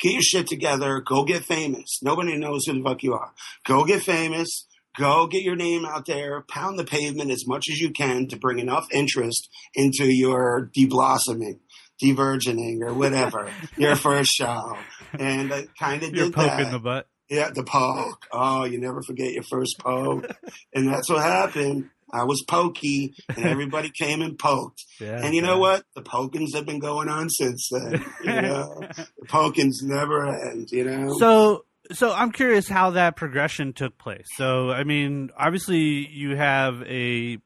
Get 0.00 0.12
your 0.12 0.22
shit 0.22 0.46
together. 0.48 1.00
Go 1.00 1.24
get 1.24 1.44
famous. 1.44 2.00
Nobody 2.02 2.36
knows 2.36 2.64
who 2.66 2.72
the 2.72 2.82
fuck 2.82 3.04
you 3.04 3.14
are. 3.14 3.32
Go 3.64 3.84
get 3.84 4.02
famous. 4.02 4.66
Go 4.98 5.26
get 5.26 5.42
your 5.42 5.56
name 5.56 5.84
out 5.86 6.06
there. 6.06 6.42
Pound 6.42 6.78
the 6.78 6.84
pavement 6.84 7.30
as 7.30 7.46
much 7.46 7.68
as 7.70 7.80
you 7.80 7.90
can 7.90 8.28
to 8.28 8.36
bring 8.36 8.58
enough 8.58 8.86
interest 8.92 9.48
into 9.74 10.04
your 10.06 10.70
deblossoming, 10.76 11.60
divergening, 12.02 12.82
or 12.82 12.92
whatever 12.92 13.50
your 13.76 13.96
first 13.96 14.32
show. 14.32 14.76
And 15.18 15.52
I 15.52 15.66
kind 15.78 16.02
of 16.02 16.14
you're 16.14 16.26
did 16.26 16.34
poking 16.34 16.64
that. 16.64 16.72
the 16.72 16.78
butt 16.78 17.06
Yeah, 17.28 17.50
the 17.50 17.64
poke. 17.64 18.26
Oh, 18.32 18.64
you 18.64 18.78
never 18.78 19.02
forget 19.02 19.32
your 19.32 19.44
first 19.44 19.76
poke. 19.78 20.26
and 20.74 20.88
that's 20.88 21.08
what 21.08 21.22
happened. 21.22 21.88
I 22.14 22.24
was 22.24 22.44
pokey, 22.46 23.14
and 23.34 23.46
everybody 23.46 23.90
came 23.90 24.20
and 24.20 24.38
poked. 24.38 24.84
yeah 25.00 25.24
And 25.24 25.34
you 25.34 25.40
know 25.40 25.54
yeah. 25.54 25.60
what? 25.60 25.84
The 25.94 26.02
pokings 26.02 26.54
have 26.54 26.66
been 26.66 26.78
going 26.78 27.08
on 27.08 27.30
since 27.30 27.70
then. 27.70 28.04
You 28.22 28.42
know, 28.42 28.80
the 28.96 29.26
pokings 29.28 29.80
never 29.82 30.28
end. 30.28 30.68
You 30.70 30.84
know. 30.84 31.16
So, 31.18 31.64
so 31.90 32.12
I'm 32.12 32.32
curious 32.32 32.68
how 32.68 32.90
that 32.90 33.16
progression 33.16 33.72
took 33.72 33.98
place. 33.98 34.26
So, 34.36 34.70
I 34.70 34.84
mean, 34.84 35.30
obviously, 35.36 36.06
you 36.08 36.36
have 36.36 36.82
a 36.82 37.38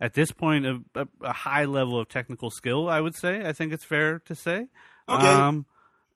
at 0.00 0.14
this 0.14 0.32
point 0.32 0.66
a, 0.66 0.80
a, 0.94 1.06
a 1.22 1.32
high 1.32 1.66
level 1.66 2.00
of 2.00 2.08
technical 2.08 2.50
skill. 2.50 2.88
I 2.88 3.00
would 3.00 3.14
say. 3.14 3.46
I 3.46 3.52
think 3.52 3.72
it's 3.72 3.84
fair 3.84 4.20
to 4.20 4.34
say. 4.34 4.66
okay. 5.08 5.26
Um, 5.26 5.66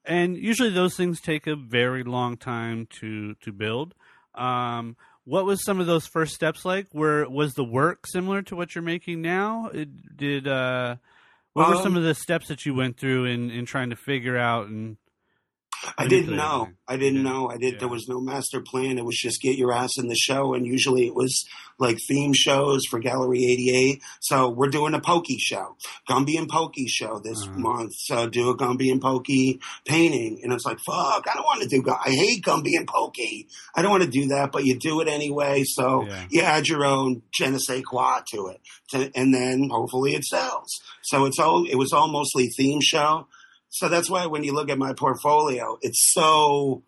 and 0.05 0.37
usually, 0.37 0.71
those 0.71 0.97
things 0.97 1.21
take 1.21 1.47
a 1.47 1.57
very 1.57 2.03
long 2.03 2.37
time 2.37 2.87
to 3.01 3.35
to 3.35 3.53
build. 3.53 3.95
Um, 4.35 4.97
what 5.25 5.45
was 5.45 5.65
some 5.65 5.81
of 5.81 5.87
those 5.87 6.07
first 6.07 6.35
steps 6.35 6.65
like? 6.65 6.87
Where 6.93 7.29
was 7.29 7.55
the 7.55 7.65
work 7.65 8.07
similar 8.07 8.43
to 8.43 8.55
what 8.57 8.75
you're 8.75 8.83
making 8.83 9.23
now? 9.23 9.71
It, 9.75 10.17
did 10.17 10.47
uh, 10.47 10.97
what 11.53 11.69
were 11.69 11.77
some 11.77 11.93
Um, 11.93 11.97
of 11.97 12.05
the 12.05 12.15
steps 12.15 12.49
that 12.49 12.65
you 12.65 12.75
went 12.75 12.97
through 12.99 13.25
in 13.25 13.51
in 13.51 13.67
trying 13.67 13.91
to 13.91 13.97
figure 13.97 14.37
out 14.37 14.69
and 14.69 14.97
I 15.99 16.07
didn't 16.09 16.37
know. 16.37 16.69
I 16.89 16.97
didn't 16.97 17.25
Yeah. 17.25 17.31
know. 17.31 17.49
I 17.51 17.57
did. 17.59 17.75
Yeah. 17.75 17.79
There 17.81 17.89
was 17.89 18.07
no 18.09 18.21
master 18.21 18.61
plan. 18.61 18.99
It 18.99 19.05
was 19.05 19.17
just 19.19 19.41
get 19.43 19.57
your 19.57 19.73
ass 19.73 19.99
in 19.99 20.09
the 20.09 20.17
show, 20.17 20.55
and 20.55 20.67
usually 20.67 21.07
it 21.07 21.15
was 21.15 21.45
like 21.79 21.99
theme 22.09 22.33
shows 22.33 22.83
for 22.89 22.99
Gallery 22.99 23.45
88. 23.45 24.01
So 24.21 24.49
we're 24.49 24.69
doing 24.71 24.95
a 24.95 25.01
pokey 25.01 25.37
show, 25.39 25.77
Gumby 26.09 26.39
and 26.39 26.49
Pokey 26.49 26.87
show 26.89 27.21
this 27.23 27.43
Uh-huh. 27.43 27.59
month. 27.59 27.93
So 27.97 28.27
do 28.29 28.49
a 28.49 28.57
Gumby 28.57 28.91
and 28.91 29.01
Pokey 29.01 29.61
painting, 29.85 30.41
and 30.43 30.53
it's 30.53 30.65
like 30.65 30.79
fuck. 30.87 31.27
I 31.31 31.35
don't 31.35 31.45
want 31.45 31.63
to 31.63 31.69
do. 31.69 31.85
I 31.91 32.11
hate 32.11 32.43
Gumby 32.45 32.77
and 32.77 32.87
Pokey. 32.87 33.47
I 33.75 33.83
don't 33.83 33.91
want 33.91 34.05
to 34.05 34.09
do 34.11 34.27
that, 34.29 34.53
but 34.53 34.65
you 34.65 34.79
do 34.79 35.01
it 35.01 35.09
anyway. 35.09 35.65
So 35.67 36.07
Yeah. 36.07 36.27
you 36.31 36.41
add 36.43 36.69
your 36.69 36.85
own 36.85 37.23
je 37.33 37.49
ne 37.51 37.59
sais 37.59 37.83
quoi 37.83 38.21
to 38.33 38.47
it, 38.49 38.61
to, 38.91 39.11
and 39.15 39.35
then 39.35 39.69
hopefully 39.71 40.15
it 40.15 40.25
sells. 40.25 40.71
So 41.05 41.25
it's 41.27 41.39
all. 41.39 41.65
It 41.67 41.77
was 41.77 41.93
all 41.93 42.09
mostly 42.09 42.49
theme 42.49 42.81
show. 42.83 43.27
So 43.69 43.89
that's 43.89 44.09
why 44.09 44.27
when 44.27 44.45
you 44.45 44.55
look 44.55 44.71
at 44.71 44.79
my 44.79 44.93
portfolio, 44.93 45.79
it's 45.83 46.13
so 46.13 46.83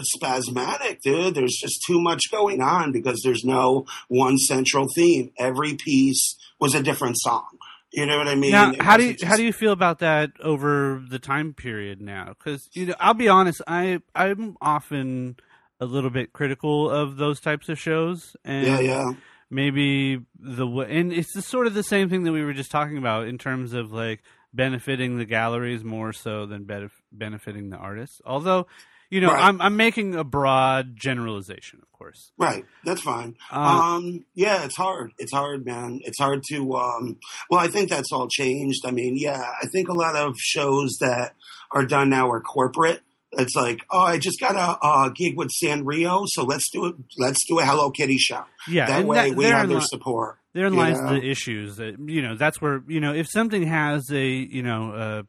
spasmodic, 0.00 1.02
dude. 1.02 1.34
There's 1.34 1.56
just 1.60 1.82
too 1.86 2.00
much 2.00 2.30
going 2.30 2.60
on 2.60 2.92
because 2.92 3.20
there's 3.22 3.44
no 3.44 3.86
one 4.08 4.38
central 4.38 4.86
theme. 4.94 5.32
Every 5.38 5.74
piece 5.74 6.36
was 6.60 6.74
a 6.74 6.82
different 6.82 7.16
song. 7.18 7.58
You 7.92 8.04
know 8.04 8.18
what 8.18 8.28
I 8.28 8.34
mean? 8.34 8.52
now, 8.52 8.70
It 8.72 8.82
how 8.82 8.96
do 8.96 9.04
you 9.04 9.10
wasn't 9.10 9.30
how 9.30 9.36
do 9.36 9.44
you 9.44 9.52
feel 9.52 9.72
about 9.72 10.00
that 10.00 10.32
over 10.42 11.02
the 11.08 11.18
time 11.18 11.54
period 11.54 12.00
now? 12.00 12.28
Because 12.28 12.68
you 12.72 12.86
know, 12.86 12.94
I'll 13.00 13.14
be 13.14 13.28
honest, 13.28 13.62
I 13.66 14.00
I'm 14.14 14.56
often 14.60 15.36
a 15.80 15.86
little 15.86 16.10
bit 16.10 16.32
critical 16.32 16.90
of 16.90 17.16
those 17.16 17.40
types 17.40 17.68
of 17.68 17.78
shows, 17.78 18.36
and 18.44 18.66
Yeah, 18.66 18.80
yeah, 18.80 19.12
maybe 19.50 20.20
the 20.38 20.66
and 20.66 21.12
it's 21.12 21.32
sort 21.46 21.66
of 21.66 21.74
the 21.74 21.82
same 21.82 22.10
thing 22.10 22.24
that 22.24 22.32
we 22.32 22.44
were 22.44 22.52
just 22.52 22.70
talking 22.70 22.98
about 22.98 23.28
in 23.28 23.38
terms 23.38 23.72
of 23.72 23.92
like 23.92 24.22
benefiting 24.56 25.18
the 25.18 25.24
galleries 25.26 25.84
more 25.84 26.12
so 26.12 26.46
than 26.46 26.64
benef- 26.64 26.90
benefiting 27.12 27.70
the 27.70 27.76
artists. 27.76 28.20
Although, 28.24 28.66
you 29.10 29.20
know, 29.20 29.28
Right. 29.32 29.44
I'm 29.44 29.60
I'm 29.60 29.76
making 29.76 30.14
a 30.16 30.24
broad 30.24 30.96
generalization, 30.96 31.78
of 31.82 31.92
course. 31.92 32.32
right. 32.38 32.64
That's 32.84 33.02
fine. 33.02 33.36
Um, 33.52 33.64
Um, 33.66 34.24
yeah, 34.34 34.64
it's 34.64 34.76
hard. 34.76 35.12
It's 35.18 35.32
hard, 35.32 35.64
man. 35.64 36.00
It's 36.02 36.18
hard 36.18 36.42
to. 36.50 36.72
Um, 36.74 37.18
well, 37.50 37.60
I 37.60 37.68
think 37.68 37.88
that's 37.90 38.10
all 38.12 38.26
changed. 38.28 38.82
I 38.86 38.90
mean, 38.90 39.16
yeah, 39.16 39.42
I 39.62 39.66
think 39.66 39.88
a 39.88 39.92
lot 39.92 40.16
of 40.16 40.34
shows 40.38 40.96
that 41.00 41.34
are 41.72 41.84
done 41.86 42.08
now 42.10 42.28
are 42.30 42.40
corporate. 42.40 43.02
It's 43.32 43.54
like, 43.54 43.80
oh, 43.90 43.98
I 44.00 44.18
just 44.18 44.40
got 44.40 44.54
a, 44.56 44.78
a 44.86 45.12
gig 45.14 45.36
with 45.36 45.50
Sanrio, 45.62 46.24
so 46.26 46.44
let's 46.44 46.70
do 46.70 46.86
it. 46.86 46.94
Let's 47.18 47.44
do 47.46 47.58
a 47.58 47.64
Hello 47.64 47.90
Kitty 47.90 48.16
show. 48.18 48.44
yeah, 48.68 48.86
that 48.86 49.04
way, 49.04 49.30
we 49.32 49.44
have 49.44 49.68
their 49.68 49.78
li- 49.78 49.84
support. 49.86 50.38
Therein 50.56 50.72
you 50.72 50.78
lies 50.80 50.98
the 50.98 51.22
issues 51.22 51.76
that 51.76 51.96
you 51.98 52.22
know. 52.22 52.34
That's 52.34 52.60
where 52.62 52.82
you 52.88 52.98
know 53.00 53.12
if 53.12 53.28
something 53.30 53.66
has 53.66 54.10
a 54.10 54.26
you 54.26 54.62
know 54.62 54.92
uh, 54.92 55.22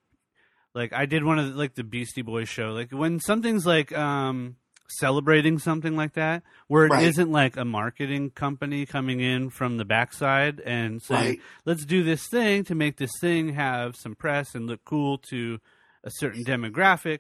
like 0.73 0.93
I 0.93 1.05
did 1.05 1.23
one 1.25 1.38
of 1.38 1.51
the, 1.51 1.57
like 1.57 1.75
the 1.75 1.84
Beastie 1.84 2.21
Boys 2.21 2.47
show. 2.47 2.69
Like 2.71 2.91
when 2.91 3.19
something's 3.19 3.65
like 3.65 3.91
um 3.95 4.55
celebrating 4.89 5.59
something 5.59 5.97
like 5.97 6.13
that, 6.13 6.43
where 6.69 6.86
it 6.86 6.91
Right. 6.91 7.17
not 7.17 7.28
like 7.28 7.57
a 7.57 7.65
marketing 7.65 8.30
company 8.32 8.86
coming 8.86 9.19
in 9.19 9.49
from 9.49 9.75
the 9.75 9.84
backside 9.84 10.61
and 10.61 11.01
saying, 11.01 11.25
Right. 11.25 11.41
"Let's 11.65 11.84
do 11.84 12.03
this 12.03 12.25
thing 12.30 12.63
to 12.63 12.73
make 12.75 12.95
this 12.95 13.11
thing 13.19 13.49
have 13.53 13.95
some 13.97 14.15
press 14.15 14.55
and 14.55 14.65
look 14.65 14.86
cool 14.86 15.17
to 15.30 15.59
a 16.05 16.09
certain 16.09 16.45
demographic." 16.45 17.19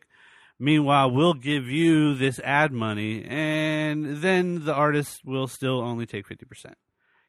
Meanwhile, 0.59 1.11
we'll 1.11 1.33
give 1.35 1.65
you 1.67 2.15
this 2.15 2.39
ad 2.39 2.71
money, 2.71 3.23
and 3.25 4.21
then 4.21 4.63
the 4.65 4.73
artist 4.73 5.19
will 5.25 5.47
still 5.47 5.81
only 5.81 6.05
take 6.05 6.25
fifty 6.25 6.45
percent. 6.45 6.77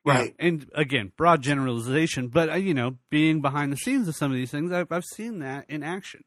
Right. 0.08 0.34
and 0.38 0.70
again, 0.74 1.12
broad 1.16 1.42
generalization, 1.42 2.28
but 2.28 2.50
uh, 2.50 2.54
you 2.54 2.74
know, 2.74 2.96
being 3.10 3.40
behind 3.40 3.72
the 3.72 3.76
scenes 3.76 4.08
of 4.08 4.16
some 4.16 4.30
of 4.30 4.36
these 4.36 4.50
things, 4.50 4.72
I've, 4.72 4.90
I've 4.90 5.04
seen 5.04 5.40
that 5.40 5.66
in 5.68 5.82
action. 5.82 6.24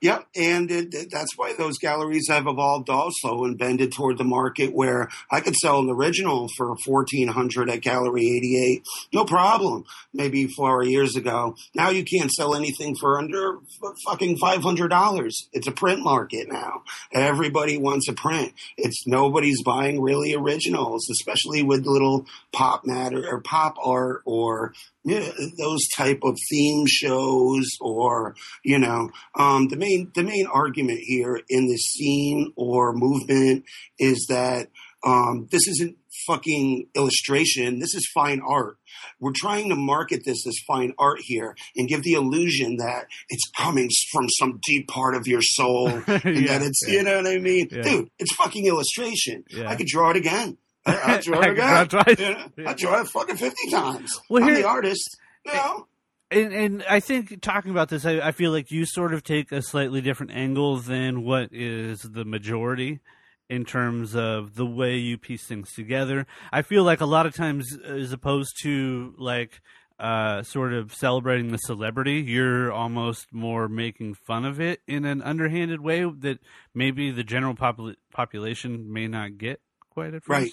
Yep, 0.00 0.26
and 0.36 0.70
it, 0.70 1.10
that's 1.10 1.36
why 1.36 1.54
those 1.56 1.78
galleries 1.78 2.26
have 2.28 2.46
evolved 2.46 2.90
also 2.90 3.44
and 3.44 3.58
bended 3.58 3.92
toward 3.92 4.18
the 4.18 4.24
market 4.24 4.72
where 4.72 5.08
I 5.30 5.40
could 5.40 5.56
sell 5.56 5.80
an 5.80 5.90
original 5.90 6.48
for 6.56 6.76
fourteen 6.84 7.28
hundred 7.28 7.70
at 7.70 7.80
Gallery 7.80 8.26
eighty 8.26 8.62
eight, 8.62 8.82
no 9.12 9.24
problem. 9.24 9.84
Maybe 10.12 10.46
four 10.46 10.82
years 10.84 11.16
ago. 11.16 11.54
Now 11.74 11.90
you 11.90 12.04
can't 12.04 12.30
sell 12.30 12.54
anything 12.54 12.96
for 12.96 13.18
under 13.18 13.58
fucking 14.04 14.38
five 14.38 14.62
hundred 14.62 14.88
dollars. 14.88 15.48
It's 15.52 15.66
a 15.66 15.72
print 15.72 16.00
market 16.02 16.48
now. 16.48 16.82
Everybody 17.12 17.78
wants 17.78 18.08
a 18.08 18.12
print. 18.12 18.52
It's 18.76 19.06
nobody's 19.06 19.62
buying 19.62 20.00
really 20.00 20.34
originals, 20.34 21.08
especially 21.10 21.62
with 21.62 21.86
little 21.86 22.26
pop 22.52 22.84
matter 22.84 23.28
or 23.28 23.40
pop 23.40 23.76
art 23.82 24.22
or 24.24 24.72
yeah, 25.08 25.30
those 25.58 25.80
type 25.96 26.20
of 26.22 26.36
theme 26.50 26.84
shows 26.86 27.66
or 27.80 28.34
you 28.64 28.78
know 28.78 29.10
um, 29.38 29.68
the 29.68 29.76
main 29.76 30.10
the 30.14 30.22
main 30.22 30.46
argument 30.46 31.00
here 31.02 31.40
in 31.48 31.66
this 31.68 31.82
scene 31.82 32.52
or 32.56 32.92
movement 32.92 33.64
is 33.98 34.26
that 34.28 34.68
um, 35.06 35.48
this 35.50 35.66
isn't 35.68 35.96
fucking 36.26 36.88
illustration. 36.96 37.78
This 37.78 37.94
is 37.94 38.10
fine 38.12 38.40
art. 38.46 38.76
We're 39.20 39.32
trying 39.34 39.68
to 39.68 39.76
market 39.76 40.22
this 40.24 40.44
as 40.46 40.56
fine 40.66 40.92
art 40.98 41.20
here 41.22 41.56
and 41.76 41.88
give 41.88 42.02
the 42.02 42.14
illusion 42.14 42.76
that 42.78 43.06
it's 43.28 43.48
coming 43.56 43.88
from 44.12 44.26
some 44.38 44.58
deep 44.66 44.88
part 44.88 45.14
of 45.14 45.26
your 45.26 45.40
soul 45.42 45.88
and 46.06 46.24
Yeah, 46.24 46.58
that 46.58 46.62
it's 46.62 46.80
yeah. 46.86 46.94
you 46.94 47.02
know 47.04 47.16
what 47.18 47.26
I 47.28 47.38
mean, 47.38 47.68
Yeah. 47.70 47.82
dude. 47.82 48.10
It's 48.18 48.34
fucking 48.34 48.66
illustration. 48.66 49.44
I 49.66 49.76
could 49.76 49.86
draw 49.86 50.10
it 50.10 50.16
again. 50.16 50.58
I, 50.86 51.20
draw 51.22 51.40
I 51.40 51.42
it 51.42 51.48
could 51.48 51.56
draw 51.56 51.80
again. 51.80 51.82
it 51.82 51.90
twice. 51.90 52.18
You 52.20 52.34
know? 52.34 52.48
Yeah. 52.56 52.70
I 52.70 52.74
draw 52.74 53.00
it 53.00 53.08
fucking 53.08 53.36
fifty 53.36 53.70
times. 53.70 54.20
Well, 54.30 54.44
I'm 54.44 54.54
the 54.54 54.66
artist. 54.66 55.16
You 55.44 55.52
know? 55.52 55.86
and 56.30 56.52
and 56.52 56.84
I 56.88 57.00
think 57.00 57.40
talking 57.40 57.70
about 57.70 57.88
this, 57.88 58.04
I, 58.04 58.20
I 58.20 58.32
feel 58.32 58.50
like 58.52 58.70
you 58.70 58.84
sort 58.86 59.14
of 59.14 59.22
take 59.22 59.52
a 59.52 59.62
slightly 59.62 60.00
different 60.00 60.32
angle 60.32 60.76
than 60.78 61.24
what 61.24 61.50
is 61.52 62.00
the 62.00 62.24
majority 62.24 63.00
in 63.50 63.64
terms 63.64 64.14
of 64.14 64.56
the 64.56 64.66
way 64.66 64.96
you 64.98 65.16
piece 65.16 65.46
things 65.46 65.72
together. 65.72 66.26
I 66.52 66.60
feel 66.62 66.84
like 66.84 67.00
a 67.00 67.06
lot 67.06 67.24
of 67.26 67.34
times, 67.34 67.76
as 67.82 68.12
opposed 68.12 68.50
to 68.62 69.14
like 69.16 69.62
uh, 69.98 70.42
sort 70.42 70.74
of 70.74 70.94
celebrating 70.94 71.50
the 71.50 71.56
celebrity, 71.58 72.20
you're 72.20 72.70
almost 72.70 73.32
more 73.32 73.66
making 73.68 74.14
fun 74.26 74.44
of 74.44 74.60
it 74.60 74.80
in 74.86 75.04
an 75.06 75.22
underhanded 75.22 75.80
way 75.80 76.04
that 76.20 76.38
maybe 76.74 77.10
the 77.10 77.24
general 77.24 77.54
popul- 77.54 77.96
population 78.12 78.92
may 78.92 79.08
not 79.08 79.38
get 79.38 79.60
quite 79.90 80.12
at 80.14 80.22
first. 80.24 80.28
Right. 80.28 80.52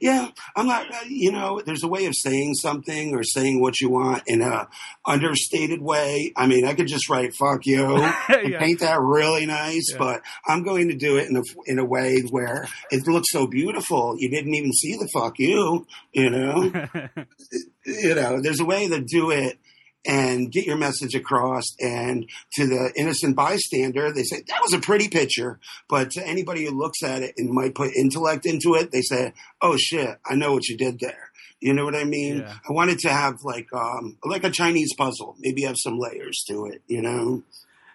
Yeah, 0.00 0.28
I'm 0.56 0.66
not. 0.66 0.90
uh, 0.92 0.98
You 1.06 1.30
know, 1.32 1.60
there's 1.64 1.84
a 1.84 1.88
way 1.88 2.06
of 2.06 2.14
saying 2.16 2.54
something 2.54 3.14
or 3.14 3.22
saying 3.22 3.60
what 3.60 3.80
you 3.80 3.88
want 3.88 4.22
in 4.26 4.42
a 4.42 4.68
understated 5.06 5.80
way. 5.80 6.32
I 6.36 6.46
mean, 6.46 6.64
I 6.66 6.74
could 6.74 6.88
just 6.88 7.08
write 7.08 7.34
"fuck 7.34 7.64
you" 7.66 7.84
and 8.28 8.48
Yeah. 8.52 8.58
paint 8.58 8.80
that 8.80 9.00
really 9.00 9.46
nice, 9.46 9.90
Yeah. 9.92 9.98
but 9.98 10.22
I'm 10.46 10.64
going 10.64 10.88
to 10.88 10.96
do 10.96 11.16
it 11.18 11.28
in 11.30 11.36
a 11.36 11.42
in 11.66 11.78
a 11.78 11.84
way 11.84 12.20
where 12.30 12.66
it 12.90 13.06
looks 13.06 13.30
so 13.30 13.46
beautiful. 13.46 14.16
You 14.18 14.28
didn't 14.30 14.54
even 14.54 14.72
see 14.72 14.96
the 14.96 15.08
"fuck 15.12 15.38
you," 15.38 15.86
you 16.12 16.30
know. 16.30 16.64
you 17.86 18.14
know, 18.14 18.40
there's 18.40 18.60
a 18.60 18.64
way 18.64 18.88
to 18.88 19.00
do 19.00 19.30
it 19.30 19.58
and 20.06 20.50
get 20.50 20.66
your 20.66 20.76
message 20.76 21.14
across. 21.14 21.64
And 21.80 22.28
to 22.54 22.66
the 22.66 22.92
innocent 22.96 23.36
bystander, 23.36 24.12
they 24.12 24.22
say, 24.22 24.42
that 24.48 24.62
was 24.62 24.72
a 24.72 24.78
pretty 24.78 25.08
picture. 25.08 25.58
But 25.88 26.10
to 26.12 26.26
anybody 26.26 26.64
who 26.64 26.78
looks 26.78 27.02
at 27.02 27.22
it 27.22 27.34
and 27.36 27.50
might 27.50 27.74
put 27.74 27.96
intellect 27.96 28.46
into 28.46 28.74
it, 28.74 28.92
they 28.92 29.02
say, 29.02 29.32
oh 29.60 29.76
shit, 29.76 30.18
I 30.24 30.34
know 30.34 30.52
what 30.52 30.68
you 30.68 30.76
did 30.76 31.00
there. 31.00 31.30
You 31.60 31.72
know 31.72 31.84
what 31.84 31.94
I 31.94 32.04
mean? 32.04 32.38
Yeah. 32.38 32.54
I 32.68 32.72
wanted 32.72 32.98
to 33.00 33.08
have 33.08 33.36
like 33.42 33.72
um 33.72 34.18
like 34.24 34.44
a 34.44 34.50
Chinese 34.50 34.92
puzzle, 34.94 35.36
maybe 35.38 35.62
have 35.62 35.76
some 35.78 35.98
layers 35.98 36.44
to 36.48 36.66
it, 36.66 36.82
you 36.86 37.00
know? 37.00 37.42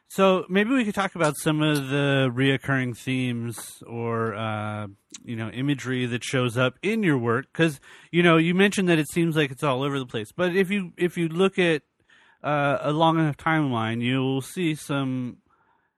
So 0.07 0.43
maybe 0.49 0.71
we 0.71 0.83
could 0.83 0.93
talk 0.93 1.15
about 1.15 1.37
some 1.37 1.61
of 1.61 1.87
the 1.87 2.29
reoccurring 2.35 2.97
themes 2.97 3.81
or 3.87 4.35
uh, 4.35 4.87
you 5.23 5.37
know 5.37 5.49
imagery 5.49 6.05
that 6.05 6.21
shows 6.21 6.57
up 6.57 6.73
in 6.81 7.01
your 7.01 7.17
work 7.17 7.45
because 7.53 7.79
you 8.11 8.21
know 8.21 8.35
you 8.35 8.53
mentioned 8.53 8.89
that 8.89 8.99
it 8.99 9.09
seems 9.09 9.37
like 9.37 9.51
it's 9.51 9.63
all 9.63 9.83
over 9.83 9.97
the 9.97 10.05
place. 10.05 10.33
But 10.33 10.53
if 10.53 10.69
you 10.69 10.91
if 10.97 11.17
you 11.17 11.29
look 11.29 11.57
at 11.57 11.83
uh, 12.43 12.77
a 12.81 12.91
long 12.91 13.19
enough 13.19 13.37
timeline, 13.37 14.01
you'll 14.01 14.41
see 14.41 14.75
some 14.75 15.37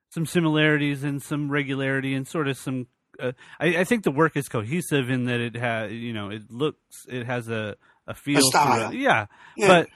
some 0.10 0.26
similarities 0.26 1.04
and 1.04 1.22
some 1.22 1.50
regularity 1.50 2.14
and 2.14 2.28
sort 2.28 2.48
of 2.48 2.58
some. 2.58 2.88
Uh, 3.20 3.32
I, 3.60 3.78
I 3.80 3.84
think 3.84 4.04
the 4.04 4.12
work 4.12 4.36
is 4.36 4.48
cohesive 4.50 5.10
in 5.10 5.26
that 5.26 5.40
it 5.40 5.56
has 5.56 5.92
you 5.92 6.14
know 6.14 6.30
it 6.30 6.50
looks 6.50 7.06
it 7.08 7.26
has 7.26 7.48
a 7.50 7.76
a 8.08 8.14
feel 8.14 8.40
to 8.42 8.46
it. 8.46 8.50
style. 8.50 8.94
yeah 8.94 9.28
Yeah. 9.56 9.68
but 9.68 9.88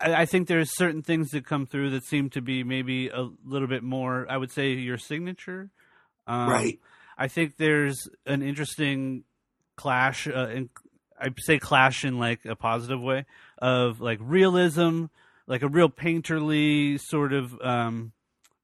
I, 0.00 0.22
I 0.22 0.26
think 0.26 0.48
there's 0.48 0.74
certain 0.76 1.02
things 1.02 1.30
that 1.30 1.44
come 1.46 1.66
through 1.66 1.90
that 1.90 2.04
seem 2.04 2.30
to 2.30 2.40
be 2.40 2.64
maybe 2.64 3.08
a 3.08 3.28
little 3.44 3.68
bit 3.68 3.82
more. 3.82 4.26
I 4.28 4.36
would 4.36 4.50
say 4.50 4.72
your 4.72 4.98
signature. 4.98 5.70
Um, 6.26 6.48
right. 6.50 6.78
I 7.16 7.28
think 7.28 7.56
there's 7.56 8.08
an 8.26 8.42
interesting 8.42 9.24
clash. 9.76 10.26
Uh, 10.26 10.48
in, 10.48 10.70
I 11.20 11.28
say 11.38 11.58
clash 11.58 12.04
in 12.04 12.18
like 12.18 12.44
a 12.44 12.54
positive 12.56 13.00
way 13.00 13.26
of 13.58 14.00
like 14.00 14.18
realism, 14.22 15.06
like 15.48 15.62
a 15.62 15.68
real 15.68 15.88
painterly 15.88 17.00
sort 17.00 17.32
of 17.32 17.58
um, 17.60 18.12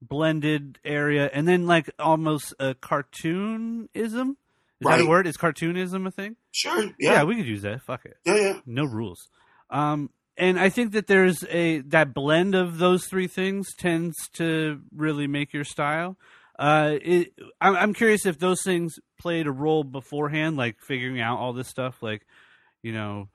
blended 0.01 0.78
area, 0.85 1.28
and 1.32 1.49
then 1.49 1.66
like 1.66 1.91
almost 1.99 2.55
a 2.61 2.74
cartoonism. 2.74 3.89
Is 3.95 4.12
that 4.12 4.99
a 5.01 5.03
Right. 5.03 5.07
word? 5.09 5.26
Is 5.26 5.37
cartoonism 5.37 6.07
a 6.07 6.11
thing? 6.11 6.37
Sure. 6.53 6.82
Yeah, 6.99 7.12
Yeah. 7.14 7.24
we 7.24 7.37
could 7.37 7.47
use 7.47 7.62
that. 7.62 7.82
Fuck 7.82 8.05
it 8.05 8.16
Yeah, 8.24 8.37
yeah. 8.37 8.59
no 8.66 8.85
rules. 8.85 9.28
Um, 9.70 10.11
and 10.37 10.59
I 10.59 10.68
think 10.68 10.93
that 10.93 11.07
there's 11.07 11.45
a 11.49 11.78
that 11.80 12.12
blend 12.12 12.55
of 12.55 12.78
those 12.78 13.07
three 13.07 13.28
things 13.28 13.68
tends 13.78 14.14
to 14.35 14.80
really 14.95 15.26
make 15.26 15.53
your 15.53 15.64
style. 15.64 16.16
Uh, 16.59 16.99
it, 17.03 17.32
I'm, 17.61 17.76
I'm 17.76 17.95
curious 17.95 18.26
if 18.26 18.39
those 18.39 18.62
things 18.62 18.95
played 19.18 19.47
a 19.47 19.53
role 19.53 19.85
beforehand, 19.85 20.57
like 20.57 20.76
figuring 20.87 21.20
out 21.20 21.39
all 21.39 21.53
this 21.53 21.68
stuff, 21.68 22.03
like 22.03 22.26
you 22.82 22.93
know, 22.93 23.28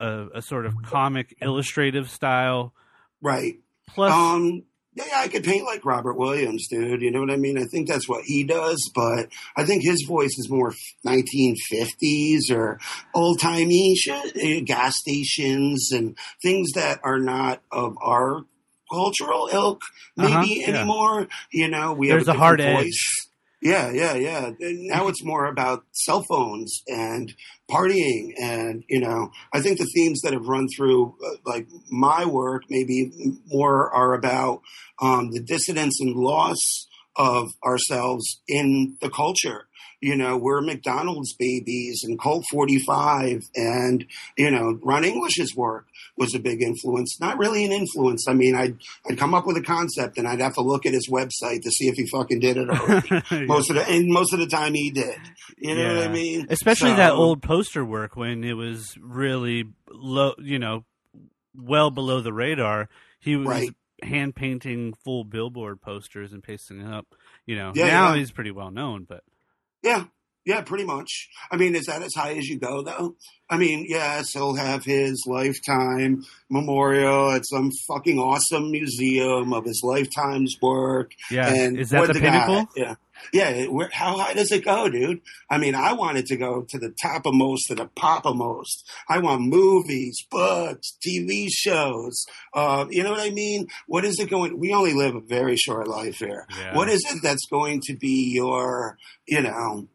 a, 0.00 0.26
a 0.36 0.42
sort 0.42 0.66
of 0.66 0.74
comic 0.82 1.36
illustrative 1.42 2.10
style. 2.10 2.72
Right. 3.22 3.56
Plus, 3.88 4.12
Um, 4.12 4.62
yeah, 4.94 5.04
I 5.18 5.28
could 5.28 5.44
paint 5.44 5.64
like 5.64 5.84
Robert 5.84 6.14
Williams, 6.14 6.66
dude. 6.68 7.00
You 7.02 7.10
know 7.12 7.20
what 7.20 7.30
I 7.30 7.36
mean? 7.36 7.56
I 7.58 7.64
think 7.64 7.86
that's 7.88 8.08
what 8.08 8.24
he 8.24 8.42
does, 8.44 8.90
but 8.94 9.28
I 9.56 9.64
think 9.64 9.82
his 9.84 10.04
voice 10.06 10.34
is 10.36 10.48
more 10.50 10.72
1950s 11.06 12.50
or 12.50 12.78
old 13.14 13.40
timey 13.40 13.94
shit, 13.96 14.36
eh, 14.36 14.60
gas 14.60 14.96
stations 14.98 15.90
and 15.92 16.16
things 16.42 16.72
that 16.72 17.00
are 17.04 17.18
not 17.18 17.62
of 17.70 17.94
our 18.02 18.44
cultural 18.92 19.48
ilk, 19.52 19.82
maybe 20.16 20.32
Uh-huh, 20.32 20.44
yeah. 20.48 20.66
anymore. 20.80 21.28
You 21.52 21.68
know, 21.68 21.92
we 21.92 22.08
There's 22.08 22.26
have 22.26 22.34
a 22.34 22.38
a, 22.38 22.40
hard 22.40 22.60
voice. 22.60 22.86
edge. 22.86 23.29
Yeah, 23.62 23.90
yeah, 23.90 24.14
yeah. 24.14 24.50
Now 24.58 25.08
it's 25.08 25.22
more 25.22 25.44
about 25.44 25.84
cell 25.92 26.22
phones 26.22 26.82
and 26.86 27.34
partying, 27.70 28.32
and 28.40 28.84
you 28.88 29.00
know, 29.00 29.30
I 29.52 29.60
think 29.60 29.78
the 29.78 29.90
themes 29.94 30.22
that 30.22 30.32
have 30.32 30.46
run 30.48 30.66
through 30.74 31.14
uh, 31.22 31.36
like 31.44 31.68
my 31.90 32.24
work 32.24 32.62
maybe 32.70 33.10
more 33.48 33.92
are 33.92 34.14
about 34.14 34.62
um, 35.02 35.30
the 35.32 35.42
dissidence 35.42 36.00
and 36.00 36.14
loss 36.16 36.86
of 37.16 37.50
ourselves 37.62 38.40
in 38.48 38.96
the 39.02 39.10
culture. 39.10 39.66
You 40.00 40.16
know, 40.16 40.36
we're 40.38 40.60
McDonald's 40.62 41.34
babies 41.34 42.00
and 42.04 42.18
Colt 42.18 42.44
45 42.50 43.42
and, 43.54 44.06
you 44.38 44.50
know, 44.50 44.78
Ron 44.82 45.04
English's 45.04 45.54
work 45.54 45.86
was 46.16 46.34
a 46.34 46.38
big 46.38 46.62
influence. 46.62 47.20
Not 47.20 47.36
really 47.36 47.64
an 47.66 47.72
influence. 47.72 48.26
I 48.26 48.32
mean, 48.32 48.54
I'd, 48.54 48.78
I'd 49.08 49.18
come 49.18 49.34
up 49.34 49.46
with 49.46 49.58
a 49.58 49.62
concept 49.62 50.16
and 50.16 50.26
I'd 50.26 50.40
have 50.40 50.54
to 50.54 50.62
look 50.62 50.86
at 50.86 50.94
his 50.94 51.08
website 51.10 51.62
to 51.62 51.70
see 51.70 51.88
if 51.88 51.96
he 51.96 52.06
fucking 52.06 52.40
did 52.40 52.56
it 52.56 52.70
already. 52.70 53.46
most 53.46 53.68
of 53.68 53.76
the, 53.76 53.86
and 53.88 54.08
most 54.08 54.32
of 54.32 54.38
the 54.38 54.46
time 54.46 54.72
he 54.74 54.90
did. 54.90 55.18
You 55.58 55.74
know 55.74 55.96
what 55.96 56.06
I 56.06 56.08
mean? 56.12 56.46
especially 56.48 56.94
that 56.94 57.12
old 57.12 57.42
poster 57.42 57.84
work 57.84 58.16
when 58.16 58.42
it 58.42 58.54
was 58.54 58.96
really 58.98 59.64
low, 59.90 60.34
you 60.38 60.58
know, 60.58 60.84
well 61.54 61.90
below 61.90 62.20
the 62.22 62.32
radar. 62.32 62.88
He 63.20 63.36
was 63.36 63.46
Right. 63.48 63.74
hand 64.02 64.34
painting 64.34 64.94
full 65.04 65.24
billboard 65.24 65.82
posters 65.82 66.32
and 66.32 66.42
pasting 66.42 66.80
it 66.80 66.86
up. 66.90 67.06
You 67.44 67.56
know, 67.56 67.72
Yeah, 67.74 67.88
now 67.88 68.12
yeah. 68.14 68.18
he's 68.20 68.30
pretty 68.30 68.50
well 68.50 68.70
known, 68.70 69.04
but 69.04 69.24
Yeah, 69.82 70.04
yeah, 70.44 70.60
pretty 70.62 70.84
much. 70.84 71.28
I 71.50 71.56
mean, 71.56 71.74
is 71.74 71.86
that 71.86 72.02
as 72.02 72.14
high 72.14 72.34
as 72.36 72.46
you 72.48 72.58
go, 72.58 72.82
though? 72.82 73.16
I 73.48 73.56
mean, 73.58 73.84
yes, 73.88 74.32
he'll 74.32 74.54
have 74.54 74.84
his 74.84 75.24
lifetime 75.26 76.22
memorial 76.50 77.30
at 77.32 77.46
some 77.46 77.70
fucking 77.88 78.18
awesome 78.18 78.70
museum 78.70 79.52
of 79.52 79.64
his 79.64 79.80
lifetime's 79.84 80.56
work. 80.62 81.12
yeah, 81.30 81.48
and 81.52 81.78
is 81.78 81.90
that 81.90 82.06
the 82.06 82.12
the 82.14 82.20
guy- 82.20 82.30
pinnacle? 82.46 82.68
yeah. 82.76 82.94
Yeah, 83.32 83.66
where, 83.66 83.90
how 83.92 84.18
high 84.18 84.34
does 84.34 84.50
it 84.52 84.64
go, 84.64 84.88
dude? 84.88 85.20
I 85.48 85.58
mean, 85.58 85.74
I 85.74 85.92
want 85.92 86.18
it 86.18 86.26
to 86.26 86.36
go 86.36 86.62
to 86.68 86.78
the 86.78 86.94
top 87.02 87.26
of 87.26 87.34
most, 87.34 87.68
to 87.68 87.74
the 87.74 87.86
pop 87.86 88.26
of 88.26 88.36
most. 88.36 88.88
I 89.08 89.18
want 89.18 89.42
movies, 89.42 90.18
books, 90.30 90.96
TV 91.06 91.48
shows. 91.50 92.24
Uh, 92.54 92.86
you 92.90 93.02
know 93.02 93.10
what 93.10 93.20
I 93.20 93.30
mean? 93.30 93.68
What 93.86 94.04
is 94.04 94.18
it 94.18 94.30
going? 94.30 94.58
We 94.58 94.72
only 94.72 94.94
live 94.94 95.14
a 95.14 95.20
very 95.20 95.56
short 95.56 95.88
life 95.88 96.16
here. 96.16 96.46
Yeah. 96.58 96.76
What 96.76 96.88
is 96.88 97.04
it 97.08 97.22
that's 97.22 97.46
going 97.50 97.80
to 97.86 97.96
be 97.96 98.32
your, 98.34 98.98
you 99.26 99.42
know, 99.42 99.88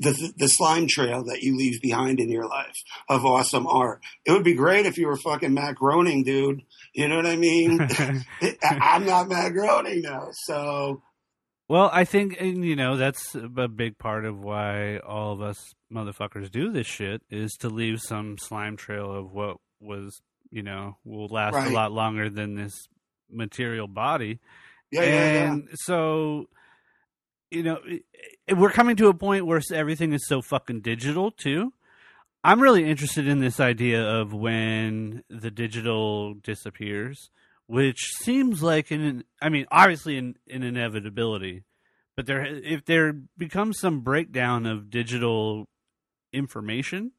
the 0.00 0.32
the 0.38 0.48
slime 0.48 0.86
trail 0.88 1.24
that 1.24 1.42
you 1.42 1.56
leave 1.56 1.80
behind 1.82 2.20
in 2.20 2.30
your 2.30 2.46
life 2.46 2.76
of 3.08 3.24
awesome 3.24 3.66
art. 3.66 4.00
It 4.24 4.32
would 4.32 4.44
be 4.44 4.54
great 4.54 4.86
if 4.86 4.96
you 4.96 5.06
were 5.06 5.16
fucking 5.16 5.52
Matt 5.52 5.76
Groening, 5.76 6.24
dude. 6.24 6.62
You 6.94 7.08
know 7.08 7.16
what 7.16 7.26
I 7.26 7.36
mean? 7.36 7.80
I'm 8.62 9.04
not 9.04 9.28
Matt 9.28 9.52
Groening 9.52 10.02
though, 10.02 10.30
so. 10.32 11.02
Well, 11.68 11.88
I 11.92 12.04
think 12.04 12.36
and 12.40 12.64
you 12.64 12.76
know 12.76 12.96
that's 12.96 13.34
a 13.34 13.68
big 13.68 13.98
part 13.98 14.24
of 14.24 14.38
why 14.42 14.98
all 14.98 15.32
of 15.32 15.40
us 15.40 15.74
motherfuckers 15.92 16.50
do 16.50 16.70
this 16.70 16.86
shit 16.86 17.22
is 17.30 17.52
to 17.60 17.68
leave 17.68 18.00
some 18.00 18.36
slime 18.38 18.76
trail 18.76 19.12
of 19.12 19.32
what 19.32 19.56
was 19.80 20.20
you 20.50 20.62
know 20.62 20.98
will 21.04 21.28
last 21.28 21.54
Right. 21.54 21.70
a 21.70 21.74
lot 21.74 21.92
longer 21.92 22.28
than 22.28 22.54
this 22.56 22.88
material 23.30 23.88
body. 23.88 24.38
Yeah, 24.90 25.02
yeah, 25.04 25.52
and 25.52 25.68
so 25.74 26.48
you 27.50 27.62
know 27.62 27.78
we're 28.54 28.70
coming 28.70 28.96
to 28.96 29.08
a 29.08 29.14
point 29.14 29.46
where 29.46 29.62
everything 29.72 30.12
is 30.12 30.26
so 30.26 30.42
fucking 30.42 30.80
digital 30.82 31.30
too 31.30 31.72
i'm 32.44 32.60
really 32.60 32.84
interested 32.88 33.26
in 33.26 33.38
this 33.38 33.60
idea 33.60 34.02
of 34.02 34.32
when 34.34 35.22
the 35.30 35.50
digital 35.50 36.34
disappears 36.34 37.30
which 37.72 38.10
seems 38.16 38.62
like 38.62 38.90
an 38.90 39.24
i 39.40 39.48
mean 39.48 39.66
obviously 39.70 40.18
an, 40.18 40.34
an 40.50 40.62
inevitability 40.62 41.62
but 42.16 42.26
there 42.26 42.44
if 42.44 42.84
there 42.84 43.14
becomes 43.38 43.78
some 43.78 44.00
breakdown 44.00 44.66
of 44.66 44.90
digital 44.90 45.66
information 46.32 47.12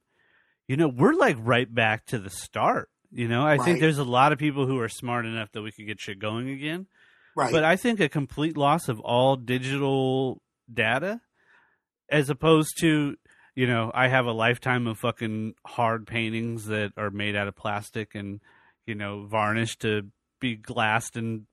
you 0.68 0.78
know 0.78 0.88
we're 0.88 1.14
like 1.14 1.38
right 1.39 1.74
back 1.74 2.06
to 2.06 2.18
the 2.20 2.30
start 2.30 2.89
you 3.12 3.28
know 3.28 3.45
i 3.45 3.58
think 3.58 3.80
there's 3.80 3.97
a 3.97 4.04
lot 4.04 4.32
of 4.32 4.39
people 4.39 4.66
who 4.66 4.80
are 4.80 4.89
smart 4.89 5.26
enough 5.26 5.51
that 5.51 5.62
we 5.62 5.72
could 5.72 5.88
get 5.88 5.99
shit 5.99 6.20
going 6.20 6.49
again 6.49 6.88
Right. 7.36 7.51
but 7.51 7.64
I 7.64 7.78
think 7.78 7.99
a 7.99 8.10
complete 8.10 8.56
loss 8.56 8.88
of 8.88 8.99
all 8.99 9.36
digital 9.38 10.39
data, 10.72 11.20
as 12.08 12.30
opposed 12.30 12.78
to, 12.82 13.16
you 13.56 13.66
know, 13.66 13.89
I 13.91 14.08
have 14.08 14.28
a 14.28 14.32
lifetime 14.32 14.86
of 14.86 14.99
fucking 14.99 15.56
hard 15.66 16.06
paintings 16.06 16.68
that 16.68 16.91
are 16.95 17.10
made 17.10 17.36
out 17.36 17.47
of 17.47 17.56
plastic 17.56 18.14
and, 18.14 18.39
you 18.86 18.93
know, 18.93 19.26
varnished 19.26 19.82
to 19.82 20.12
be 20.43 20.55
glassed 20.55 21.15
and, 21.15 21.45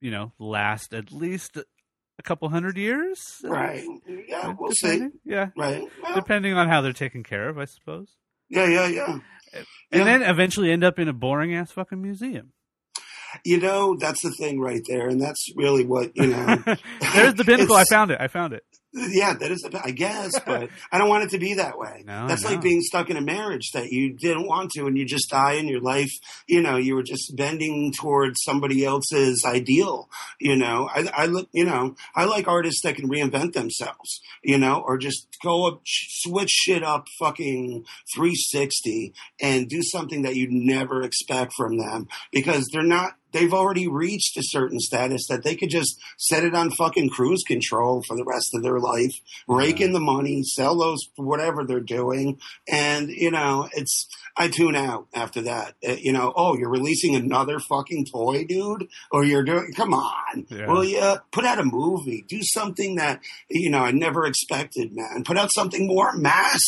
you 0.00 0.10
know, 0.12 0.32
last 0.38 0.94
at 0.94 1.10
least 1.12 1.56
a 1.56 2.22
couple 2.22 2.48
hundred 2.48 2.76
years. 2.78 3.18
right. 3.44 3.84
Yeah, 4.06 4.54
we'll 4.58 4.72
see. 4.72 5.08
Yeah. 5.24 5.48
Right. 5.56 5.82
Well, 6.02 6.14
Depending 6.14 6.54
on 6.54 6.68
how 6.68 6.80
they're 6.80 6.92
taken 6.92 7.22
care 7.24 7.48
of, 7.48 7.58
I 7.58 7.64
suppose. 7.64 8.14
yeah, 8.48 8.66
yeah, 8.66 8.86
yeah. 8.86 9.18
And 9.52 9.64
Yeah. 9.92 10.04
then 10.04 10.22
eventually 10.22 10.70
end 10.70 10.84
up 10.84 10.98
in 11.00 11.08
a 11.08 11.12
boring 11.12 11.52
ass 11.54 11.72
fucking 11.72 12.00
museum. 12.00 12.52
You 13.44 13.58
know, 13.58 13.96
that's 13.96 14.22
the 14.22 14.30
thing 14.32 14.60
right 14.60 14.82
there, 14.88 15.08
and 15.08 15.20
that's 15.20 15.50
really 15.56 15.84
what 15.84 16.10
you 16.16 16.28
know. 16.28 16.56
There's 17.14 17.34
the 17.34 17.44
pinnacle. 17.44 17.74
I 17.76 17.84
found 17.84 18.10
it. 18.10 18.18
I 18.20 18.26
found 18.28 18.52
it. 18.54 18.64
Yeah, 18.92 19.34
that 19.34 19.52
is, 19.52 19.60
the, 19.60 19.80
I 19.84 19.92
guess, 19.92 20.38
but 20.46 20.68
I 20.90 20.98
don't 20.98 21.08
want 21.08 21.24
it 21.24 21.30
to 21.30 21.38
be 21.38 21.54
that 21.54 21.78
way. 21.78 22.02
No, 22.04 22.26
That's 22.26 22.42
no. 22.42 22.50
like 22.50 22.60
being 22.60 22.80
stuck 22.80 23.08
in 23.08 23.16
a 23.16 23.20
marriage 23.20 23.70
that 23.72 23.90
you 23.90 24.16
didn't 24.16 24.46
want 24.46 24.72
to, 24.72 24.86
and 24.86 24.98
you 24.98 25.04
just 25.04 25.30
die 25.30 25.52
in 25.54 25.68
your 25.68 25.80
life. 25.80 26.10
You 26.46 26.60
know, 26.60 26.76
you 26.76 26.96
were 26.96 27.02
just 27.02 27.36
bending 27.36 27.92
towards 27.92 28.42
somebody 28.42 28.84
else's 28.84 29.44
ideal. 29.44 30.08
You 30.40 30.56
know, 30.56 30.88
I, 30.92 31.08
I 31.14 31.26
look, 31.26 31.48
you 31.52 31.64
know, 31.64 31.94
I 32.16 32.24
like 32.24 32.48
artists 32.48 32.82
that 32.82 32.96
can 32.96 33.08
reinvent 33.08 33.52
themselves. 33.52 34.20
You 34.42 34.58
know, 34.58 34.82
or 34.84 34.98
just 34.98 35.28
go 35.42 35.68
up, 35.68 35.82
switch 35.84 36.50
shit 36.50 36.82
up, 36.82 37.06
fucking 37.18 37.84
360, 38.14 39.12
and 39.40 39.68
do 39.68 39.82
something 39.82 40.22
that 40.22 40.34
you'd 40.34 40.50
never 40.52 41.02
expect 41.02 41.52
from 41.56 41.78
them 41.78 42.08
because 42.32 42.68
they're 42.72 42.82
not. 42.82 43.12
They've 43.32 43.52
already 43.52 43.88
reached 43.88 44.36
a 44.36 44.42
certain 44.42 44.80
status 44.80 45.26
that 45.28 45.44
they 45.44 45.54
could 45.56 45.70
just 45.70 45.98
set 46.18 46.44
it 46.44 46.54
on 46.54 46.70
fucking 46.70 47.10
cruise 47.10 47.42
control 47.46 48.02
for 48.06 48.16
the 48.16 48.24
rest 48.24 48.50
of 48.54 48.62
their 48.62 48.78
life 48.80 49.20
rake 49.48 49.80
Yeah. 49.80 49.86
in 49.86 49.92
the 49.92 50.00
money, 50.00 50.42
sell 50.42 50.76
those 50.78 51.00
whatever 51.16 51.64
they're 51.64 51.80
doing, 51.80 52.38
and 52.68 53.08
you 53.10 53.30
know, 53.30 53.68
it's 53.72 54.06
I 54.36 54.48
tune 54.48 54.76
out 54.76 55.06
after 55.12 55.42
that. 55.42 55.74
Uh, 55.86 55.96
you 56.00 56.12
know, 56.12 56.32
oh, 56.36 56.56
you're 56.56 56.70
releasing 56.70 57.14
another 57.16 57.58
fucking 57.58 58.06
toy, 58.12 58.44
dude, 58.44 58.88
or 59.10 59.24
you're 59.24 59.42
doing. 59.44 59.72
Come 59.76 59.92
on, 59.92 60.46
Yeah. 60.48 60.66
well, 60.68 60.84
yeah, 60.84 61.16
put 61.32 61.44
out 61.44 61.58
a 61.58 61.64
movie, 61.64 62.24
do 62.28 62.38
something 62.42 62.94
that 62.96 63.20
you 63.48 63.70
know 63.70 63.80
I 63.80 63.90
never 63.90 64.24
expected, 64.26 64.94
man. 64.94 65.24
Put 65.24 65.36
out 65.36 65.50
something 65.52 65.86
more 65.86 66.12
mass. 66.16 66.60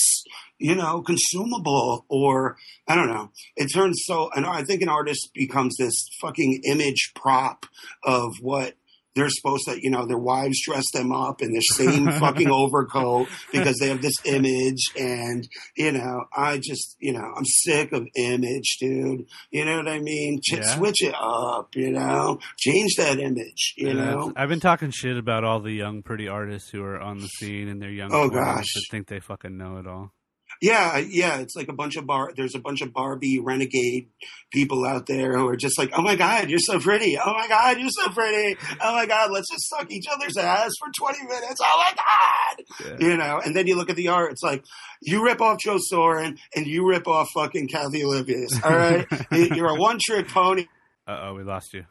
You 0.63 0.75
know, 0.77 1.03
consumable, 1.03 2.05
or 2.09 2.57
I 2.89 2.95
don't 2.95 3.09
know. 3.09 3.31
It 3.57 3.67
turns 3.75 4.03
so, 4.07 4.31
and 4.35 4.47
I 4.47 4.63
think 4.65 4.83
an 4.83 4.89
artist 4.89 5.31
becomes 5.35 5.77
this 5.79 6.09
fucking 6.21 6.63
image 6.65 7.13
prop 7.15 7.67
of 8.05 8.31
what 8.41 8.75
they're 9.15 9.29
supposed 9.29 9.65
to, 9.69 9.77
you 9.79 9.91
know, 9.91 10.07
their 10.07 10.17
wives 10.17 10.59
dress 10.65 10.85
them 10.95 11.13
up 11.13 11.43
in 11.43 11.53
the 11.53 11.61
same 11.61 12.11
fucking 12.19 12.49
overcoat 12.51 13.29
because 13.53 13.77
they 13.79 13.89
have 13.89 14.01
this 14.01 14.15
image. 14.25 14.83
And, 14.99 15.47
you 15.77 15.93
know, 15.93 16.25
I 16.35 16.57
just, 16.57 16.97
you 16.99 17.13
know, 17.13 17.21
I'm 17.37 17.45
sick 17.45 17.93
of 17.93 18.07
image, 18.17 18.79
dude. 18.81 19.27
You 19.51 19.67
know 19.67 19.77
what 19.77 19.89
I 19.89 19.99
mean? 19.99 20.41
Ch- 20.43 20.55
Yeah. 20.55 20.77
Switch 20.77 21.03
it 21.03 21.15
up, 21.15 21.77
you 21.77 21.91
know, 21.91 22.39
change 22.57 22.95
that 22.97 23.19
image, 23.19 23.75
you 23.77 23.89
Yeah, 23.89 23.93
know? 23.93 24.33
I've 24.35 24.49
been 24.49 24.61
talking 24.61 24.91
shit 24.91 25.19
about 25.19 25.45
all 25.45 25.61
the 25.61 25.73
young, 25.73 26.03
pretty 26.03 26.29
artists 26.29 26.71
who 26.71 26.83
are 26.83 26.99
on 26.99 27.19
the 27.19 27.27
scene 27.27 27.69
and 27.69 27.83
they're 27.83 27.91
young. 27.91 28.13
Oh, 28.15 28.31
gosh. 28.31 28.65
that 28.73 28.85
think 28.91 29.09
they 29.09 29.21
fucking 29.21 29.59
know 29.59 29.77
it 29.77 29.87
all. 29.87 30.15
Yeah, 30.63 30.99
yeah, 30.99 31.41
it's 31.41 31.57
like 31.57 31.67
a 31.67 31.73
bunch 31.73 31.97
of 31.97 32.07
bar. 32.07 32.33
There's 32.37 32.55
a 32.55 32.61
bunch 32.61 32.83
of 32.83 32.93
Barbie 32.93 33.41
renegade 33.41 34.07
people 34.53 34.87
out 34.87 35.07
there 35.07 35.37
who 35.37 35.49
are 35.49 35.57
just 35.57 35.77
like, 35.77 35.91
"Oh 35.93 36.03
my 36.03 36.15
god, 36.15 36.51
you're 36.51 36.61
so 36.61 36.79
pretty! 36.79 37.19
Oh 37.19 37.35
my 37.35 37.49
god, 37.49 37.81
you're 37.81 37.91
so 37.91 38.09
pretty! 38.11 38.57
Oh 38.81 38.95
my 38.95 39.05
god, 39.07 39.33
let's 39.33 39.51
just 39.51 39.69
suck 39.69 39.91
each 39.91 40.07
other's 40.09 40.37
ass 40.37 40.71
for 40.79 40.89
20 40.97 41.27
minutes! 41.27 41.61
Oh 41.61 41.85
my 41.85 41.93
god!" 41.97 42.99
Yeah. 43.01 43.09
You 43.09 43.17
know, 43.17 43.41
and 43.45 43.57
then 43.57 43.67
you 43.67 43.75
look 43.75 43.91
at 43.91 43.97
the 43.97 44.07
art. 44.07 44.31
It's 44.31 44.43
like 44.45 44.65
you 45.01 45.25
rip 45.25 45.41
off 45.41 45.59
Joe 45.59 45.79
Sorren 45.93 46.39
and 46.55 46.65
you 46.65 46.89
rip 46.89 47.09
off 47.09 47.31
fucking 47.35 47.67
Kathie 47.67 48.03
Olivas. 48.03 48.65
All 48.65 48.71
right, 48.71 49.05
you're 49.57 49.69
a 49.69 49.75
one 49.75 49.99
trick 50.01 50.29
pony. 50.29 50.67
Uh 51.09 51.23
oh, 51.25 51.35
we 51.35 51.43
lost 51.43 51.75
you. 51.75 51.87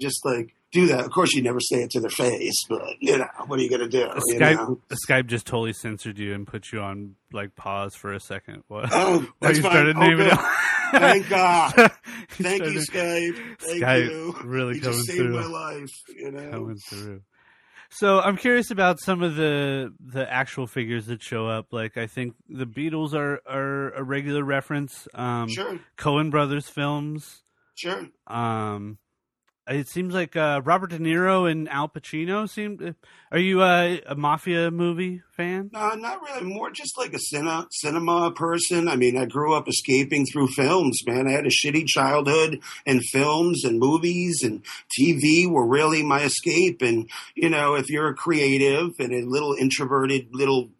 Just 0.00 0.24
like 0.24 0.54
do 0.72 0.86
that. 0.88 1.04
Of 1.04 1.10
course, 1.10 1.32
you 1.34 1.42
never 1.42 1.60
say 1.60 1.82
it 1.82 1.90
to 1.90 2.00
their 2.00 2.10
face, 2.10 2.56
but 2.68 2.82
you 3.00 3.18
know, 3.18 3.26
what 3.46 3.58
are 3.58 3.62
you 3.62 3.70
gonna 3.70 3.88
do? 3.88 3.98
You 4.26 4.38
Skype, 4.38 4.56
know? 4.56 4.80
Skype 5.08 5.26
just 5.26 5.46
totally 5.46 5.72
censored 5.72 6.18
you 6.18 6.34
and 6.34 6.46
put 6.46 6.72
you 6.72 6.80
on 6.80 7.14
like 7.32 7.54
pause 7.56 7.94
for 7.94 8.12
a 8.12 8.20
second. 8.20 8.64
What? 8.68 8.88
Oh, 8.92 9.26
that's 9.40 9.58
you 9.58 9.62
fine. 9.62 9.72
started 9.72 9.96
Oh, 9.96 10.00
naming 10.00 10.26
it. 10.28 10.38
Thank 10.92 11.28
God. 11.28 11.72
You 12.38 12.44
Thank 12.44 12.64
you, 12.64 12.80
Skype. 12.80 13.36
Thank 13.58 13.82
Skype 13.82 14.08
you. 14.10 14.34
really 14.44 14.76
you 14.76 14.80
coming 14.80 14.96
just 14.96 15.06
saved 15.06 15.18
through. 15.18 15.32
my 15.40 15.46
life. 15.46 15.90
You 16.16 16.30
know. 16.30 16.50
coming 16.50 16.78
through. 16.88 17.20
So 17.90 18.20
I'm 18.20 18.38
curious 18.38 18.70
about 18.70 19.00
some 19.00 19.22
of 19.22 19.36
the 19.36 19.92
the 20.00 20.30
actual 20.32 20.66
figures 20.66 21.06
that 21.06 21.22
show 21.22 21.46
up. 21.46 21.66
Like 21.72 21.98
I 21.98 22.06
think 22.06 22.34
the 22.48 22.64
Beatles 22.64 23.12
are 23.12 23.40
are 23.46 23.90
a 23.90 24.02
regular 24.02 24.42
reference. 24.42 25.06
Um, 25.14 25.48
Sure, 25.50 25.78
Coen 25.98 26.30
Brothers 26.30 26.68
films. 26.68 27.42
sure. 27.74 28.06
Um, 28.26 28.96
it 29.68 29.88
seems 29.88 30.12
like 30.12 30.34
uh, 30.34 30.60
Robert 30.64 30.90
De 30.90 30.98
Niro 30.98 31.50
and 31.50 31.68
Al 31.68 31.88
Pacino 31.88 32.48
seem. 32.48 32.96
Are 33.30 33.38
you 33.38 33.62
uh, 33.62 33.98
a 34.06 34.14
mafia 34.14 34.70
movie 34.70 35.22
fan? 35.36 35.70
No, 35.72 35.94
not 35.94 36.20
really. 36.22 36.42
More 36.42 36.70
just 36.70 36.98
like 36.98 37.14
a 37.14 37.18
cinema 37.70 38.32
person. 38.32 38.88
I 38.88 38.96
mean, 38.96 39.16
I 39.16 39.26
grew 39.26 39.54
up 39.54 39.68
escaping 39.68 40.26
through 40.26 40.48
films, 40.48 41.00
man. 41.06 41.28
I 41.28 41.32
had 41.32 41.46
a 41.46 41.50
shitty 41.50 41.86
childhood, 41.86 42.60
and 42.86 43.04
films 43.04 43.64
and 43.64 43.78
movies 43.78 44.42
and 44.42 44.64
TV 44.98 45.48
were 45.48 45.66
really 45.66 46.02
my 46.02 46.22
escape. 46.22 46.82
And 46.82 47.08
you 47.34 47.48
know, 47.48 47.74
if 47.74 47.88
you're 47.88 48.08
a 48.08 48.14
creative 48.14 48.90
and 48.98 49.12
a 49.12 49.28
little 49.28 49.54
introverted 49.54 50.28
little 50.32 50.70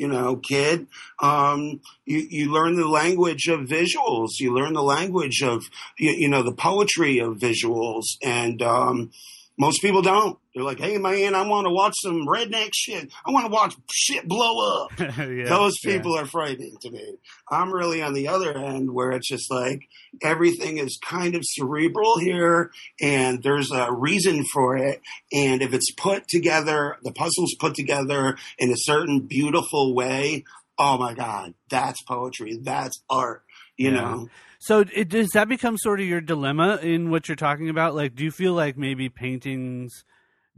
you 0.00 0.08
know, 0.08 0.36
kid, 0.36 0.86
um, 1.22 1.80
you, 2.06 2.26
you 2.30 2.52
learn 2.52 2.76
the 2.76 2.88
language 2.88 3.48
of 3.48 3.60
visuals. 3.60 4.30
You 4.40 4.54
learn 4.54 4.72
the 4.72 4.82
language 4.82 5.42
of, 5.42 5.64
you, 5.98 6.10
you 6.12 6.28
know, 6.28 6.42
the 6.42 6.54
poetry 6.54 7.18
of 7.18 7.36
visuals. 7.36 8.04
And, 8.22 8.62
um, 8.62 9.10
most 9.58 9.82
people 9.82 10.00
don't. 10.00 10.38
They're 10.54 10.64
like, 10.64 10.80
hey, 10.80 10.98
man, 10.98 11.34
I 11.36 11.46
want 11.46 11.66
to 11.66 11.72
watch 11.72 11.94
some 12.02 12.26
redneck 12.26 12.70
shit. 12.74 13.10
I 13.24 13.30
want 13.30 13.46
to 13.46 13.52
watch 13.52 13.76
shit 13.92 14.26
blow 14.26 14.82
up. 14.84 14.90
Yeah, 15.18 15.44
Those 15.48 15.76
yeah. 15.84 15.92
people 15.96 16.16
are 16.18 16.26
frightening 16.26 16.76
to 16.82 16.90
me. 16.90 17.18
I'm 17.50 17.72
really 17.72 18.02
on 18.02 18.14
the 18.14 18.26
other 18.28 18.56
end 18.56 18.90
where 18.92 19.12
it's 19.12 19.28
just 19.28 19.50
like 19.50 19.82
everything 20.22 20.78
is 20.78 20.98
kind 21.04 21.34
of 21.36 21.42
cerebral 21.44 22.18
here 22.18 22.70
and 23.00 23.42
there's 23.42 23.70
a 23.70 23.92
reason 23.92 24.44
for 24.52 24.76
it. 24.76 25.00
And 25.32 25.62
if 25.62 25.72
it's 25.72 25.92
put 25.96 26.26
together, 26.28 26.96
the 27.04 27.12
puzzle's 27.12 27.54
put 27.60 27.74
together 27.74 28.36
in 28.58 28.70
a 28.70 28.76
certain 28.76 29.20
beautiful 29.20 29.94
way, 29.94 30.44
oh 30.78 30.98
my 30.98 31.14
God, 31.14 31.54
that's 31.68 32.02
poetry. 32.02 32.58
That's 32.60 33.00
art, 33.08 33.44
you 33.76 33.90
Yeah. 33.90 34.00
know? 34.00 34.28
So 34.58 34.84
it, 34.94 35.08
does 35.08 35.30
that 35.30 35.48
become 35.48 35.78
sort 35.78 36.00
of 36.00 36.06
your 36.06 36.20
dilemma 36.20 36.80
in 36.82 37.08
what 37.08 37.28
you're 37.28 37.36
talking 37.36 37.68
about? 37.70 37.94
Like, 37.94 38.14
do 38.14 38.24
you 38.24 38.30
feel 38.30 38.52
like 38.52 38.76
maybe 38.76 39.08
paintings 39.08 40.04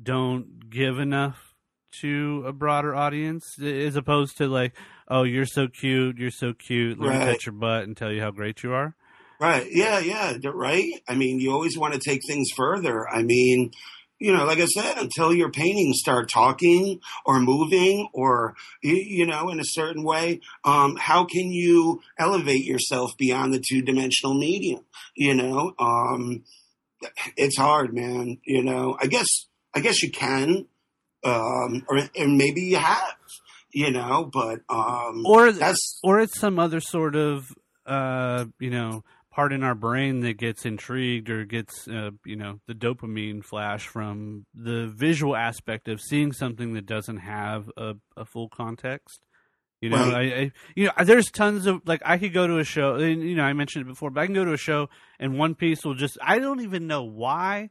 don't 0.02 0.68
give 0.70 0.98
enough 0.98 1.54
to 2.00 2.44
a 2.46 2.52
broader 2.52 2.94
audience 2.94 3.60
as 3.62 3.96
opposed 3.96 4.36
to 4.38 4.48
like, 4.48 4.74
oh, 5.08 5.24
you're 5.24 5.46
so 5.46 5.68
cute, 5.68 6.16
you're 6.18 6.30
so 6.30 6.52
cute, 6.54 6.98
let 6.98 7.10
me 7.12 7.18
Right. 7.18 7.32
touch 7.34 7.46
your 7.46 7.54
butt 7.54 7.84
and 7.84 7.96
tell 7.96 8.10
you 8.10 8.20
how 8.20 8.30
great 8.30 8.62
you 8.62 8.72
are? 8.72 8.94
Right. 9.40 9.66
Yeah. 9.70 9.98
Yeah. 9.98 10.36
Right. 10.44 10.92
I 11.08 11.14
mean, 11.16 11.40
you 11.40 11.52
always 11.52 11.76
want 11.76 11.94
to 11.94 12.00
take 12.00 12.20
things 12.26 12.48
further. 12.56 13.08
I 13.08 13.22
mean, 13.22 13.72
you 14.18 14.32
know, 14.32 14.44
like 14.44 14.60
I 14.60 14.66
said, 14.66 14.98
until 14.98 15.34
your 15.34 15.50
paintings 15.50 15.98
start 15.98 16.30
talking 16.30 17.00
or 17.26 17.40
moving 17.40 18.08
or, 18.14 18.54
you, 18.80 18.94
you 18.94 19.26
know, 19.26 19.50
in 19.50 19.58
a 19.58 19.64
certain 19.64 20.04
way, 20.04 20.40
um, 20.64 20.94
how 20.96 21.24
can 21.24 21.50
you 21.50 22.00
elevate 22.18 22.64
yourself 22.64 23.10
beyond 23.18 23.52
the 23.52 23.62
two 23.68 23.82
dimensional 23.82 24.38
medium? 24.38 24.84
You 25.16 25.34
know, 25.34 25.72
um, 25.80 26.44
it's 27.36 27.58
hard, 27.58 27.92
man. 27.92 28.38
You 28.44 28.62
know, 28.62 28.96
I 29.00 29.08
guess, 29.08 29.26
I 29.74 29.80
guess 29.80 30.02
you 30.02 30.10
can, 30.10 30.66
um, 31.24 31.84
or, 31.88 31.98
and 32.16 32.36
maybe 32.36 32.62
you 32.62 32.76
have, 32.76 33.16
you 33.72 33.90
know, 33.90 34.28
but, 34.32 34.60
um, 34.68 35.24
or 35.26 35.52
that's, 35.52 35.98
or 36.02 36.20
it's 36.20 36.38
some 36.38 36.58
other 36.58 36.80
sort 36.80 37.16
of, 37.16 37.46
uh, 37.86 38.44
you 38.58 38.70
know, 38.70 39.02
part 39.32 39.52
in 39.52 39.62
our 39.62 39.74
brain 39.74 40.20
that 40.20 40.34
gets 40.34 40.66
intrigued 40.66 41.30
or 41.30 41.44
gets 41.44 41.88
uh, 41.88 42.10
you 42.24 42.36
know 42.36 42.60
the 42.66 42.74
dopamine 42.74 43.42
flash 43.42 43.86
from 43.86 44.44
the 44.54 44.92
visual 44.94 45.34
aspect 45.34 45.88
of 45.88 46.00
seeing 46.00 46.32
something 46.32 46.74
that 46.74 46.86
doesn't 46.86 47.16
have 47.16 47.70
a, 47.76 47.94
a 48.16 48.24
full 48.24 48.48
context 48.48 49.24
you 49.80 49.88
know 49.88 49.96
Right. 49.96 50.32
I, 50.32 50.40
I 50.40 50.52
you 50.76 50.86
know 50.86 50.92
there's 51.04 51.30
tons 51.30 51.66
of 51.66 51.80
like 51.86 52.02
i 52.04 52.18
could 52.18 52.34
go 52.34 52.46
to 52.46 52.58
a 52.58 52.64
show 52.64 52.96
and 52.96 53.22
you 53.22 53.34
know 53.34 53.42
i 53.42 53.54
mentioned 53.54 53.86
it 53.86 53.88
before 53.88 54.10
but 54.10 54.20
i 54.20 54.26
can 54.26 54.34
go 54.34 54.44
to 54.44 54.52
a 54.52 54.58
show 54.58 54.88
and 55.18 55.38
one 55.38 55.54
piece 55.54 55.84
will 55.84 55.94
just 55.94 56.18
i 56.22 56.38
don't 56.38 56.60
even 56.60 56.86
know 56.86 57.02
why 57.02 57.70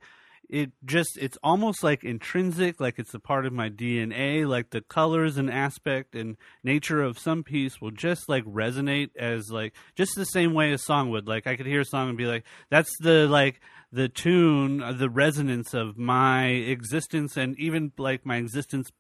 it 0.49 0.71
just 0.83 1.17
it's 1.17 1.37
almost 1.43 1.83
like 1.83 2.03
intrinsic 2.03 2.79
like 2.79 2.99
it's 2.99 3.13
a 3.13 3.19
part 3.19 3.45
of 3.45 3.53
my 3.53 3.69
dna 3.69 4.47
like 4.47 4.69
the 4.71 4.81
colors 4.81 5.37
and 5.37 5.49
aspect 5.49 6.15
and 6.15 6.35
nature 6.63 7.01
of 7.01 7.17
some 7.17 7.43
piece 7.43 7.79
will 7.79 7.91
just 7.91 8.27
like 8.27 8.43
resonate 8.45 9.09
as 9.17 9.49
like 9.49 9.73
just 9.95 10.15
the 10.15 10.25
same 10.25 10.53
way 10.53 10.73
a 10.73 10.77
song 10.77 11.09
would 11.09 11.27
like 11.27 11.47
i 11.47 11.55
could 11.55 11.65
hear 11.65 11.81
a 11.81 11.85
song 11.85 12.09
and 12.09 12.17
be 12.17 12.25
like 12.25 12.43
that's 12.69 12.91
the 12.99 13.27
like 13.27 13.61
the 13.91 14.09
tune 14.09 14.81
uh, 14.81 14.91
the 14.91 15.09
resonance 15.09 15.73
of 15.73 15.97
my 15.97 16.47
existence 16.47 17.37
and 17.37 17.57
even 17.57 17.91
like 17.97 18.25
my 18.25 18.37
existence 18.37 18.91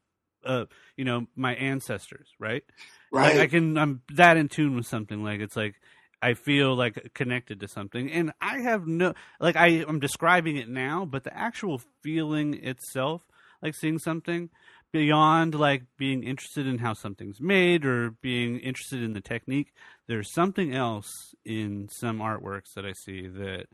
uh 0.45 0.65
you 0.95 1.05
know 1.05 1.27
my 1.35 1.53
ancestors 1.55 2.29
right 2.39 2.63
right. 3.11 3.35
like 3.35 3.43
I 3.43 3.47
can 3.47 3.77
I'm 3.77 4.01
that 4.13 4.37
in 4.37 4.47
tune 4.49 4.75
with 4.75 4.87
something. 4.87 5.23
Like 5.23 5.39
it's 5.39 5.55
like 5.55 5.75
I 6.21 6.35
feel 6.35 6.75
like 6.75 7.13
connected 7.13 7.59
to 7.61 7.67
something, 7.67 8.11
and 8.11 8.31
I 8.39 8.59
have 8.59 8.87
no 8.87 9.13
like 9.39 9.55
I 9.55 9.83
I'm 9.87 9.99
describing 9.99 10.57
it 10.57 10.69
now, 10.69 11.05
but 11.05 11.23
the 11.23 11.35
actual 11.35 11.81
feeling 12.03 12.53
itself, 12.63 13.21
like 13.61 13.75
seeing 13.75 13.97
something 13.97 14.49
beyond 14.91 15.55
like 15.55 15.83
being 15.97 16.23
interested 16.23 16.67
in 16.67 16.79
how 16.79 16.93
something's 16.93 17.39
made 17.39 17.85
or 17.85 18.11
being 18.11 18.59
interested 18.59 19.01
in 19.01 19.13
the 19.13 19.21
technique, 19.21 19.73
there's 20.07 20.33
something 20.33 20.75
else 20.75 21.33
in 21.45 21.87
some 21.89 22.19
artworks 22.19 22.73
that 22.75 22.85
I 22.85 22.93
see 22.93 23.27
that 23.27 23.67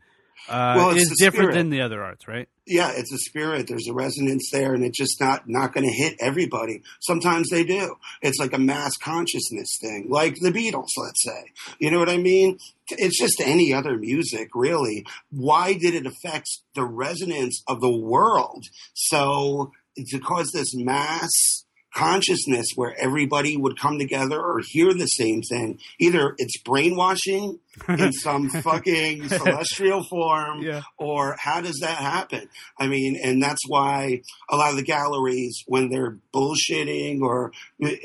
uh, 0.48 0.74
Well, 0.76 0.90
it's 0.90 1.10
is 1.10 1.16
different 1.18 1.52
spirit. 1.52 1.54
than 1.54 1.70
the 1.70 1.80
other 1.80 2.02
arts, 2.02 2.26
right? 2.28 2.48
yeah, 2.66 2.92
it's 2.94 3.10
a 3.12 3.18
spirit. 3.18 3.66
There's 3.66 3.86
a 3.88 3.94
resonance 3.94 4.50
there, 4.52 4.74
and 4.74 4.84
it's 4.84 4.98
just 4.98 5.18
not 5.20 5.48
not 5.48 5.72
going 5.72 5.86
to 5.86 5.92
hit 5.92 6.16
everybody. 6.20 6.82
Sometimes 7.00 7.48
they 7.50 7.64
do. 7.64 7.96
It's 8.20 8.38
like 8.38 8.52
a 8.52 8.58
mass 8.58 8.92
consciousness 9.02 9.78
thing, 9.80 10.06
like 10.10 10.34
the 10.40 10.50
Beatles, 10.50 10.88
let's 10.98 11.24
say. 11.24 11.44
You 11.78 11.90
know 11.90 11.98
what 11.98 12.10
I 12.10 12.18
mean? 12.18 12.58
It's 12.90 13.18
just 13.18 13.40
any 13.40 13.72
other 13.72 13.96
music, 13.96 14.50
really. 14.54 15.06
Why 15.30 15.72
did 15.74 15.94
it 15.94 16.06
affect 16.06 16.46
the 16.74 16.84
resonance 16.84 17.62
of 17.66 17.80
the 17.80 17.96
world? 17.96 18.64
So 18.94 19.72
to 19.96 20.18
cause 20.20 20.50
this 20.52 20.74
mass 20.74 21.64
consciousness 21.98 22.66
where 22.76 22.94
everybody 22.98 23.56
would 23.56 23.78
come 23.78 23.98
together 23.98 24.38
or 24.40 24.60
hear 24.64 24.94
the 24.94 25.06
same 25.06 25.42
thing. 25.42 25.78
Either 25.98 26.34
it's 26.38 26.60
brainwashing 26.62 27.58
in 27.88 28.12
some 28.12 28.48
fucking 28.48 29.28
celestial 29.28 30.02
form, 30.04 30.62
Yeah. 30.62 30.82
or 30.96 31.36
how 31.38 31.60
does 31.60 31.78
that 31.80 31.98
happen? 31.98 32.48
I 32.78 32.86
mean, 32.88 33.18
and 33.22 33.42
that's 33.42 33.62
why 33.68 34.22
a 34.50 34.56
lot 34.56 34.70
of 34.70 34.76
the 34.76 34.82
galleries, 34.82 35.62
when 35.66 35.88
they're 35.88 36.18
bullshitting 36.34 37.20
or, 37.20 37.52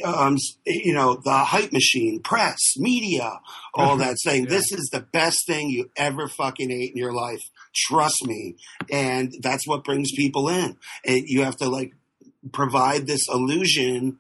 um, 0.04 0.38
you 0.66 0.94
know, 0.94 1.20
the 1.24 1.34
hype 1.38 1.72
machine, 1.72 2.22
press, 2.22 2.60
media, 2.78 3.40
all 3.74 3.98
that 3.98 4.20
saying, 4.24 4.44
Yeah. 4.46 4.50
this 4.50 4.72
is 4.72 4.90
the 4.92 5.02
best 5.02 5.48
thing 5.48 5.70
you 5.70 5.90
ever 5.96 6.28
fucking 6.28 6.72
ate 6.72 6.92
in 6.92 6.98
your 6.98 7.14
life. 7.14 7.42
Trust 7.76 8.26
me. 8.26 8.56
And 8.92 9.34
that's 9.42 9.68
what 9.68 9.84
brings 9.84 10.12
people 10.16 10.50
in. 10.50 10.78
And 11.06 11.24
you 11.26 11.44
have 11.44 11.58
to 11.58 11.70
like 11.70 11.94
provide 12.52 13.08
this 13.08 13.28
illusion 13.30 14.20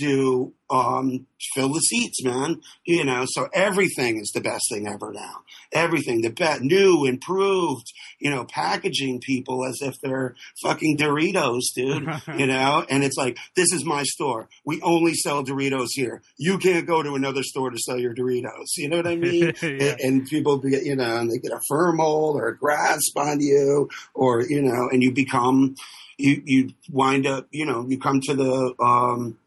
to 0.00 0.52
um, 0.70 1.26
fill 1.54 1.68
the 1.72 1.80
seats, 1.80 2.24
man. 2.24 2.60
You 2.84 3.04
know, 3.04 3.24
so 3.26 3.48
everything 3.52 4.18
is 4.18 4.30
the 4.34 4.40
best 4.40 4.64
thing 4.70 4.86
ever 4.86 5.12
now. 5.12 5.42
Everything, 5.72 6.22
the 6.22 6.30
best, 6.30 6.62
new, 6.62 7.04
improved. 7.04 7.86
You 8.18 8.30
know, 8.30 8.44
packaging 8.44 9.20
people 9.20 9.64
as 9.64 9.78
if 9.82 9.94
they're 10.02 10.34
fucking 10.62 10.96
Doritos, 10.96 11.74
dude. 11.74 12.08
you 12.38 12.46
know, 12.46 12.84
and 12.88 13.04
it's 13.04 13.16
like 13.16 13.38
this 13.56 13.72
is 13.72 13.84
my 13.84 14.02
store. 14.04 14.48
We 14.64 14.80
only 14.82 15.14
sell 15.14 15.44
Doritos 15.44 15.88
here. 15.92 16.22
You 16.38 16.58
can't 16.58 16.86
go 16.86 17.02
to 17.02 17.14
another 17.14 17.42
store 17.42 17.70
to 17.70 17.78
sell 17.78 17.98
your 17.98 18.14
Doritos. 18.14 18.76
You 18.76 18.88
know 18.88 18.96
what 18.96 19.06
I 19.06 19.16
mean? 19.16 19.52
Yeah. 19.62 19.68
and, 19.68 20.00
and 20.00 20.26
people 20.26 20.58
get 20.58 20.84
you 20.84 20.96
know 20.96 21.16
and 21.16 21.30
they 21.30 21.38
get 21.38 21.52
a 21.52 21.60
firm 21.68 21.98
hold 21.98 22.36
or 22.36 22.48
a 22.48 22.56
grasp 22.56 23.16
on 23.16 23.40
you 23.40 23.88
or 24.14 24.42
you 24.42 24.60
know 24.60 24.88
and 24.90 25.02
you 25.02 25.12
become 25.12 25.76
you 26.22 26.42
you 26.44 26.70
wind 26.90 27.26
up 27.26 27.46
you 27.50 27.66
know 27.66 27.84
you 27.88 27.98
come 27.98 28.20
to 28.20 28.34
the 28.34 28.74
um 28.82 29.38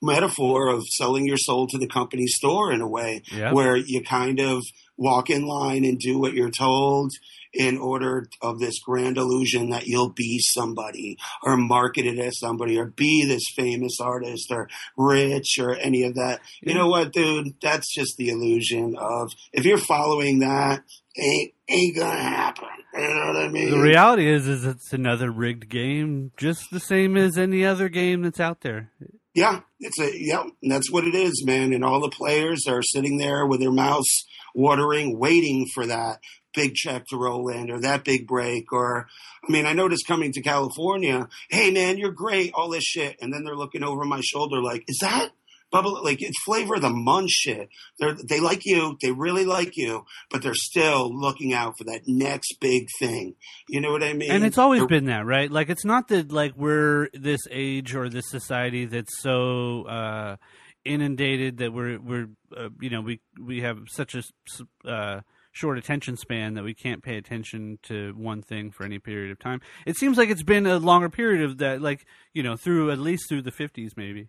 metaphor 0.00 0.68
of 0.68 0.82
selling 0.88 1.26
your 1.26 1.36
soul 1.36 1.66
to 1.68 1.78
the 1.78 1.86
company 1.86 2.26
store 2.26 2.72
in 2.72 2.80
a 2.80 2.88
way 2.88 3.22
Yeah. 3.32 3.52
where 3.52 3.76
you 3.76 4.02
kind 4.02 4.40
of 4.40 4.62
walk 4.96 5.30
in 5.30 5.46
line 5.46 5.84
and 5.84 5.98
do 5.98 6.18
what 6.18 6.32
you're 6.34 6.50
told 6.50 7.12
in 7.54 7.76
order 7.78 8.26
of 8.40 8.58
this 8.58 8.78
grand 8.80 9.16
illusion 9.18 9.70
that 9.70 9.86
you'll 9.86 10.08
be 10.12 10.38
somebody 10.40 11.18
or 11.42 11.56
marketed 11.56 12.18
as 12.18 12.38
somebody 12.38 12.78
or 12.78 12.86
be 12.86 13.24
this 13.26 13.44
famous 13.54 13.98
artist 14.00 14.50
or 14.50 14.68
rich 14.96 15.58
or 15.60 15.76
any 15.76 16.02
of 16.04 16.14
that. 16.14 16.40
You 16.62 16.74
know 16.74 16.88
what, 16.88 17.12
dude? 17.12 17.54
That's 17.60 17.92
just 17.94 18.16
the 18.16 18.30
illusion 18.30 18.96
of 18.96 19.30
if 19.52 19.64
you're 19.66 19.76
following 19.78 20.38
that, 20.40 20.82
ain't 21.16 21.52
ain't 21.68 21.96
gonna 21.96 22.22
happen. 22.22 22.61
You 23.02 23.14
know 23.14 23.26
what 23.26 23.36
I 23.36 23.48
mean? 23.48 23.70
The 23.70 23.80
reality 23.80 24.28
is, 24.28 24.46
is 24.46 24.64
it's 24.64 24.92
another 24.92 25.30
rigged 25.30 25.68
game, 25.68 26.32
just 26.36 26.70
the 26.70 26.80
same 26.80 27.16
as 27.16 27.36
any 27.36 27.64
other 27.64 27.88
game 27.88 28.22
that's 28.22 28.40
out 28.40 28.60
there. 28.60 28.90
Yeah, 29.34 29.60
it's 29.80 29.98
a 29.98 30.12
yeah, 30.14 30.44
that's 30.62 30.90
what 30.90 31.04
it 31.04 31.14
is, 31.14 31.42
man. 31.44 31.72
And 31.72 31.84
all 31.84 32.00
the 32.00 32.10
players 32.10 32.66
are 32.68 32.82
sitting 32.82 33.16
there 33.16 33.46
with 33.46 33.60
their 33.60 33.72
mouths 33.72 34.26
watering, 34.54 35.18
waiting 35.18 35.66
for 35.74 35.86
that 35.86 36.20
big 36.54 36.74
check 36.74 37.06
to 37.06 37.16
roll 37.16 37.48
in 37.48 37.70
or 37.70 37.80
that 37.80 38.04
big 38.04 38.26
break. 38.26 38.72
Or, 38.72 39.08
I 39.48 39.50
mean, 39.50 39.64
I 39.66 39.72
noticed 39.72 40.06
coming 40.06 40.32
to 40.32 40.42
California, 40.42 41.28
hey 41.50 41.70
man, 41.70 41.98
you're 41.98 42.12
great, 42.12 42.52
all 42.54 42.68
this 42.68 42.84
shit, 42.84 43.16
and 43.20 43.32
then 43.32 43.44
they're 43.44 43.56
looking 43.56 43.82
over 43.82 44.04
my 44.04 44.20
shoulder 44.22 44.62
like, 44.62 44.84
is 44.86 44.98
that? 45.00 45.30
Bubble, 45.72 46.00
like 46.04 46.22
it's 46.22 46.40
flavor 46.44 46.74
of 46.76 46.82
the 46.82 46.90
month 46.90 47.30
shit. 47.30 47.68
They're, 47.98 48.14
they 48.28 48.38
like 48.38 48.60
you, 48.64 48.96
they 49.02 49.10
really 49.10 49.44
like 49.44 49.72
you, 49.76 50.04
but 50.30 50.42
they're 50.42 50.54
still 50.54 51.10
looking 51.12 51.52
out 51.54 51.78
for 51.78 51.84
that 51.84 52.02
next 52.06 52.60
big 52.60 52.86
thing. 53.00 53.34
You 53.68 53.80
know 53.80 53.90
what 53.90 54.04
I 54.04 54.12
mean? 54.12 54.30
and 54.30 54.44
it's 54.44 54.58
always 54.58 54.80
They're- 54.82 54.88
been 54.88 55.06
that 55.06 55.24
right 55.26 55.50
like 55.50 55.68
it's 55.70 55.84
not 55.84 56.08
that 56.08 56.30
like 56.30 56.52
we're 56.56 57.08
this 57.14 57.40
age 57.50 57.94
or 57.94 58.08
this 58.08 58.28
society 58.28 58.84
that's 58.84 59.18
so 59.20 59.84
uh 59.84 60.36
inundated 60.84 61.58
that 61.58 61.72
we're 61.72 61.98
we're 62.00 62.28
uh, 62.56 62.68
you 62.80 62.90
know 62.90 63.00
we 63.00 63.20
we 63.40 63.60
have 63.60 63.78
such 63.88 64.14
a 64.14 64.22
uh 64.88 65.20
short 65.52 65.78
attention 65.78 66.16
span 66.16 66.54
that 66.54 66.64
we 66.64 66.74
can't 66.74 67.02
pay 67.02 67.16
attention 67.16 67.78
to 67.82 68.12
one 68.16 68.42
thing 68.42 68.70
for 68.70 68.84
any 68.84 68.98
period 68.98 69.30
of 69.30 69.38
time 69.38 69.60
it 69.86 69.96
seems 69.96 70.18
like 70.18 70.28
it's 70.28 70.42
been 70.42 70.66
a 70.66 70.78
longer 70.78 71.08
period 71.08 71.42
of 71.44 71.58
that 71.58 71.80
like 71.80 72.04
you 72.32 72.42
know 72.42 72.56
through 72.56 72.90
at 72.90 72.98
least 72.98 73.28
through 73.28 73.42
the 73.42 73.52
50s 73.52 73.90
maybe 73.96 74.28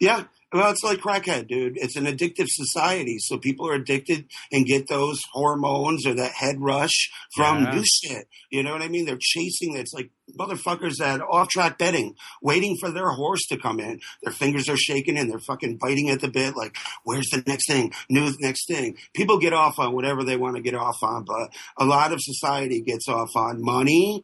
Yeah. 0.00 0.24
Well, 0.52 0.70
it's 0.70 0.84
like 0.84 0.98
crackhead, 0.98 1.48
dude. 1.48 1.78
It's 1.78 1.96
an 1.96 2.04
addictive 2.04 2.48
society. 2.48 3.16
So 3.20 3.38
people 3.38 3.66
are 3.68 3.74
addicted 3.74 4.26
and 4.52 4.66
get 4.66 4.86
those 4.86 5.18
hormones 5.32 6.06
or 6.06 6.12
that 6.14 6.32
head 6.32 6.56
rush 6.60 7.10
from 7.34 7.64
Yeah. 7.64 7.74
new 7.74 7.84
shit. 7.84 8.28
You 8.50 8.62
know 8.62 8.72
what 8.72 8.82
I 8.82 8.88
mean? 8.88 9.06
They're 9.06 9.16
chasing 9.18 9.74
It's 9.76 9.94
like 9.94 10.10
motherfuckers 10.38 11.00
at 11.00 11.22
off 11.22 11.48
track 11.48 11.78
betting, 11.78 12.16
waiting 12.42 12.76
for 12.78 12.90
their 12.90 13.10
horse 13.10 13.46
to 13.48 13.56
come 13.56 13.80
in. 13.80 14.00
Their 14.22 14.32
fingers 14.32 14.68
are 14.68 14.76
shaking 14.76 15.16
and 15.16 15.30
they're 15.30 15.38
fucking 15.38 15.78
biting 15.78 16.10
at 16.10 16.20
the 16.20 16.28
bit. 16.28 16.54
Like, 16.54 16.76
where's 17.04 17.28
the 17.30 17.42
next 17.46 17.66
thing? 17.66 17.92
New 18.10 18.30
next 18.40 18.66
thing. 18.68 18.96
People 19.14 19.38
get 19.38 19.54
off 19.54 19.78
on 19.78 19.94
whatever 19.94 20.22
they 20.22 20.36
want 20.36 20.56
to 20.56 20.62
get 20.62 20.74
off 20.74 21.02
on, 21.02 21.24
but 21.24 21.50
a 21.78 21.86
lot 21.86 22.12
of 22.12 22.20
society 22.20 22.82
gets 22.82 23.08
off 23.08 23.30
on 23.36 23.62
money, 23.62 24.22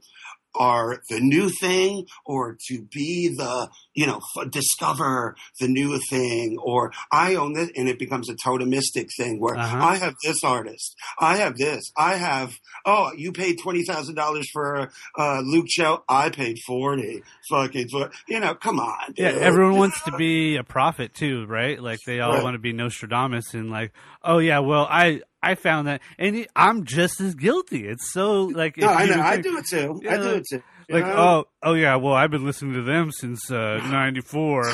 or 0.58 1.00
the 1.08 1.20
new 1.20 1.48
thing 1.60 2.04
or 2.26 2.56
to 2.68 2.82
be 2.92 3.28
the 3.36 3.68
you 3.94 4.06
know 4.06 4.20
f- 4.36 4.50
discover 4.50 5.34
the 5.60 5.68
new 5.68 5.98
thing 6.10 6.56
or 6.62 6.92
i 7.12 7.34
own 7.34 7.52
this 7.54 7.70
and 7.76 7.88
it 7.88 7.98
becomes 7.98 8.28
a 8.28 8.34
totemistic 8.34 9.08
thing 9.16 9.40
where 9.40 9.56
Uh-huh. 9.56 9.76
i 9.78 9.96
have 9.96 10.14
this 10.24 10.42
artist 10.44 10.94
i 11.20 11.36
have 11.36 11.56
this 11.56 11.82
i 11.96 12.14
have 12.16 12.52
oh 12.86 13.10
you 13.16 13.32
paid 13.32 13.58
$20000 13.58 14.44
for 14.52 14.90
uh 15.18 15.40
luke 15.44 15.66
Chueh. 15.78 16.00
i 16.08 16.28
paid 16.30 16.58
40 16.66 17.22
fucking 17.50 17.88
for 17.88 18.10
you 18.28 18.40
know 18.40 18.54
come 18.54 18.80
on 18.80 19.14
Yeah, 19.16 19.28
everyone 19.28 19.76
wants 19.76 20.02
to 20.02 20.12
be 20.12 20.56
a 20.56 20.64
prophet 20.64 21.14
too, 21.14 21.46
right? 21.46 21.80
Like 21.80 22.00
they 22.04 22.20
all 22.20 22.32
Right. 22.34 22.42
want 22.42 22.54
to 22.54 22.58
be 22.58 22.72
Nostradamus 22.72 23.54
and 23.54 23.70
like, 23.70 23.92
oh 24.22 24.38
yeah, 24.38 24.58
well 24.60 24.86
I 24.90 25.22
I 25.42 25.54
found 25.54 25.86
that, 25.88 26.00
and 26.18 26.46
I'm 26.56 26.84
just 26.84 27.20
as 27.20 27.34
guilty. 27.34 27.86
It's 27.86 28.12
so 28.12 28.44
like 28.44 28.76
no 28.76 28.88
i 28.88 29.06
know 29.06 29.20
i 29.20 29.36
do 29.40 29.56
it 29.58 29.66
too 29.66 30.00
i 30.08 30.16
do 30.16 30.30
it 30.30 30.44
too 30.50 30.62
like 30.90 31.04
know? 31.04 31.14
oh 31.16 31.44
oh 31.62 31.74
yeah 31.74 31.96
well 31.96 32.14
i've 32.14 32.30
been 32.30 32.44
listening 32.44 32.74
to 32.74 32.82
them 32.82 33.12
since 33.12 33.50
uh 33.50 33.78
94 33.90 34.72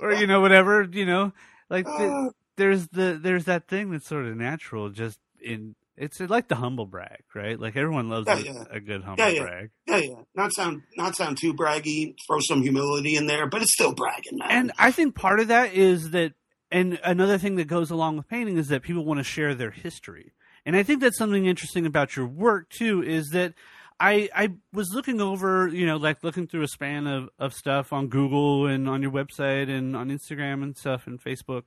or 0.00 0.12
you 0.14 0.26
know 0.26 0.40
whatever 0.40 0.86
you 0.90 1.04
know 1.06 1.32
like 1.68 1.84
the, 1.84 1.90
Uh, 2.28 2.30
there's 2.56 2.86
the 2.88 3.18
there's 3.22 3.44
that 3.46 3.68
thing 3.68 3.90
that's 3.90 4.08
sort 4.08 4.26
of 4.26 4.36
natural 4.36 4.90
just 4.90 5.18
in 5.40 5.74
it's 5.96 6.20
like 6.20 6.46
the 6.48 6.54
humble 6.56 6.86
brag 6.86 7.22
right 7.34 7.58
like 7.58 7.74
everyone 7.76 8.08
loves 8.08 8.26
Yeah, 8.28 8.36
a, 8.36 8.40
yeah. 8.42 8.64
a 8.70 8.80
good 8.80 9.02
humble 9.02 9.28
yeah. 9.28 9.42
brag 9.42 9.70
yeah, 9.86 9.96
yeah. 9.96 10.14
Not 10.34 10.52
sound 10.52 10.82
not 10.96 11.16
sound 11.16 11.38
too 11.38 11.52
braggy. 11.54 12.14
Throw 12.26 12.38
some 12.40 12.62
humility 12.62 13.16
in 13.16 13.26
there, 13.26 13.46
but 13.46 13.62
it's 13.62 13.72
still 13.72 13.94
bragging, 13.94 14.38
man. 14.38 14.48
and 14.50 14.72
i 14.78 14.90
think 14.90 15.14
part 15.14 15.40
of 15.40 15.48
that 15.48 15.72
is 15.74 16.10
that 16.10 16.32
and 16.70 16.98
another 17.04 17.38
thing 17.38 17.56
that 17.56 17.66
goes 17.66 17.90
along 17.90 18.16
with 18.16 18.28
painting 18.28 18.56
is 18.56 18.68
that 18.68 18.82
people 18.82 19.04
want 19.04 19.18
to 19.18 19.24
share 19.24 19.54
their 19.54 19.70
history 19.70 20.32
and 20.64 20.76
i 20.76 20.82
think 20.82 21.00
that's 21.00 21.18
something 21.18 21.46
interesting 21.46 21.86
about 21.86 22.16
your 22.16 22.26
work 22.26 22.68
too 22.70 23.02
is 23.02 23.30
that 23.30 23.54
I, 23.98 24.28
I 24.34 24.52
was 24.74 24.92
looking 24.92 25.22
over, 25.22 25.68
you 25.68 25.86
know, 25.86 25.96
like 25.96 26.22
looking 26.22 26.46
through 26.46 26.62
a 26.62 26.68
span 26.68 27.06
of, 27.06 27.30
of 27.38 27.54
stuff 27.54 27.94
on 27.94 28.08
Google 28.08 28.66
and 28.66 28.88
on 28.88 29.00
your 29.00 29.10
website 29.10 29.70
and 29.70 29.96
on 29.96 30.10
Instagram 30.10 30.62
and 30.62 30.76
stuff 30.76 31.06
and 31.06 31.18
Facebook. 31.18 31.62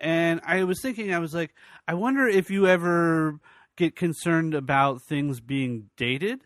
And 0.00 0.40
I 0.44 0.64
was 0.64 0.80
thinking, 0.80 1.14
I 1.14 1.18
was 1.18 1.34
like, 1.34 1.54
I 1.86 1.94
wonder 1.94 2.26
if 2.26 2.50
you 2.50 2.66
ever 2.66 3.38
get 3.76 3.94
concerned 3.94 4.54
about 4.54 5.02
things 5.02 5.40
being 5.40 5.90
dated. 5.96 6.40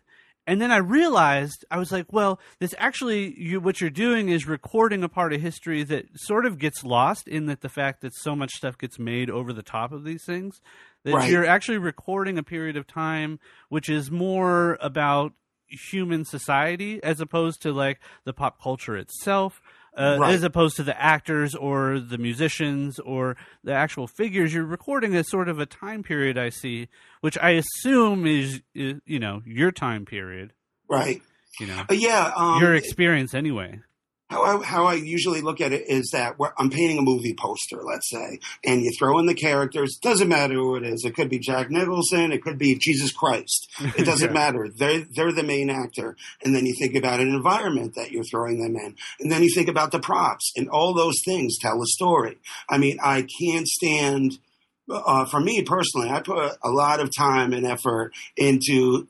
And 0.45 0.61
then 0.61 0.71
I 0.71 0.77
realized 0.77 1.63
I 1.71 1.77
was 1.77 1.91
like, 1.91 2.11
well, 2.11 2.39
this 2.59 2.75
actually 2.77 3.33
you 3.39 3.59
what 3.61 3.79
you're 3.79 3.89
doing 3.89 4.29
is 4.29 4.47
recording 4.47 5.03
a 5.03 5.09
part 5.09 5.31
of 5.33 5.41
history 5.41 5.83
that 5.83 6.05
sort 6.15 6.45
of 6.45 6.57
gets 6.59 6.83
lost 6.83 7.27
in 7.27 7.45
that 7.45 7.61
the 7.61 7.69
fact 7.69 8.01
that 8.01 8.13
so 8.13 8.35
much 8.35 8.51
stuff 8.51 8.77
gets 8.77 8.99
made 8.99 9.29
over 9.29 9.53
the 9.53 9.63
top 9.63 9.91
of 9.91 10.03
these 10.03 10.23
things 10.25 10.59
that 11.03 11.13
Right. 11.15 11.29
you're 11.29 11.45
actually 11.45 11.77
recording 11.77 12.37
a 12.37 12.43
period 12.43 12.75
of 12.77 12.87
time 12.87 13.39
which 13.69 13.89
is 13.89 14.11
more 14.11 14.77
about 14.81 15.33
human 15.89 16.23
society 16.25 17.01
as 17.03 17.19
opposed 17.19 17.61
to 17.61 17.71
like 17.71 17.99
the 18.25 18.33
pop 18.33 18.61
culture 18.61 18.95
itself 18.97 19.61
uh, 19.97 20.17
Right. 20.19 20.33
as 20.33 20.43
opposed 20.43 20.75
to 20.77 20.83
the 20.83 20.99
actors 20.99 21.53
or 21.55 21.99
the 21.99 22.17
musicians 22.17 22.99
or 22.99 23.35
the 23.63 23.73
actual 23.73 24.07
figures 24.07 24.53
you're 24.53 24.65
recording 24.65 25.15
a 25.15 25.23
sort 25.23 25.47
of 25.49 25.59
a 25.59 25.65
time 25.65 26.01
period 26.03 26.37
i 26.37 26.49
see 26.49 26.87
which 27.21 27.37
i 27.39 27.51
assume 27.51 28.25
is, 28.25 28.61
is 28.73 28.99
you 29.05 29.19
know 29.19 29.41
your 29.45 29.71
time 29.71 30.05
period 30.05 30.53
right. 30.89 31.21
you 31.59 31.67
know 31.67 31.83
But 31.87 31.99
yeah, 31.99 32.31
um, 32.35 32.59
your 32.61 32.73
experience 32.75 33.33
anyway 33.33 33.79
how 34.29 34.41
I, 34.41 34.63
how 34.63 34.85
I 34.85 34.93
usually 34.95 35.41
look 35.41 35.61
at 35.61 35.73
it 35.73 35.83
is 35.87 36.09
that 36.13 36.35
I'm 36.57 36.69
painting 36.69 36.97
a 36.97 37.01
movie 37.03 37.35
poster, 37.37 37.83
let's 37.83 38.09
say, 38.09 38.39
and 38.65 38.81
you 38.81 38.91
throw 38.97 39.19
in 39.19 39.25
the 39.27 39.33
characters. 39.35 39.97
Doesn't 40.01 40.27
matter 40.29 40.55
who 40.55 40.75
it 40.75 40.83
is. 40.83 41.03
It 41.05 41.13
could 41.15 41.29
be 41.29 41.37
Jack 41.39 41.69
Nicholson. 41.69 42.31
It 42.31 42.41
could 42.41 42.57
be 42.57 42.75
Jesus 42.79 43.11
Christ. 43.11 43.69
It 43.97 44.05
doesn't 44.05 44.29
Yeah. 44.29 44.33
matter. 44.33 44.69
They're 44.75 45.05
they're 45.15 45.31
the 45.33 45.43
main 45.43 45.69
actor, 45.69 46.15
and 46.43 46.55
then 46.55 46.65
you 46.65 46.73
think 46.79 46.95
about 46.95 47.19
an 47.19 47.27
environment 47.27 47.93
that 47.95 48.11
you're 48.11 48.23
throwing 48.23 48.61
them 48.61 48.75
in, 48.75 48.95
and 49.19 49.31
then 49.31 49.43
you 49.43 49.49
think 49.53 49.67
about 49.67 49.91
the 49.91 49.99
props, 49.99 50.51
and 50.55 50.67
all 50.69 50.93
those 50.95 51.21
things 51.25 51.57
tell 51.59 51.79
a 51.81 51.85
story. 51.85 52.37
I 52.69 52.77
mean, 52.77 52.97
I 53.03 53.27
can't 53.39 53.67
stand. 53.67 54.39
Uh, 54.89 55.23
for 55.25 55.39
me 55.39 55.61
personally, 55.63 56.09
I 56.09 56.19
put 56.21 56.57
a 56.61 56.69
lot 56.69 56.99
of 56.99 57.09
time 57.15 57.53
and 57.53 57.65
effort 57.65 58.11
into 58.35 59.07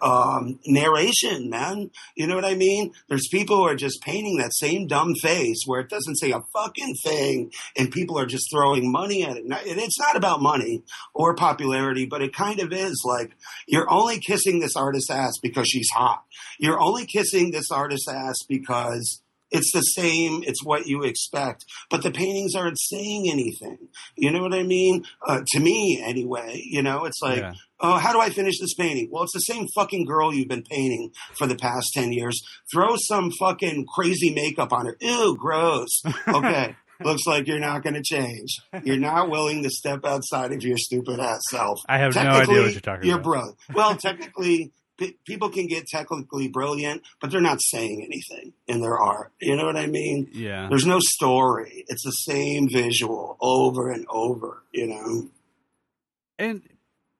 um, 0.00 0.58
narration, 0.66 1.50
man. 1.50 1.90
You 2.14 2.26
know 2.26 2.34
what 2.34 2.44
I 2.44 2.54
mean? 2.54 2.92
There's 3.08 3.28
people 3.28 3.56
who 3.56 3.64
are 3.64 3.74
just 3.74 4.02
painting 4.02 4.38
that 4.38 4.54
same 4.54 4.86
dumb 4.86 5.14
face 5.20 5.62
where 5.66 5.80
it 5.80 5.88
doesn't 5.88 6.16
say 6.16 6.30
a 6.32 6.42
fucking 6.52 6.94
thing, 7.04 7.52
and 7.76 7.90
people 7.90 8.18
are 8.18 8.26
just 8.26 8.48
throwing 8.52 8.90
money 8.90 9.24
at 9.24 9.36
it. 9.36 9.44
And 9.44 9.80
it's 9.80 9.98
not 9.98 10.16
about 10.16 10.42
money 10.42 10.82
or 11.14 11.34
popularity, 11.34 12.06
but 12.06 12.22
it 12.22 12.34
kind 12.34 12.60
of 12.60 12.72
is 12.72 13.02
like 13.04 13.32
you're 13.66 13.90
only 13.90 14.18
kissing 14.18 14.60
this 14.60 14.76
artist's 14.76 15.10
ass 15.10 15.38
because 15.42 15.68
she's 15.68 15.90
hot. 15.90 16.24
You're 16.58 16.80
only 16.80 17.06
kissing 17.06 17.50
this 17.50 17.70
artist's 17.70 18.08
ass 18.08 18.36
because 18.48 19.21
it's 19.52 19.72
the 19.72 19.80
same. 19.80 20.42
It's 20.44 20.64
what 20.64 20.86
you 20.86 21.02
expect, 21.02 21.64
but 21.90 22.02
the 22.02 22.10
paintings 22.10 22.54
aren't 22.54 22.80
saying 22.80 23.28
anything. 23.30 23.88
You 24.16 24.30
know 24.30 24.40
what 24.40 24.54
I 24.54 24.62
mean? 24.62 25.04
Uh, 25.26 25.42
to 25.46 25.60
me, 25.60 26.02
anyway. 26.04 26.60
You 26.64 26.82
know, 26.82 27.04
it's 27.04 27.20
like 27.22 27.40
yeah. 27.40 27.52
oh, 27.80 27.98
how 27.98 28.12
do 28.12 28.20
I 28.20 28.30
finish 28.30 28.58
this 28.58 28.74
painting? 28.74 29.08
Well, 29.10 29.24
it's 29.24 29.34
the 29.34 29.40
same 29.40 29.66
fucking 29.74 30.06
girl 30.06 30.34
you've 30.34 30.48
been 30.48 30.64
painting 30.64 31.10
for 31.36 31.46
the 31.46 31.56
past 31.56 31.92
10 31.94 32.12
years. 32.12 32.40
Throw 32.72 32.96
some 32.96 33.30
fucking 33.38 33.86
crazy 33.94 34.32
makeup 34.34 34.72
on 34.72 34.86
her. 34.86 34.96
Ew, 35.00 35.36
gross. 35.38 36.02
Okay. 36.26 36.76
Looks 37.04 37.26
like 37.26 37.48
you're 37.48 37.58
not 37.58 37.82
going 37.82 37.94
to 37.94 38.02
change. 38.02 38.60
You're 38.84 38.98
not 38.98 39.28
willing 39.28 39.62
to 39.64 39.70
step 39.70 40.04
outside 40.04 40.52
of 40.52 40.62
your 40.62 40.76
stupid 40.78 41.18
ass 41.18 41.40
self. 41.50 41.80
i 41.88 41.98
have 41.98 42.14
no 42.14 42.20
idea 42.20 42.62
what 42.62 42.72
you're 42.72 42.80
talking 42.80 42.82
about. 42.82 43.04
you're 43.04 43.16
about 43.16 43.24
brilliant. 43.24 43.56
Well, 43.74 43.96
technically, 43.96 44.72
p- 45.02 45.16
people 45.26 45.48
can 45.50 45.66
get 45.66 45.86
technically 45.86 46.48
brilliant, 46.48 47.02
but 47.20 47.30
they're 47.30 47.40
not 47.40 47.60
saying 47.60 48.02
anything 48.04 48.52
in 48.66 48.80
their 48.80 48.98
art. 48.98 49.32
You 49.40 49.56
know 49.56 49.64
what 49.66 49.76
I 49.76 49.86
mean? 49.86 50.28
yeah 50.32 50.68
There's 50.68 50.86
no 50.86 50.98
story. 51.00 51.84
It's 51.88 52.04
the 52.04 52.10
same 52.12 52.68
visual 52.70 53.36
over 53.40 53.90
and 53.90 54.06
over, 54.10 54.62
you 54.72 54.86
know? 54.86 55.28
and 56.38 56.62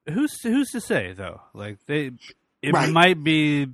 who's 0.09 0.41
who's 0.43 0.71
to 0.71 0.81
say 0.81 1.13
though 1.13 1.41
like 1.55 1.79
they 1.87 2.11
it 2.63 2.73
Right. 2.73 2.91
might 2.91 3.23
be 3.23 3.69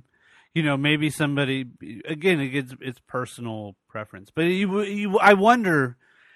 you 0.53 0.63
know 0.63 0.77
maybe 0.77 1.09
somebody 1.09 1.65
again 2.05 2.39
it 2.39 2.49
gets 2.49 2.73
it's 2.81 2.99
personal 3.07 3.75
preference 3.87 4.29
but 4.35 4.41
you, 4.43 4.81
you 4.81 5.17
i 5.17 5.33
wonder 5.33 5.95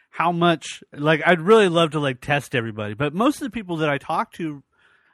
how 0.09 0.31
much 0.31 0.81
like 0.93 1.21
i'd 1.27 1.41
really 1.41 1.67
love 1.69 1.91
to 1.91 1.99
like 1.99 2.21
test 2.21 2.55
everybody 2.55 2.93
but 2.95 3.13
most 3.13 3.35
of 3.35 3.41
the 3.45 3.49
people 3.51 3.77
that 3.77 3.89
i 3.89 3.97
talk 3.97 4.31
to 4.31 4.63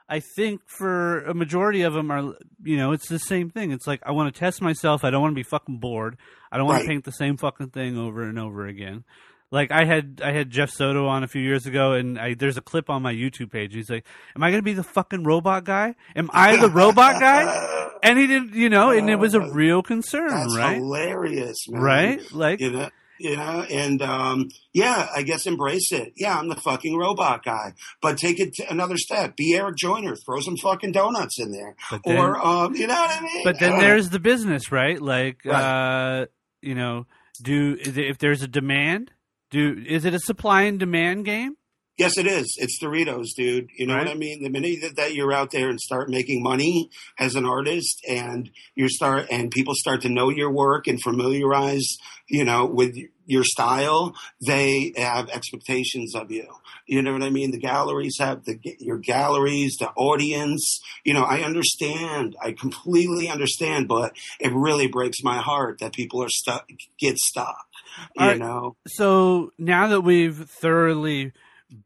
i 0.10 0.20
think 0.20 0.62
for 0.66 1.22
a 1.22 1.34
majority 1.34 1.84
of 1.84 1.94
them 1.94 2.12
are 2.12 2.34
you 2.64 2.76
know 2.78 2.92
it's 2.92 3.08
the 3.08 3.20
same 3.20 3.50
thing 3.50 3.72
it's 3.72 3.88
like 3.88 4.02
i 4.06 4.12
want 4.12 4.34
to 4.34 4.38
test 4.40 4.62
myself 4.62 5.04
i 5.04 5.10
don't 5.10 5.22
want 5.22 5.32
to 5.32 5.36
be 5.36 5.44
fucking 5.44 5.78
bored 5.78 6.18
i 6.52 6.58
don't 6.58 6.66
want 6.66 6.78
Right. 6.78 6.84
to 6.84 6.88
paint 6.90 7.06
the 7.06 7.12
same 7.12 7.38
fucking 7.38 7.70
thing 7.70 7.98
over 7.98 8.24
and 8.24 8.38
over 8.40 8.66
again 8.68 9.04
like 9.52 9.72
I 9.72 9.84
had 9.84 10.22
I 10.24 10.32
had 10.32 10.52
Jeff 10.52 10.70
Soto 10.70 11.08
on 11.08 11.24
a 11.24 11.28
few 11.28 11.42
years 11.42 11.66
ago, 11.66 11.94
and 11.94 12.20
I, 12.20 12.36
there's 12.36 12.58
a 12.58 12.62
clip 12.62 12.88
on 12.88 13.02
my 13.02 13.12
YouTube 13.12 13.52
page. 13.52 13.74
He's 13.74 13.90
like, 13.90 14.06
"Am 14.36 14.44
I 14.44 14.52
going 14.52 14.60
to 14.60 14.64
be 14.64 14.74
the 14.74 14.84
fucking 14.84 15.24
robot 15.24 15.64
guy? 15.64 15.96
Am 16.16 16.30
I 16.32 16.58
the 16.58 16.70
robot 16.82 17.20
guy?" 17.20 17.90
And 18.04 18.20
he 18.20 18.28
didn't, 18.28 18.54
you 18.54 18.70
know, 18.70 18.92
and 18.92 19.10
it 19.10 19.16
was 19.16 19.34
a 19.34 19.40
real 19.52 19.82
concern, 19.82 20.28
That's 20.30 20.56
right? 20.56 20.78
hilarious, 20.78 21.68
man. 21.68 21.82
Right? 21.82 22.32
Like, 22.32 22.60
You 22.60 22.70
know, 22.74 22.90
you 23.20 23.36
know, 23.36 23.66
and 23.70 24.02
um, 24.02 24.50
yeah, 24.74 25.08
I 25.16 25.24
guess 25.24 25.46
embrace 25.46 25.92
it. 25.92 26.14
Yeah, 26.16 26.38
I'm 26.38 26.48
the 26.50 26.56
fucking 26.56 26.98
robot 26.98 27.44
guy, 27.44 27.74
but 28.02 28.18
take 28.18 28.40
it 28.40 28.54
another 28.70 28.98
step. 28.98 29.36
Be 29.36 29.56
Eric 29.56 29.76
Joyner. 29.78 30.16
Throw 30.16 30.40
some 30.40 30.56
fucking 30.58 30.92
donuts 30.94 31.40
in 31.40 31.52
there, 31.52 31.76
then, 32.06 32.18
or 32.18 32.46
um, 32.46 32.76
you 32.76 32.88
know 32.88 32.94
what 32.96 33.18
I 33.18 33.22
mean. 33.22 33.42
but 33.44 33.60
then 33.60 33.74
Uh, 33.74 33.80
there's 33.80 34.10
the 34.10 34.20
business, 34.20 34.72
right? 34.72 35.02
Like, 35.02 35.42
Right. 35.46 36.22
uh, 36.22 36.26
you 36.62 36.76
know, 36.76 37.06
do 37.42 37.78
if 37.80 38.18
there's 38.18 38.42
a 38.42 38.48
demand, 38.48 39.12
do 39.52 39.82
is 39.88 40.06
it 40.06 40.14
a 40.14 40.20
supply 40.20 40.64
and 40.64 40.80
demand 40.80 41.26
game? 41.26 41.56
Yes, 42.00 42.18
it 42.18 42.28
is. 42.28 42.56
It's 42.58 42.82
Doritos, 42.82 43.36
dude. 43.36 43.72
You 43.76 43.86
know 43.86 43.96
Right. 43.96 44.06
what 44.06 44.16
I 44.16 44.18
mean? 44.18 44.42
The 44.42 44.50
minute 44.50 44.80
that, 44.84 44.96
that 44.96 45.16
you're 45.16 45.34
out 45.34 45.52
there 45.52 45.70
and 45.70 45.78
start 45.78 46.10
making 46.10 46.42
money 46.42 46.90
as 47.20 47.36
an 47.36 47.46
artist 47.46 48.02
and 48.08 48.50
you 48.74 48.88
start 48.88 49.28
and 49.30 49.52
people 49.52 49.74
start 49.76 50.02
to 50.04 50.10
know 50.10 50.30
your 50.30 50.50
work 50.50 50.88
and 50.88 50.98
familiarize, 51.04 51.86
you 52.30 52.46
know, 52.46 52.66
with 52.66 52.96
your 53.26 53.44
style, 53.44 54.16
they 54.48 54.94
have 54.96 55.30
expectations 55.30 56.16
of 56.16 56.32
you. 56.32 56.48
You 56.88 57.02
know 57.02 57.12
what 57.12 57.22
I 57.22 57.32
mean? 57.32 57.52
The 57.52 57.60
galleries 57.60 58.16
have 58.22 58.46
the 58.46 58.58
your 58.80 58.98
galleries, 58.98 59.76
the 59.78 59.90
audience. 59.90 60.80
You 61.04 61.14
know, 61.14 61.24
I 61.24 61.42
understand. 61.42 62.38
I 62.42 62.54
completely 62.54 63.28
understand, 63.28 63.90
but 63.90 64.14
it 64.40 64.54
really 64.54 64.88
breaks 64.88 65.18
my 65.22 65.40
heart 65.40 65.80
that 65.80 65.92
people 65.92 66.24
are 66.24 66.30
stuck, 66.30 66.70
get 66.98 67.18
stuck. 67.18 67.68
You 68.16 68.26
right. 68.28 68.40
know, 68.40 68.78
So 68.88 69.52
now 69.58 69.88
that 69.88 70.02
we've 70.02 70.50
thoroughly 70.50 71.34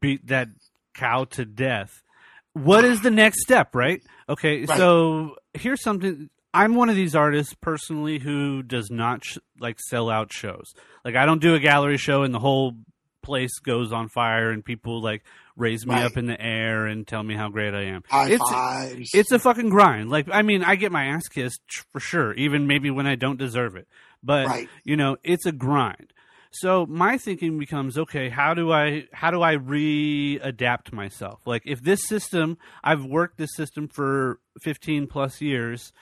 beat 0.00 0.26
that 0.28 0.48
cow 0.94 1.24
to 1.24 1.44
death, 1.44 1.90
what 2.52 2.84
is 2.84 3.00
the 3.00 3.10
next 3.10 3.42
step, 3.42 3.74
right? 3.74 4.02
Okay, 4.28 4.64
Right. 4.64 4.78
so 4.78 5.36
here's 5.54 5.82
something. 5.82 6.30
I'm 6.52 6.76
one 6.76 6.88
of 6.88 6.94
these 6.96 7.16
artists 7.16 7.52
personally 7.60 8.18
who 8.20 8.62
does 8.62 8.90
not 8.90 9.24
sh- 9.24 9.38
like 9.58 9.80
sell 9.80 10.08
out 10.08 10.32
shows. 10.32 10.72
Like 11.04 11.16
I 11.16 11.26
don't 11.26 11.40
do 11.42 11.54
a 11.56 11.60
gallery 11.60 11.96
show 11.98 12.22
and 12.22 12.32
the 12.32 12.38
whole 12.38 12.74
place 13.22 13.58
goes 13.58 13.92
on 13.92 14.08
fire 14.08 14.50
and 14.50 14.64
people 14.64 15.02
like 15.02 15.24
raise 15.56 15.84
me 15.86 15.94
Right. 15.94 16.04
up 16.04 16.16
in 16.16 16.26
the 16.26 16.40
air 16.40 16.86
and 16.86 17.06
tell 17.06 17.22
me 17.22 17.34
how 17.34 17.48
great 17.48 17.74
I 17.74 17.84
am. 17.86 18.02
high 18.08 18.30
It's- 18.30 18.48
fives. 18.50 19.10
It's 19.14 19.32
a 19.32 19.38
fucking 19.40 19.68
grind. 19.70 20.10
Like 20.10 20.28
I 20.30 20.42
mean, 20.42 20.62
I 20.62 20.76
get 20.76 20.92
my 20.92 21.06
ass 21.06 21.26
kissed 21.28 21.60
for 21.92 21.98
sure, 21.98 22.32
even 22.34 22.66
maybe 22.68 22.88
when 22.90 23.06
I 23.08 23.16
don't 23.16 23.38
deserve 23.38 23.74
it. 23.76 23.88
But 24.22 24.46
right. 24.46 24.68
you 24.84 24.96
know 24.96 25.16
it's 25.24 25.46
a 25.46 25.52
grind 25.52 26.12
so 26.54 26.86
my 26.86 27.18
thinking 27.18 27.58
becomes 27.58 27.98
okay 27.98 28.28
how 28.28 28.54
do 28.54 28.72
i 28.72 29.04
how 29.12 29.30
do 29.30 29.42
i 29.42 29.56
readapt 29.56 30.92
myself? 30.92 31.40
Like 31.46 31.62
if 31.64 31.82
this 31.82 32.06
system 32.06 32.58
i've 32.82 33.04
worked 33.04 33.38
this 33.38 33.54
system 33.54 33.88
for 33.88 34.38
15 34.62 35.06
plus 35.06 35.40
years 35.40 35.92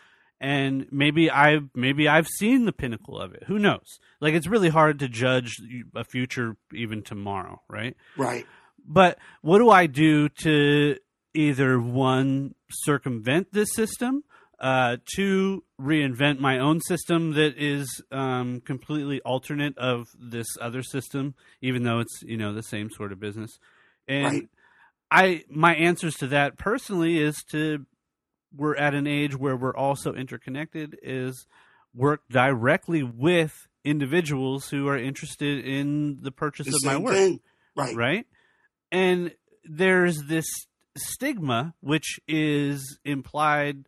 and 0.40 0.86
maybe 0.90 1.30
i've 1.30 1.68
maybe 1.74 2.08
i've 2.08 2.28
seen 2.28 2.64
the 2.64 2.72
pinnacle 2.72 3.18
of 3.18 3.32
it. 3.34 3.44
Who 3.46 3.58
knows? 3.58 3.86
Like 4.20 4.34
it's 4.34 4.46
really 4.46 4.68
hard 4.68 4.98
to 5.00 5.08
judge 5.08 5.54
a 5.94 6.04
future 6.04 6.56
even 6.74 7.02
tomorrow 7.02 7.60
right? 7.68 7.96
Right. 8.16 8.46
but 8.84 9.18
what 9.42 9.58
do 9.58 9.70
I 9.70 9.86
do 9.86 10.28
to 10.28 10.96
either 11.34 11.80
one 11.80 12.54
circumvent 12.70 13.52
this 13.52 13.72
system, 13.74 14.24
Uh, 14.60 14.96
two, 15.16 15.64
reinvent 15.82 16.38
my 16.38 16.58
own 16.58 16.80
system 16.80 17.32
that 17.32 17.54
is 17.56 18.02
um, 18.12 18.60
completely 18.60 19.20
alternate 19.22 19.76
of 19.78 20.06
this 20.18 20.46
other 20.60 20.82
system, 20.82 21.34
even 21.60 21.82
though 21.82 21.98
it's 22.00 22.22
you 22.22 22.36
know 22.36 22.52
the 22.52 22.62
same 22.62 22.90
sort 22.90 23.12
of 23.12 23.20
business. 23.20 23.58
And 24.06 24.24
Right. 24.32 24.48
I 25.10 25.44
my 25.50 25.74
answers 25.74 26.14
to 26.16 26.26
that 26.28 26.56
personally 26.58 27.18
is 27.18 27.42
to 27.50 27.84
we're 28.54 28.76
at 28.76 28.94
an 28.94 29.06
age 29.06 29.36
where 29.36 29.56
we're 29.56 29.76
also 29.76 30.14
interconnected. 30.14 30.98
Is 31.02 31.46
work 31.94 32.22
directly 32.30 33.02
with 33.02 33.52
individuals 33.84 34.68
who 34.68 34.88
are 34.88 34.96
interested 34.96 35.64
in 35.64 36.18
the 36.22 36.30
purchase 36.30 36.66
The 36.68 36.76
of 36.76 36.84
my 36.84 36.96
work 36.96 37.14
thing. 37.14 37.40
Right. 37.76 37.96
right? 37.96 38.26
And 38.90 39.32
there's 39.64 40.22
this 40.28 40.46
stigma 40.96 41.74
which 41.80 42.20
is 42.28 42.98
implied 43.04 43.86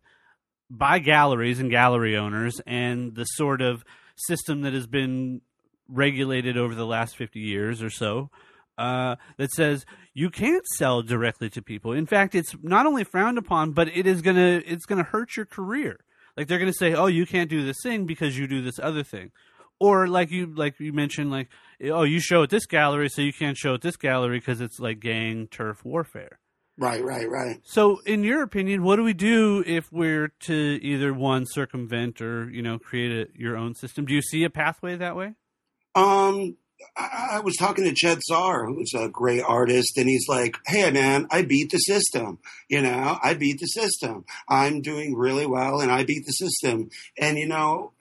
by 0.69 0.99
galleries 0.99 1.59
and 1.59 1.69
gallery 1.69 2.17
owners 2.17 2.61
and 2.65 3.15
the 3.15 3.25
sort 3.25 3.61
of 3.61 3.83
system 4.15 4.61
that 4.61 4.73
has 4.73 4.87
been 4.87 5.41
regulated 5.87 6.57
over 6.57 6.73
the 6.73 6.85
last 6.85 7.15
50 7.15 7.39
years 7.39 7.83
or 7.83 7.89
so 7.89 8.29
uh, 8.77 9.15
that 9.37 9.51
says 9.51 9.85
you 10.13 10.29
can't 10.29 10.65
sell 10.77 11.01
directly 11.01 11.49
to 11.49 11.61
people. 11.61 11.91
In 11.91 12.05
fact, 12.05 12.35
it's 12.35 12.55
not 12.61 12.85
only 12.85 13.03
frowned 13.03 13.37
upon, 13.37 13.71
but 13.71 13.87
it 13.95 14.05
is 14.05 14.21
gonna 14.21 14.61
it's 14.65 14.85
gonna 14.85 15.03
hurt 15.03 15.35
your 15.37 15.45
career. 15.45 15.99
Like 16.35 16.47
they're 16.47 16.59
gonna 16.59 16.73
say, 16.73 16.93
"Oh, 16.93 17.07
you 17.07 17.25
can't 17.25 17.49
do 17.49 17.63
this 17.63 17.77
thing 17.81 18.05
because 18.05 18.37
you 18.37 18.47
do 18.47 18.61
this 18.61 18.79
other 18.79 19.03
thing," 19.03 19.31
or 19.79 20.07
like 20.07 20.31
you 20.31 20.53
like 20.53 20.79
you 20.79 20.91
mentioned, 20.91 21.31
like, 21.31 21.49
"Oh, 21.83 22.03
you 22.03 22.19
show 22.19 22.43
at 22.43 22.49
this 22.49 22.65
gallery, 22.65 23.09
so 23.09 23.21
you 23.21 23.33
can't 23.33 23.57
show 23.57 23.75
at 23.75 23.81
this 23.81 23.97
gallery 23.97 24.39
because 24.39 24.61
it's 24.61 24.79
like 24.79 24.99
gang 24.99 25.47
turf 25.47 25.85
warfare." 25.85 26.39
Right. 26.77 27.03
Right. 27.03 27.29
Right. 27.29 27.59
So, 27.63 27.99
in 28.05 28.23
your 28.23 28.41
opinion, 28.41 28.83
what 28.83 28.97
do 28.97 29.03
we 29.03 29.13
do 29.13 29.63
if 29.65 29.91
we're 29.91 30.29
to 30.41 30.79
either 30.81 31.13
one 31.13 31.45
circumvent 31.45 32.21
or 32.21 32.49
you 32.49 32.61
know 32.61 32.79
create 32.79 33.11
a, 33.11 33.39
your 33.39 33.55
own 33.55 33.75
system? 33.75 34.05
Do 34.05 34.13
you 34.13 34.21
see 34.21 34.43
a 34.43 34.49
pathway 34.49 34.97
that 34.97 35.15
way? 35.15 35.35
Um, 35.95 36.57
I, 36.97 37.29
I 37.33 37.39
was 37.39 37.55
talking 37.57 37.83
to 37.85 37.93
Chet 37.93 38.19
Zar, 38.23 38.65
who's 38.65 38.93
a 38.95 39.09
great 39.09 39.43
artist, 39.43 39.97
and 39.97 40.07
he's 40.07 40.27
like, 40.27 40.57
"Hey, 40.65 40.89
man, 40.91 41.27
I 41.31 41.43
beat 41.43 41.71
the 41.71 41.77
system. 41.77 42.39
You 42.69 42.81
know, 42.81 43.19
I 43.21 43.33
beat 43.33 43.59
the 43.59 43.67
system. 43.67 44.25
I'm 44.49 44.81
doing 44.81 45.15
really 45.15 45.45
well, 45.45 45.81
and 45.81 45.91
I 45.91 46.03
beat 46.03 46.25
the 46.25 46.31
system. 46.31 46.89
And 47.19 47.37
you 47.37 47.47
know, 47.47 47.91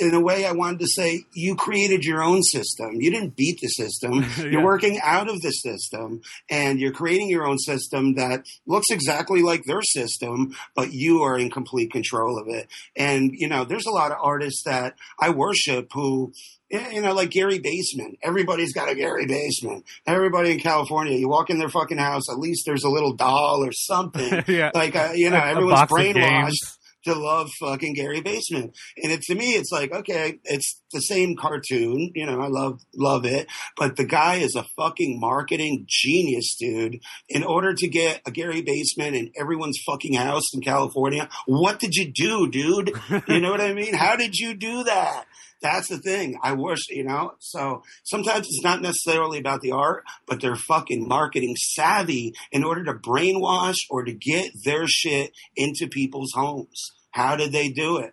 in 0.00 0.14
a 0.14 0.20
way, 0.20 0.46
I 0.46 0.52
wanted 0.52 0.80
to 0.80 0.86
say, 0.86 1.24
you 1.34 1.54
created 1.56 2.04
your 2.04 2.22
own 2.22 2.42
system. 2.42 3.00
You 3.00 3.10
didn't 3.10 3.36
beat 3.36 3.58
the 3.60 3.68
system. 3.68 4.24
Yeah. 4.36 4.52
You're 4.52 4.64
working 4.64 5.00
out 5.02 5.28
of 5.28 5.40
the 5.40 5.50
system, 5.50 6.20
and 6.50 6.78
you're 6.78 6.92
creating 6.92 7.30
your 7.30 7.46
own 7.46 7.58
system 7.58 8.14
that 8.14 8.44
looks 8.66 8.86
exactly 8.90 9.42
like 9.42 9.64
their 9.64 9.82
system, 9.82 10.54
but 10.74 10.92
you 10.92 11.22
are 11.22 11.38
in 11.38 11.50
complete 11.50 11.90
control 11.90 12.38
of 12.38 12.48
it. 12.48 12.68
And 12.94 13.32
you 13.34 13.48
know, 13.48 13.64
there's 13.64 13.86
a 13.86 13.90
lot 13.90 14.12
of 14.12 14.18
artists 14.20 14.62
that 14.66 14.94
I 15.20 15.30
worship 15.30 15.90
who 15.92 16.32
you 16.70 17.00
know, 17.00 17.12
like 17.12 17.30
Gary 17.30 17.58
Baseman. 17.58 18.16
Everybody's 18.22 18.72
got 18.72 18.90
a 18.90 18.94
Gary 18.94 19.26
Baseman. 19.26 19.84
Everybody 20.06 20.52
in 20.52 20.60
California, 20.60 21.16
you 21.16 21.28
walk 21.28 21.50
in 21.50 21.58
their 21.58 21.68
fucking 21.68 21.98
house, 21.98 22.30
at 22.30 22.38
least 22.38 22.64
there's 22.66 22.84
a 22.84 22.90
little 22.90 23.14
doll 23.14 23.64
or 23.64 23.72
something. 23.72 24.44
yeah, 24.48 24.70
like, 24.74 24.96
uh, 24.96 25.12
you 25.14 25.30
know, 25.30 25.36
A- 25.36 25.46
everyone's 25.46 25.80
brainwashed 25.90 26.76
to 27.04 27.14
love 27.14 27.48
fucking 27.60 27.94
Gary 27.94 28.20
Baseman. 28.20 28.72
And 29.02 29.12
it, 29.12 29.22
to 29.22 29.34
me, 29.34 29.52
it's 29.52 29.70
like, 29.70 29.92
okay, 29.92 30.38
it's 30.44 30.82
the 30.92 31.00
same 31.00 31.36
cartoon. 31.36 32.10
You 32.14 32.26
know, 32.26 32.40
I 32.40 32.48
love, 32.48 32.80
love 32.94 33.24
it. 33.24 33.46
But 33.76 33.96
the 33.96 34.04
guy 34.04 34.36
is 34.36 34.56
a 34.56 34.66
fucking 34.76 35.20
marketing 35.20 35.86
genius, 35.88 36.56
dude. 36.58 37.00
In 37.28 37.44
order 37.44 37.74
to 37.74 37.88
get 37.88 38.22
a 38.26 38.30
Gary 38.30 38.60
Baseman 38.60 39.14
in 39.14 39.30
everyone's 39.38 39.78
fucking 39.86 40.14
house 40.14 40.52
in 40.52 40.60
California, 40.60 41.28
what 41.46 41.78
did 41.78 41.94
you 41.94 42.12
do, 42.12 42.48
dude? 42.50 42.92
You 43.28 43.40
know 43.40 43.50
what 43.50 43.60
I 43.60 43.72
mean? 43.72 43.94
How 43.94 44.16
did 44.16 44.34
you 44.36 44.54
do 44.54 44.84
that? 44.84 45.24
That's 45.62 45.88
the 45.88 45.98
thing. 45.98 46.38
I 46.42 46.52
wish, 46.52 46.88
you 46.90 47.04
know, 47.04 47.32
so 47.38 47.82
sometimes 48.04 48.46
it's 48.46 48.62
not 48.62 48.82
necessarily 48.82 49.38
about 49.38 49.62
the 49.62 49.72
art, 49.72 50.04
but 50.26 50.40
they're 50.40 50.54
fucking 50.54 51.08
marketing 51.08 51.56
savvy 51.56 52.34
in 52.52 52.62
order 52.62 52.84
to 52.84 52.94
brainwash 52.94 53.76
or 53.88 54.04
to 54.04 54.12
get 54.12 54.50
their 54.64 54.86
shit 54.86 55.32
into 55.56 55.88
people's 55.88 56.32
homes. 56.34 56.92
How 57.10 57.36
did 57.36 57.52
they 57.52 57.70
do 57.70 57.98
it? 57.98 58.12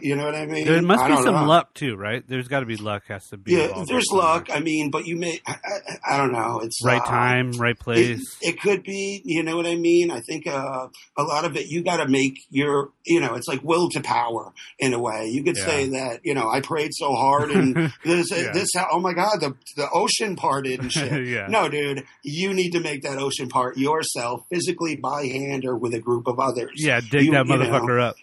You 0.00 0.16
know 0.16 0.24
what 0.24 0.34
I 0.34 0.46
mean? 0.46 0.64
There 0.66 0.80
must 0.82 1.06
be 1.06 1.14
some 1.22 1.34
know. 1.34 1.44
luck 1.44 1.74
too, 1.74 1.96
right? 1.96 2.22
There's 2.26 2.48
got 2.48 2.60
to 2.60 2.66
be 2.66 2.76
luck. 2.76 3.04
Has 3.08 3.26
to 3.28 3.36
be 3.36 3.52
Yeah, 3.52 3.84
there's 3.86 4.08
somewhere. 4.08 4.26
luck. 4.26 4.48
I 4.52 4.60
mean, 4.60 4.90
but 4.90 5.06
you 5.06 5.16
may, 5.16 5.40
I, 5.46 5.52
I, 5.52 6.14
I 6.14 6.16
don't 6.16 6.32
know. 6.32 6.60
It's 6.60 6.84
Right 6.84 7.00
uh, 7.00 7.04
time, 7.04 7.52
right 7.52 7.78
place. 7.78 8.36
it 8.40 8.60
could 8.60 8.82
be, 8.82 9.20
you 9.24 9.42
know 9.42 9.56
what 9.56 9.66
I 9.66 9.74
mean? 9.76 10.10
I 10.10 10.20
think 10.20 10.46
uh, 10.46 10.88
a 11.16 11.22
lot 11.22 11.44
of 11.44 11.56
it, 11.56 11.66
you 11.68 11.82
got 11.82 11.98
to 11.98 12.08
make 12.08 12.38
your, 12.50 12.90
you 13.04 13.20
know, 13.20 13.34
it's 13.34 13.46
like 13.48 13.62
will 13.62 13.88
to 13.90 14.00
power 14.00 14.52
in 14.78 14.94
a 14.94 14.98
way. 14.98 15.28
You 15.30 15.42
could 15.44 15.56
Yeah. 15.56 15.64
say 15.66 15.88
that, 15.90 16.20
you 16.24 16.34
know, 16.34 16.48
I 16.48 16.60
prayed 16.60 16.90
so 16.94 17.12
hard 17.14 17.50
and 17.50 17.74
this, 18.04 18.30
Yeah. 18.30 18.52
this, 18.52 18.68
oh 18.90 19.00
my 19.00 19.12
God, 19.12 19.40
the, 19.40 19.54
the 19.76 19.88
ocean 19.92 20.36
parted 20.36 20.80
and 20.80 20.92
shit. 20.92 21.26
yeah. 21.26 21.46
No, 21.48 21.68
dude, 21.68 22.04
you 22.22 22.54
need 22.54 22.70
to 22.72 22.80
make 22.80 23.02
that 23.02 23.18
ocean 23.18 23.48
part 23.48 23.76
yourself, 23.76 24.40
physically 24.52 24.96
by 24.96 25.24
hand 25.26 25.64
or 25.64 25.76
with 25.76 25.94
a 25.94 26.00
group 26.00 26.26
of 26.26 26.38
others. 26.38 26.72
Yeah, 26.76 27.00
dig 27.00 27.26
You- 27.26 27.32
that 27.32 27.46
you 27.46 27.56
know, 27.56 27.64
motherfucker 27.64 28.00
up. 28.00 28.16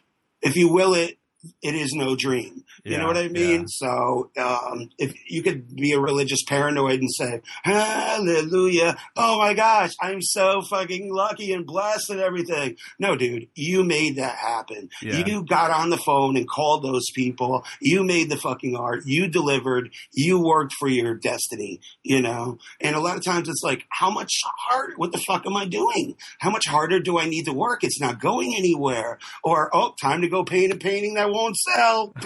If 0.43 0.55
you 0.55 0.74
will 0.74 0.95
it, 0.95 1.20
it 1.62 1.76
is 1.76 1.94
no 1.94 2.16
dream. 2.16 2.64
You 2.84 2.94
Yeah, 2.94 2.98
know 3.00 3.08
what 3.08 3.18
I 3.18 3.28
mean? 3.28 3.62
yeah. 3.62 3.66
So, 3.68 4.32
um, 4.38 4.89
if 4.98 5.14
you 5.30 5.44
could 5.44 5.76
be 5.76 5.92
a 5.94 6.00
religious 6.00 6.44
paranoid 6.48 7.00
and 7.00 7.10
say, 7.12 7.42
Hallelujah, 7.64 8.96
oh 9.16 9.38
my 9.39 9.54
gosh, 9.54 9.92
I'm 10.02 10.22
so 10.22 10.62
fucking 10.62 11.14
lucky 11.14 11.54
and 11.54 11.66
blessed 11.66 12.10
and 12.10 12.20
everything. 12.20 12.76
No, 13.00 13.16
dude, 13.16 13.48
you 13.56 13.84
made 13.84 14.16
that 14.18 14.36
happen. 14.36 14.89
Yeah. 15.02 15.26
You 15.26 15.46
got 15.46 15.72
on 15.72 15.89
the 15.89 15.98
phone 15.98 16.36
and 16.38 16.48
called 16.48 16.84
those 16.84 17.06
people. 17.16 17.64
You 17.82 18.04
made 18.04 18.30
the 18.30 18.38
fucking 18.38 18.76
art. 18.76 19.02
You 19.06 19.28
delivered. 19.28 19.92
You 20.14 20.39
worked 20.44 20.74
for 20.80 20.88
your 20.88 21.16
destiny, 21.16 21.80
you 22.04 22.22
know? 22.22 22.58
And 22.80 22.96
a 22.96 23.00
lot 23.00 23.18
of 23.18 23.24
times 23.24 23.48
it's 23.50 23.64
like, 23.64 23.86
how 23.89 24.10
much 24.10 24.32
harder? 24.70 24.94
What 24.98 25.12
the 25.12 25.20
fuck 25.20 25.46
am 25.46 25.56
I 25.56 25.66
doing? 25.66 26.16
How 26.39 26.50
much 26.50 26.68
harder 26.68 27.00
do 27.00 27.18
I 27.20 27.26
need 27.26 27.46
to 27.46 27.54
work? 27.54 27.84
It's 27.84 28.02
not 28.02 28.20
going 28.20 28.54
anywhere. 28.58 29.20
Or, 29.44 29.70
oh, 29.76 29.94
time 30.02 30.22
to 30.22 30.30
go 30.30 30.44
paint 30.44 30.74
a 30.74 30.78
painting 30.78 31.16
that 31.16 31.31
won't 31.32 31.58
sell. 31.58 32.14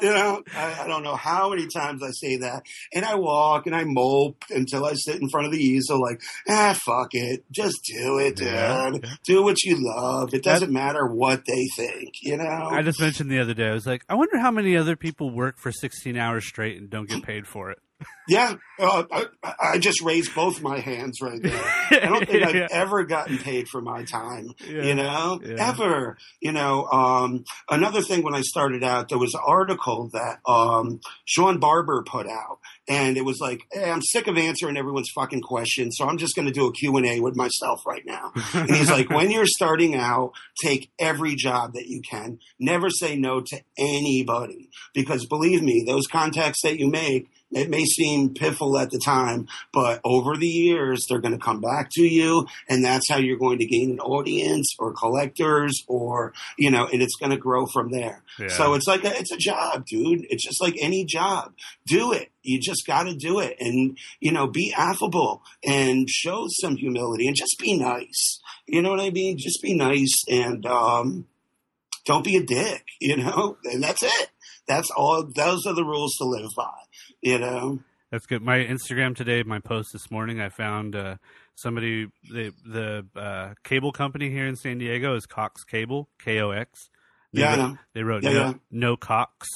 you 0.00 0.10
know, 0.10 0.42
I, 0.54 0.82
I 0.82 0.86
don't 0.86 1.02
know 1.02 1.16
how 1.16 1.50
many 1.50 1.66
times 1.66 2.02
I 2.02 2.10
say 2.10 2.36
that. 2.38 2.62
And 2.94 3.04
I 3.04 3.14
walk 3.14 3.66
and 3.66 3.74
I 3.74 3.84
mope 3.84 4.44
until 4.50 4.84
I 4.84 4.94
sit 4.94 5.20
in 5.20 5.28
front 5.28 5.46
of 5.46 5.52
the 5.52 5.58
easel, 5.58 6.00
like, 6.00 6.20
ah, 6.48 6.78
fuck 6.84 7.08
it. 7.12 7.44
Just 7.50 7.84
do 7.84 8.18
it, 8.18 8.36
dude. 8.36 8.46
Yeah. 8.48 8.90
Do 9.24 9.42
what 9.42 9.62
you 9.62 9.76
love. 9.78 10.34
It 10.34 10.42
doesn't 10.42 10.72
matter 10.72 11.06
what 11.06 11.44
they 11.46 11.66
think, 11.76 12.14
you 12.22 12.36
know? 12.36 12.68
I 12.70 12.82
just 12.82 13.00
mentioned 13.00 13.30
the 13.30 13.40
other 13.40 13.54
day. 13.54 13.68
I 13.68 13.72
was 13.74 13.86
like, 13.86 14.04
I 14.08 14.14
wonder 14.14 14.38
how 14.38 14.50
many 14.50 14.76
other 14.76 14.96
people 14.96 15.30
work 15.30 15.58
for 15.58 15.72
16 15.72 16.16
hours 16.16 16.46
straight 16.46 16.78
and 16.78 16.90
don't 16.90 17.08
get 17.08 17.22
paid 17.22 17.46
for 17.46 17.70
it. 17.70 17.78
Yeah. 18.28 18.54
Uh, 18.78 19.04
I, 19.42 19.54
I 19.72 19.78
just 19.78 20.00
raised 20.02 20.34
both 20.34 20.62
my 20.62 20.78
hands 20.78 21.18
right 21.20 21.40
there. 21.42 21.60
I 21.90 22.06
don't 22.06 22.26
think 22.28 22.44
I've 22.44 22.54
ever 22.70 23.04
gotten 23.04 23.36
paid 23.38 23.68
for 23.68 23.80
my 23.80 24.04
time. 24.04 24.48
Yeah. 24.66 24.82
You 24.82 24.94
know, 24.94 25.40
Yeah. 25.44 25.68
ever. 25.70 26.16
You 26.40 26.52
know, 26.52 26.86
um, 26.86 27.44
another 27.70 28.00
thing 28.00 28.22
when 28.22 28.34
I 28.34 28.40
started 28.42 28.84
out, 28.84 29.08
there 29.08 29.18
was 29.18 29.34
an 29.34 29.40
article 29.44 30.08
that 30.12 30.38
um, 30.46 31.00
Shawn 31.24 31.58
Barber 31.58 32.04
put 32.06 32.26
out, 32.28 32.58
and 32.88 33.16
it 33.16 33.24
was 33.24 33.38
like, 33.40 33.60
hey, 33.72 33.90
I'm 33.90 34.02
sick 34.02 34.26
of 34.28 34.36
answering 34.38 34.76
everyone's 34.76 35.10
fucking 35.14 35.42
questions, 35.42 35.96
so 35.98 36.06
I'm 36.06 36.16
just 36.18 36.34
going 36.36 36.46
to 36.46 36.52
do 36.54 36.66
a 36.66 36.72
Q 36.72 36.96
and 36.96 37.06
A 37.06 37.20
with 37.20 37.36
myself 37.36 37.84
right 37.86 38.04
now. 38.06 38.32
And 38.54 38.70
he's 38.70 38.90
like, 38.90 39.10
when 39.10 39.30
you're 39.30 39.46
starting 39.46 39.94
out, 39.96 40.32
take 40.62 40.90
every 40.98 41.34
job 41.34 41.72
that 41.74 41.86
you 41.86 42.00
can. 42.08 42.38
Never 42.60 42.88
say 42.88 43.16
no 43.16 43.40
to 43.40 43.60
anybody, 43.78 44.68
because 44.94 45.26
believe 45.26 45.62
me, 45.62 45.84
those 45.86 46.06
contacts 46.06 46.60
that 46.62 46.78
you 46.78 46.88
make. 46.88 47.28
It 47.52 47.70
may 47.70 47.84
seem 47.84 48.34
piffle 48.34 48.78
at 48.78 48.90
the 48.90 49.00
time, 49.04 49.46
but 49.72 50.00
over 50.04 50.36
the 50.36 50.46
years, 50.46 51.04
they're 51.08 51.20
going 51.20 51.38
to 51.38 51.44
come 51.44 51.60
back 51.60 51.90
to 51.92 52.02
you, 52.02 52.46
and 52.68 52.84
that's 52.84 53.08
how 53.08 53.18
you're 53.18 53.38
going 53.38 53.58
to 53.58 53.66
gain 53.66 53.92
an 53.92 54.00
audience 54.00 54.74
or 54.78 54.92
collectors, 54.92 55.82
or 55.86 56.32
you 56.58 56.70
know, 56.70 56.86
and 56.86 57.02
it's 57.02 57.16
going 57.16 57.30
to 57.30 57.36
grow 57.36 57.66
from 57.66 57.90
there. 57.90 58.22
Yeah. 58.38 58.48
So 58.48 58.74
it's 58.74 58.86
like 58.86 59.04
a, 59.04 59.16
it's 59.16 59.32
a 59.32 59.36
job, 59.36 59.84
dude. 59.86 60.26
It's 60.30 60.44
just 60.44 60.62
like 60.62 60.74
any 60.80 61.04
job. 61.04 61.52
Do 61.86 62.12
it. 62.12 62.30
You 62.42 62.58
just 62.60 62.86
got 62.86 63.04
to 63.04 63.14
do 63.14 63.38
it, 63.40 63.56
and 63.60 63.96
you 64.20 64.32
know, 64.32 64.46
be 64.46 64.72
affable 64.76 65.42
and 65.64 66.08
show 66.08 66.46
some 66.48 66.76
humility, 66.76 67.26
and 67.26 67.36
just 67.36 67.56
be 67.58 67.78
nice. 67.78 68.40
You 68.66 68.82
know 68.82 68.90
what 68.90 69.00
I 69.00 69.10
mean? 69.10 69.36
Just 69.38 69.62
be 69.62 69.74
nice 69.74 70.22
and 70.28 70.64
um, 70.66 71.26
don't 72.04 72.24
be 72.24 72.36
a 72.36 72.42
dick. 72.42 72.84
You 73.02 73.16
know, 73.16 73.56
and 73.64 73.82
that's 73.82 74.04
it. 74.04 74.30
That's 74.68 74.88
all. 74.96 75.24
Those 75.24 75.66
are 75.66 75.74
the 75.74 75.84
rules 75.84 76.14
to 76.18 76.24
live 76.24 76.50
by. 76.56 76.70
You 77.22 77.38
know. 77.38 77.78
That's 78.10 78.26
good. 78.26 78.42
My 78.42 78.58
Instagram 78.58 79.16
today, 79.16 79.42
my 79.42 79.58
post 79.58 79.88
this 79.94 80.10
morning, 80.10 80.38
I 80.40 80.50
found 80.50 80.94
uh, 80.94 81.16
somebody 81.54 82.08
the 82.30 82.52
the 82.66 83.06
uh, 83.18 83.54
cable 83.64 83.90
company 83.92 84.28
here 84.28 84.46
in 84.46 84.56
San 84.56 84.76
Diego 84.78 85.14
is 85.14 85.24
Cox 85.24 85.64
Cable, 85.64 86.10
K 86.22 86.40
O 86.40 86.50
X. 86.50 86.90
They 87.32 87.40
Yeah, 87.40 87.56
wrote, 87.56 87.76
they 87.94 88.02
wrote 88.02 88.22
Yeah, 88.24 88.30
no, 88.32 88.38
yeah. 88.40 88.52
no 88.70 88.96
Cox. 88.96 89.48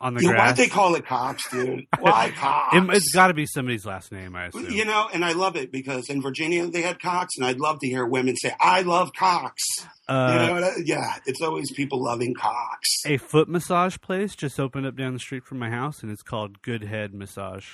On 0.00 0.14
the 0.14 0.22
You 0.22 0.28
grass. 0.30 0.48
why'd 0.48 0.56
they 0.56 0.66
call 0.68 0.94
it 0.94 1.06
Cox, 1.06 1.48
dude? 1.50 1.86
Why 1.98 2.30
Cox? 2.36 2.76
It, 2.76 2.82
has 2.90 3.04
got 3.14 3.28
to 3.28 3.34
be 3.34 3.46
somebody's 3.46 3.86
last 3.86 4.12
name, 4.12 4.36
I 4.36 4.46
assume. 4.46 4.70
You 4.70 4.84
know, 4.84 5.08
and 5.12 5.24
I 5.24 5.32
love 5.32 5.56
it 5.56 5.72
because 5.72 6.08
in 6.10 6.20
Virginia 6.22 6.66
they 6.66 6.82
had 6.82 7.00
Cox, 7.00 7.34
and 7.36 7.46
I'd 7.46 7.58
love 7.58 7.78
to 7.80 7.86
hear 7.88 8.04
women 8.06 8.36
say, 8.36 8.52
"I 8.60 8.82
love 8.82 9.10
Cox." 9.18 9.62
uh, 10.08 10.38
you 10.48 10.60
know, 10.60 10.66
I- 10.66 10.72
yeah, 10.84 11.14
it's 11.26 11.40
always 11.40 11.70
people 11.72 12.02
loving 12.02 12.34
Cox. 12.34 12.88
a 13.06 13.16
foot 13.16 13.48
massage 13.48 13.96
place 13.98 14.34
just 14.36 14.60
opened 14.60 14.86
up 14.86 14.96
down 14.96 15.12
the 15.14 15.18
street 15.18 15.44
from 15.44 15.58
my 15.58 15.70
house, 15.70 16.02
and 16.02 16.10
it's 16.12 16.22
called 16.22 16.60
Good 16.62 16.82
Head 16.84 17.14
Massage. 17.14 17.66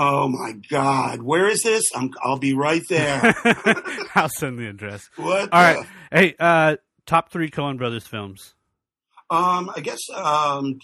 Oh 0.00 0.28
my 0.28 0.52
God, 0.70 1.22
where 1.22 1.48
is 1.48 1.62
this? 1.64 1.84
I'm, 1.94 2.10
I'll 2.22 2.38
be 2.38 2.54
right 2.54 2.82
there. 2.88 3.34
I'll 4.14 4.28
send 4.28 4.58
the 4.58 4.68
address. 4.68 5.08
what? 5.16 5.52
All 5.52 5.72
the- 5.74 5.78
right. 5.80 5.86
Hey, 6.12 6.34
uh, 6.38 6.76
top 7.06 7.30
three 7.32 7.50
Coen 7.50 7.78
Brothers 7.78 8.06
films. 8.06 8.54
Um, 9.30 9.70
I 9.74 9.80
guess 9.80 9.98
um, 10.14 10.78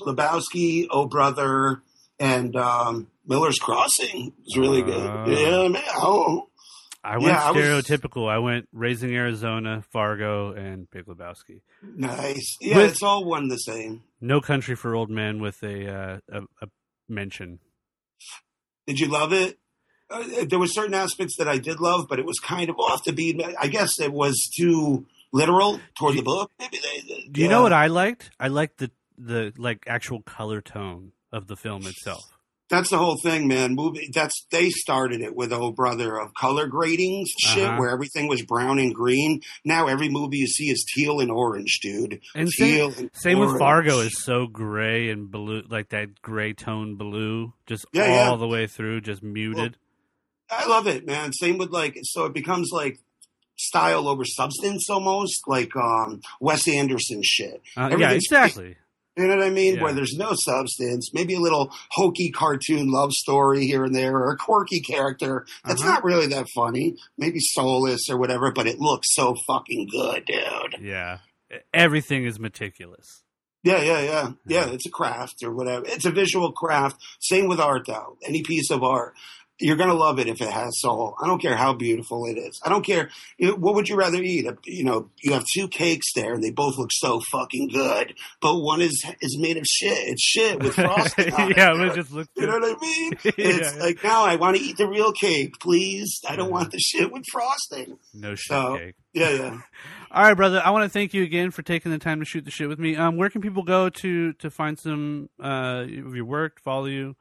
Lebowski, 0.00 0.86
Oh 0.90 1.06
Brother, 1.06 1.82
and 2.18 2.54
um, 2.56 3.08
Miller's 3.26 3.58
Crossing 3.58 4.32
is 4.46 4.56
really 4.56 4.82
good. 4.82 5.06
Uh. 5.06 5.24
yeah, 5.28 5.68
man. 5.68 5.82
Oh, 5.96 6.48
I 7.02 7.18
went 7.18 7.28
Yeah, 7.28 7.44
I 7.44 7.50
was- 7.52 7.62
stereotypical. 7.64 8.28
I 8.28 8.38
went 8.38 8.68
Raising 8.72 9.14
Arizona, 9.14 9.84
Fargo, 9.92 10.52
and 10.52 10.90
Big 10.90 11.04
Lebowski. 11.06 11.60
nice. 11.82 12.56
Yeah, 12.60 12.78
With- 12.78 12.92
it's 12.92 13.02
all 13.02 13.24
one 13.24 13.48
the 13.48 13.58
same. 13.58 14.02
No 14.20 14.40
Country 14.40 14.74
for 14.74 14.94
Old 14.94 15.10
Men 15.10 15.40
with 15.40 15.62
a 15.62 15.86
uh, 15.88 16.18
a, 16.32 16.42
a 16.62 16.68
mention. 17.08 17.58
Did 18.86 18.98
you 18.98 19.08
love 19.08 19.32
it? 19.32 19.58
Uh, 20.10 20.44
there 20.48 20.58
were 20.58 20.66
certain 20.66 20.94
aspects 20.94 21.36
that 21.38 21.48
I 21.48 21.58
did 21.58 21.80
love, 21.80 22.06
but 22.08 22.18
it 22.18 22.26
was 22.26 22.38
kind 22.38 22.68
of 22.70 22.76
off 22.78 23.04
the 23.04 23.12
beat. 23.12 23.42
I 23.58 23.68
guess 23.68 23.98
it 24.00 24.12
was 24.12 24.50
too 24.56 25.06
literal 25.34 25.80
toward 25.98 26.12
Do- 26.14 26.20
the 26.20 26.24
book. 26.24 26.50
Maybe 26.58 26.78
they. 26.82 27.28
Do 27.30 27.42
you 27.42 27.48
know 27.48 27.60
what 27.62 27.72
I 27.74 27.88
liked? 27.88 28.30
I 28.40 28.48
liked 28.48 28.78
the 28.78 28.90
the 29.18 29.52
like 29.58 29.84
actual 29.86 30.22
color 30.22 30.60
tone 30.62 31.12
of 31.32 31.46
the 31.48 31.56
film 31.56 31.86
itself. 31.86 32.24
That's 32.70 32.88
the 32.88 32.96
whole 32.96 33.18
thing, 33.18 33.46
man. 33.46 33.74
Movie. 33.74 34.08
That's 34.14 34.46
they 34.50 34.70
started 34.70 35.20
it 35.20 35.36
with 35.36 35.52
Oh 35.52 35.70
Brother 35.70 36.18
of 36.18 36.32
color 36.32 36.66
gradings 36.68 37.26
shit, 37.38 37.62
Uh-huh. 37.62 37.76
where 37.78 37.90
everything 37.90 38.26
was 38.26 38.42
brown 38.42 38.78
and 38.78 38.94
green. 38.94 39.42
Now 39.66 39.86
every 39.86 40.08
movie 40.08 40.38
you 40.38 40.46
see 40.46 40.70
is 40.70 40.84
teal 40.94 41.20
and 41.20 41.30
orange, 41.30 41.78
dude. 41.82 42.20
And 42.34 42.48
same, 42.50 42.68
teal 42.74 42.92
and 42.96 43.10
same 43.12 43.38
with. 43.38 43.58
Fargo 43.58 43.98
is 44.00 44.24
so 44.24 44.46
gray 44.46 45.10
and 45.10 45.30
blue, 45.30 45.62
like 45.68 45.90
that 45.90 46.22
gray 46.22 46.54
tone 46.54 46.96
blue, 46.96 47.52
just 47.66 47.84
Yeah, 47.92 48.04
all 48.04 48.30
yeah. 48.32 48.36
the 48.36 48.48
way 48.48 48.66
through, 48.66 49.02
just 49.02 49.22
muted. 49.22 49.76
I 50.50 50.66
love 50.66 50.86
it, 50.86 51.06
man. 51.06 51.32
Same 51.34 51.58
with 51.58 51.70
like, 51.70 51.98
so 52.02 52.24
it 52.24 52.32
becomes 52.34 52.70
like 52.72 52.98
style 53.56 54.08
over 54.08 54.24
substance 54.24 54.88
almost, 54.90 55.42
like 55.46 55.74
um 55.76 56.20
Wes 56.40 56.68
Anderson 56.68 57.20
shit. 57.22 57.62
Uh, 57.76 57.96
yeah, 57.98 58.10
exactly. 58.12 58.76
You 59.16 59.28
know 59.28 59.36
what 59.36 59.46
I 59.46 59.50
mean? 59.50 59.76
Yeah. 59.76 59.82
Where 59.84 59.92
there's 59.92 60.14
no 60.18 60.32
substance, 60.34 61.10
maybe 61.14 61.34
a 61.36 61.40
little 61.40 61.70
hokey 61.92 62.32
cartoon 62.32 62.90
love 62.90 63.12
story 63.12 63.64
here 63.64 63.84
and 63.84 63.94
there, 63.94 64.16
or 64.16 64.32
a 64.32 64.36
quirky 64.36 64.80
character 64.80 65.46
that's 65.64 65.80
Uh-huh. 65.82 65.90
not 65.92 66.04
really 66.04 66.26
that 66.28 66.48
funny. 66.52 66.96
Maybe 67.16 67.38
soulless 67.38 68.08
or 68.10 68.18
whatever, 68.18 68.50
but 68.50 68.66
it 68.66 68.80
looks 68.80 69.14
so 69.14 69.36
fucking 69.46 69.86
good, 69.92 70.24
dude. 70.24 70.82
Yeah, 70.82 71.18
everything 71.72 72.24
is 72.24 72.40
meticulous. 72.40 73.22
Yeah, 73.62 73.80
yeah, 73.82 74.00
yeah, 74.02 74.30
yeah. 74.46 74.66
It's 74.66 74.84
a 74.86 74.90
craft 74.90 75.36
or 75.44 75.54
whatever. 75.54 75.86
It's 75.86 76.04
a 76.04 76.10
visual 76.10 76.52
craft. 76.52 76.96
Same 77.20 77.46
with 77.48 77.60
art, 77.60 77.86
though. 77.86 78.18
Any 78.26 78.42
piece 78.42 78.70
of 78.70 78.82
art, 78.82 79.14
you're 79.60 79.76
gonna 79.76 79.94
love 79.94 80.18
it 80.18 80.26
if 80.26 80.40
it 80.40 80.50
has 80.50 80.80
soul. 80.80 81.14
I 81.22 81.26
don't 81.28 81.40
care 81.40 81.56
how 81.56 81.74
beautiful 81.74 82.26
it 82.26 82.36
is. 82.38 82.60
I 82.64 82.68
don't 82.68 82.84
care. 82.84 83.08
What 83.38 83.74
would 83.76 83.88
you 83.88 83.96
rather 83.96 84.20
eat? 84.22 84.46
You 84.66 84.84
know, 84.84 85.10
you 85.22 85.32
have 85.32 85.44
two 85.54 85.68
cakes 85.68 86.12
there, 86.14 86.34
and 86.34 86.42
they 86.42 86.50
both 86.50 86.76
look 86.76 86.90
so 86.92 87.20
fucking 87.30 87.68
good, 87.72 88.14
but 88.40 88.58
one 88.60 88.80
is 88.80 89.04
is 89.20 89.38
made 89.38 89.56
of 89.56 89.64
shit. 89.66 89.96
It's 90.08 90.22
shit 90.22 90.62
with 90.62 90.74
frosting. 90.74 91.32
on 91.38 91.50
it, 91.52 91.56
yeah, 91.56 91.72
dude. 91.72 91.92
it 91.92 91.94
just 91.94 92.10
looks 92.12 92.28
You 92.36 92.46
know 92.46 92.58
what 92.58 92.76
I 92.76 92.80
mean? 92.80 93.12
It's 93.36 93.74
yeah. 93.76 93.82
like 93.82 94.02
now 94.02 94.24
I 94.24 94.36
want 94.36 94.56
to 94.56 94.62
eat 94.62 94.76
the 94.76 94.88
real 94.88 95.12
cake, 95.12 95.58
please. 95.60 96.20
I 96.28 96.36
don't 96.36 96.48
Yeah. 96.48 96.52
want 96.54 96.72
the 96.72 96.78
shit 96.78 97.12
with 97.12 97.24
frosting. 97.30 97.98
No 98.12 98.34
shit 98.34 98.46
So- 98.48 98.78
cake. 98.78 98.94
Yeah, 99.12 99.30
yeah. 99.30 99.58
All 100.10 100.24
right, 100.24 100.34
brother. 100.34 100.60
I 100.64 100.70
want 100.70 100.82
to 100.84 100.88
thank 100.88 101.14
you 101.14 101.22
again 101.22 101.52
for 101.52 101.62
taking 101.62 101.92
the 101.92 101.98
time 101.98 102.18
to 102.18 102.24
shoot 102.24 102.44
the 102.44 102.50
shit 102.50 102.68
with 102.68 102.80
me. 102.80 102.96
Um, 102.96 103.16
where 103.16 103.30
can 103.30 103.40
people 103.40 103.62
go 103.62 103.88
to 103.88 104.32
to 104.34 104.50
find 104.50 104.76
some 104.78 105.28
uh 105.40 105.84
of 106.04 106.14
your 106.16 106.24
work, 106.24 106.60
follow 106.60 106.86
you? 106.86 107.14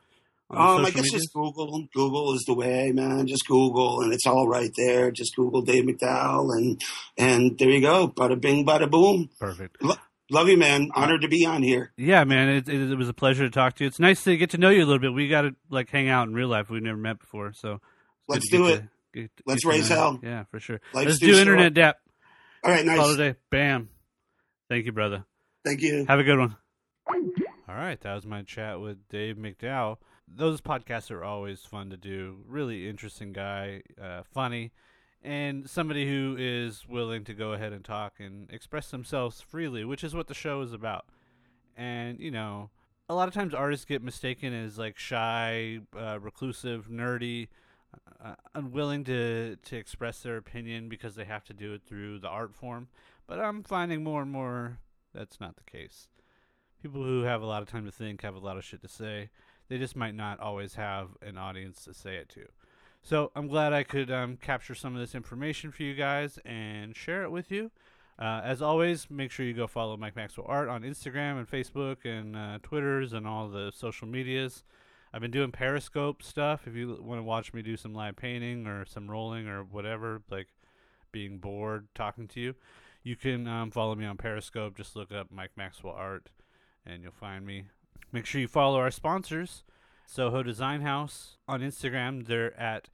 Um, 0.57 0.85
I 0.85 0.89
guess 0.89 0.95
medias? 1.03 1.11
just 1.11 1.33
Google. 1.33 1.87
Google 1.93 2.33
is 2.33 2.43
the 2.47 2.53
way, 2.53 2.91
man. 2.91 3.27
Just 3.27 3.47
Google, 3.47 4.01
and 4.01 4.13
it's 4.13 4.25
all 4.27 4.47
right 4.47 4.71
there. 4.77 5.11
Just 5.11 5.35
Google 5.35 5.61
Dave 5.61 5.85
MacDowell, 5.85 6.55
and 6.57 6.81
and 7.17 7.57
there 7.57 7.69
you 7.69 7.81
go. 7.81 8.07
Bada 8.07 8.39
bing, 8.39 8.65
bada 8.65 8.89
boom. 8.89 9.29
perfect. 9.39 9.77
Love 10.31 10.47
you, 10.47 10.57
man. 10.57 10.89
Honored 10.95 11.21
to 11.21 11.27
be 11.27 11.45
on 11.45 11.61
here. 11.63 11.91
Yeah, 11.97 12.23
man, 12.23 12.49
it, 12.49 12.69
it, 12.69 12.91
it 12.91 12.97
was 12.97 13.09
a 13.09 13.13
pleasure 13.13 13.43
to 13.43 13.49
talk 13.51 13.75
to 13.75 13.83
you. 13.83 13.87
It's 13.87 13.99
nice 13.99 14.23
to 14.23 14.35
get 14.37 14.51
to 14.51 14.57
know 14.57 14.69
you 14.69 14.79
a 14.83 14.85
little 14.85 14.99
bit. 14.99 15.13
We 15.13 15.27
got 15.27 15.41
to 15.41 15.55
like 15.69 15.89
hang 15.89 16.09
out 16.09 16.27
in 16.27 16.33
real 16.33 16.47
life. 16.47 16.69
We've 16.69 16.81
never 16.81 16.97
met 16.97 17.19
before, 17.19 17.51
so 17.53 17.81
Let's 18.27 18.49
to 18.49 18.57
do 18.57 18.67
to- 18.67 18.73
it. 18.73 18.83
get- 19.13 19.31
Let's 19.45 19.63
get 19.63 19.69
raise 19.69 19.89
hell. 19.89 20.19
Yeah, 20.23 20.45
for 20.49 20.59
sure. 20.59 20.79
Let's 20.93 21.19
too 21.19 21.33
do 21.33 21.39
internet 21.39 21.73
dap. 21.75 21.97
All 22.63 22.71
right, 22.71 22.85
nice. 22.85 22.97
it 23.09 23.19
a 23.19 23.33
day. 23.33 23.39
Bam. 23.51 23.89
Thank 24.69 24.85
you, 24.85 24.91
brother. 24.93 25.25
Thank 25.65 25.81
you. 25.81 26.05
Have 26.07 26.19
a 26.19 26.23
good 26.23 26.39
one. 26.39 26.55
All 27.67 27.75
right, 27.75 27.99
that 28.01 28.15
was 28.15 28.25
my 28.25 28.41
chat 28.43 28.79
with 28.79 28.97
Dave 29.09 29.35
MacDowell. 29.35 29.97
Those 30.27 30.61
podcasts 30.61 31.11
are 31.11 31.23
always 31.23 31.61
fun 31.61 31.89
to 31.89 31.97
do. 31.97 32.43
Really 32.47 32.87
interesting 32.87 33.33
guy, 33.33 33.83
uh, 34.01 34.23
funny, 34.23 34.71
and 35.21 35.69
somebody 35.69 36.07
who 36.07 36.35
is 36.39 36.87
willing 36.87 37.23
to 37.25 37.33
go 37.33 37.53
ahead 37.53 37.73
and 37.73 37.83
talk 37.83 38.13
and 38.19 38.49
express 38.51 38.89
themselves 38.89 39.41
freely, 39.41 39.85
which 39.85 40.03
is 40.03 40.15
what 40.15 40.27
the 40.27 40.33
show 40.33 40.61
is 40.61 40.73
about. 40.73 41.05
And 41.75 42.19
you 42.19 42.31
know, 42.31 42.69
a 43.09 43.15
lot 43.15 43.27
of 43.27 43.33
times 43.33 43.53
artists 43.53 43.85
get 43.85 44.01
mistaken 44.01 44.53
as 44.53 44.77
like 44.77 44.97
shy, 44.97 45.79
uh, 45.97 46.19
reclusive, 46.19 46.87
nerdy, 46.89 47.47
uh, 48.23 48.35
unwilling 48.55 49.03
to 49.05 49.57
to 49.57 49.75
express 49.75 50.21
their 50.21 50.37
opinion 50.37 50.89
because 50.89 51.15
they 51.15 51.25
have 51.25 51.43
to 51.45 51.53
do 51.53 51.73
it 51.73 51.83
through 51.85 52.19
the 52.19 52.27
art 52.27 52.55
form. 52.55 52.87
But 53.27 53.39
I'm 53.39 53.63
finding 53.63 54.03
more 54.03 54.21
and 54.21 54.31
more 54.31 54.79
that's 55.13 55.39
not 55.39 55.55
the 55.55 55.63
case. 55.63 56.07
People 56.81 57.03
who 57.03 57.21
have 57.21 57.41
a 57.41 57.45
lot 57.45 57.61
of 57.61 57.69
time 57.69 57.85
to 57.85 57.91
think 57.91 58.21
have 58.21 58.35
a 58.35 58.39
lot 58.39 58.57
of 58.57 58.63
shit 58.63 58.81
to 58.81 58.87
say. 58.87 59.29
They 59.73 59.79
just 59.79 59.95
might 59.95 60.13
not 60.13 60.39
always 60.39 60.75
have 60.75 61.07
an 61.23 61.35
audience 61.35 61.83
to 61.85 61.95
say 61.95 62.17
it 62.17 62.29
to. 62.29 62.45
So 63.01 63.31
I'm 63.35 63.47
glad 63.47 63.73
I 63.73 63.81
could 63.81 64.11
um, 64.11 64.37
capture 64.37 64.75
some 64.75 64.93
of 64.93 65.01
this 65.01 65.15
information 65.15 65.71
for 65.71 65.81
you 65.81 65.95
guys 65.95 66.37
and 66.45 66.95
share 66.95 67.23
it 67.23 67.31
with 67.31 67.49
you. 67.49 67.71
Uh, 68.19 68.41
as 68.43 68.61
always, 68.61 69.09
make 69.09 69.31
sure 69.31 69.47
you 69.47 69.55
go 69.55 69.65
follow 69.65 69.97
Mike 69.97 70.15
Maxwell 70.15 70.45
Art 70.47 70.69
on 70.69 70.83
Instagram 70.83 71.39
and 71.39 71.49
Facebook 71.49 72.05
and 72.05 72.35
uh, 72.35 72.59
Twitters 72.61 73.13
and 73.13 73.25
all 73.25 73.49
the 73.49 73.71
social 73.75 74.07
medias. 74.07 74.63
I've 75.11 75.21
been 75.21 75.31
doing 75.31 75.51
Periscope 75.51 76.21
stuff. 76.21 76.67
If 76.67 76.75
you 76.75 76.95
want 77.01 77.17
to 77.17 77.23
watch 77.23 77.51
me 77.51 77.63
do 77.63 77.75
some 77.75 77.95
live 77.95 78.15
painting 78.15 78.67
or 78.67 78.85
some 78.85 79.09
rolling 79.09 79.47
or 79.47 79.63
whatever, 79.63 80.21
like 80.29 80.49
being 81.11 81.39
bored 81.39 81.87
talking 81.95 82.27
to 82.27 82.39
you, 82.39 82.53
you 83.01 83.15
can 83.15 83.47
um, 83.47 83.71
follow 83.71 83.95
me 83.95 84.05
on 84.05 84.17
Periscope. 84.17 84.77
Just 84.77 84.95
look 84.95 85.11
up 85.11 85.31
Mike 85.31 85.57
Maxwell 85.57 85.95
Art 85.95 86.29
and 86.85 87.01
you'll 87.01 87.11
find 87.11 87.43
me. 87.43 87.63
Make 88.11 88.25
sure 88.25 88.41
you 88.41 88.47
follow 88.47 88.79
our 88.79 88.91
sponsors, 88.91 89.63
Soho 90.05 90.43
Design 90.43 90.81
House 90.81 91.37
on 91.47 91.61
Instagram. 91.61 92.27
They're 92.27 92.57
at 92.59 92.89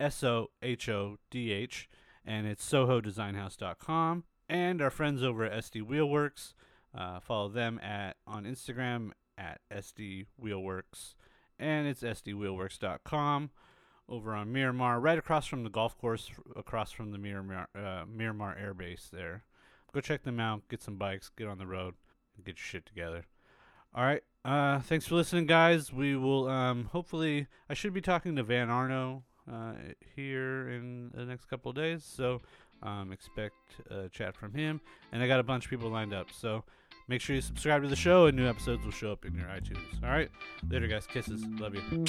S 0.00 0.24
O 0.24 0.50
H 0.62 0.88
O 0.88 1.18
D 1.30 1.52
H, 1.52 1.88
and 2.24 2.46
it's 2.46 2.68
sohodesignhouse.com. 2.68 4.24
And 4.48 4.82
our 4.82 4.90
friends 4.90 5.22
over 5.22 5.44
at 5.44 5.64
SD 5.64 5.82
Wheelworks, 5.82 6.54
uh, 6.96 7.20
follow 7.20 7.48
them 7.48 7.78
at 7.80 8.16
on 8.26 8.44
Instagram 8.44 9.10
at 9.38 9.60
SD 9.70 10.26
Wheelworks, 10.42 11.14
and 11.58 11.86
it's 11.86 12.02
sdwheelworks.com. 12.02 13.50
Over 14.08 14.34
on 14.34 14.52
Miramar, 14.52 15.00
right 15.00 15.16
across 15.18 15.46
from 15.46 15.62
the 15.62 15.70
golf 15.70 15.96
course, 15.96 16.30
across 16.56 16.92
from 16.92 17.12
the 17.12 17.18
Miramar, 17.18 17.68
uh, 17.74 18.04
Miramar 18.06 18.56
Air 18.58 18.74
Base. 18.74 19.08
There, 19.12 19.44
go 19.94 20.00
check 20.00 20.24
them 20.24 20.40
out. 20.40 20.68
Get 20.68 20.82
some 20.82 20.96
bikes. 20.96 21.30
Get 21.36 21.46
on 21.46 21.58
the 21.58 21.66
road. 21.66 21.94
Get 22.44 22.56
your 22.58 22.64
shit 22.64 22.84
together. 22.84 23.26
All 23.94 24.04
right. 24.04 24.22
Uh, 24.44 24.80
thanks 24.80 25.06
for 25.06 25.14
listening, 25.14 25.46
guys. 25.46 25.92
We 25.92 26.16
will 26.16 26.48
um, 26.48 26.86
hopefully. 26.86 27.46
I 27.68 27.74
should 27.74 27.94
be 27.94 28.00
talking 28.00 28.36
to 28.36 28.42
Van 28.42 28.70
Arno 28.70 29.22
uh, 29.50 29.74
here 30.16 30.68
in 30.68 31.10
the 31.14 31.24
next 31.24 31.46
couple 31.46 31.70
of 31.70 31.76
days, 31.76 32.04
so 32.04 32.40
um, 32.82 33.12
expect 33.12 33.54
a 33.90 34.08
chat 34.08 34.34
from 34.36 34.52
him. 34.52 34.80
And 35.12 35.22
I 35.22 35.28
got 35.28 35.38
a 35.38 35.44
bunch 35.44 35.64
of 35.64 35.70
people 35.70 35.90
lined 35.90 36.12
up, 36.12 36.28
so 36.32 36.64
make 37.06 37.20
sure 37.20 37.36
you 37.36 37.42
subscribe 37.42 37.82
to 37.82 37.88
the 37.88 37.96
show, 37.96 38.26
and 38.26 38.36
new 38.36 38.48
episodes 38.48 38.84
will 38.84 38.92
show 38.92 39.12
up 39.12 39.24
in 39.24 39.34
your 39.34 39.46
iTunes. 39.46 40.02
All 40.02 40.10
right. 40.10 40.30
Later, 40.68 40.88
guys. 40.88 41.06
Kisses. 41.06 41.44
Love 41.58 41.74
you. 41.74 42.04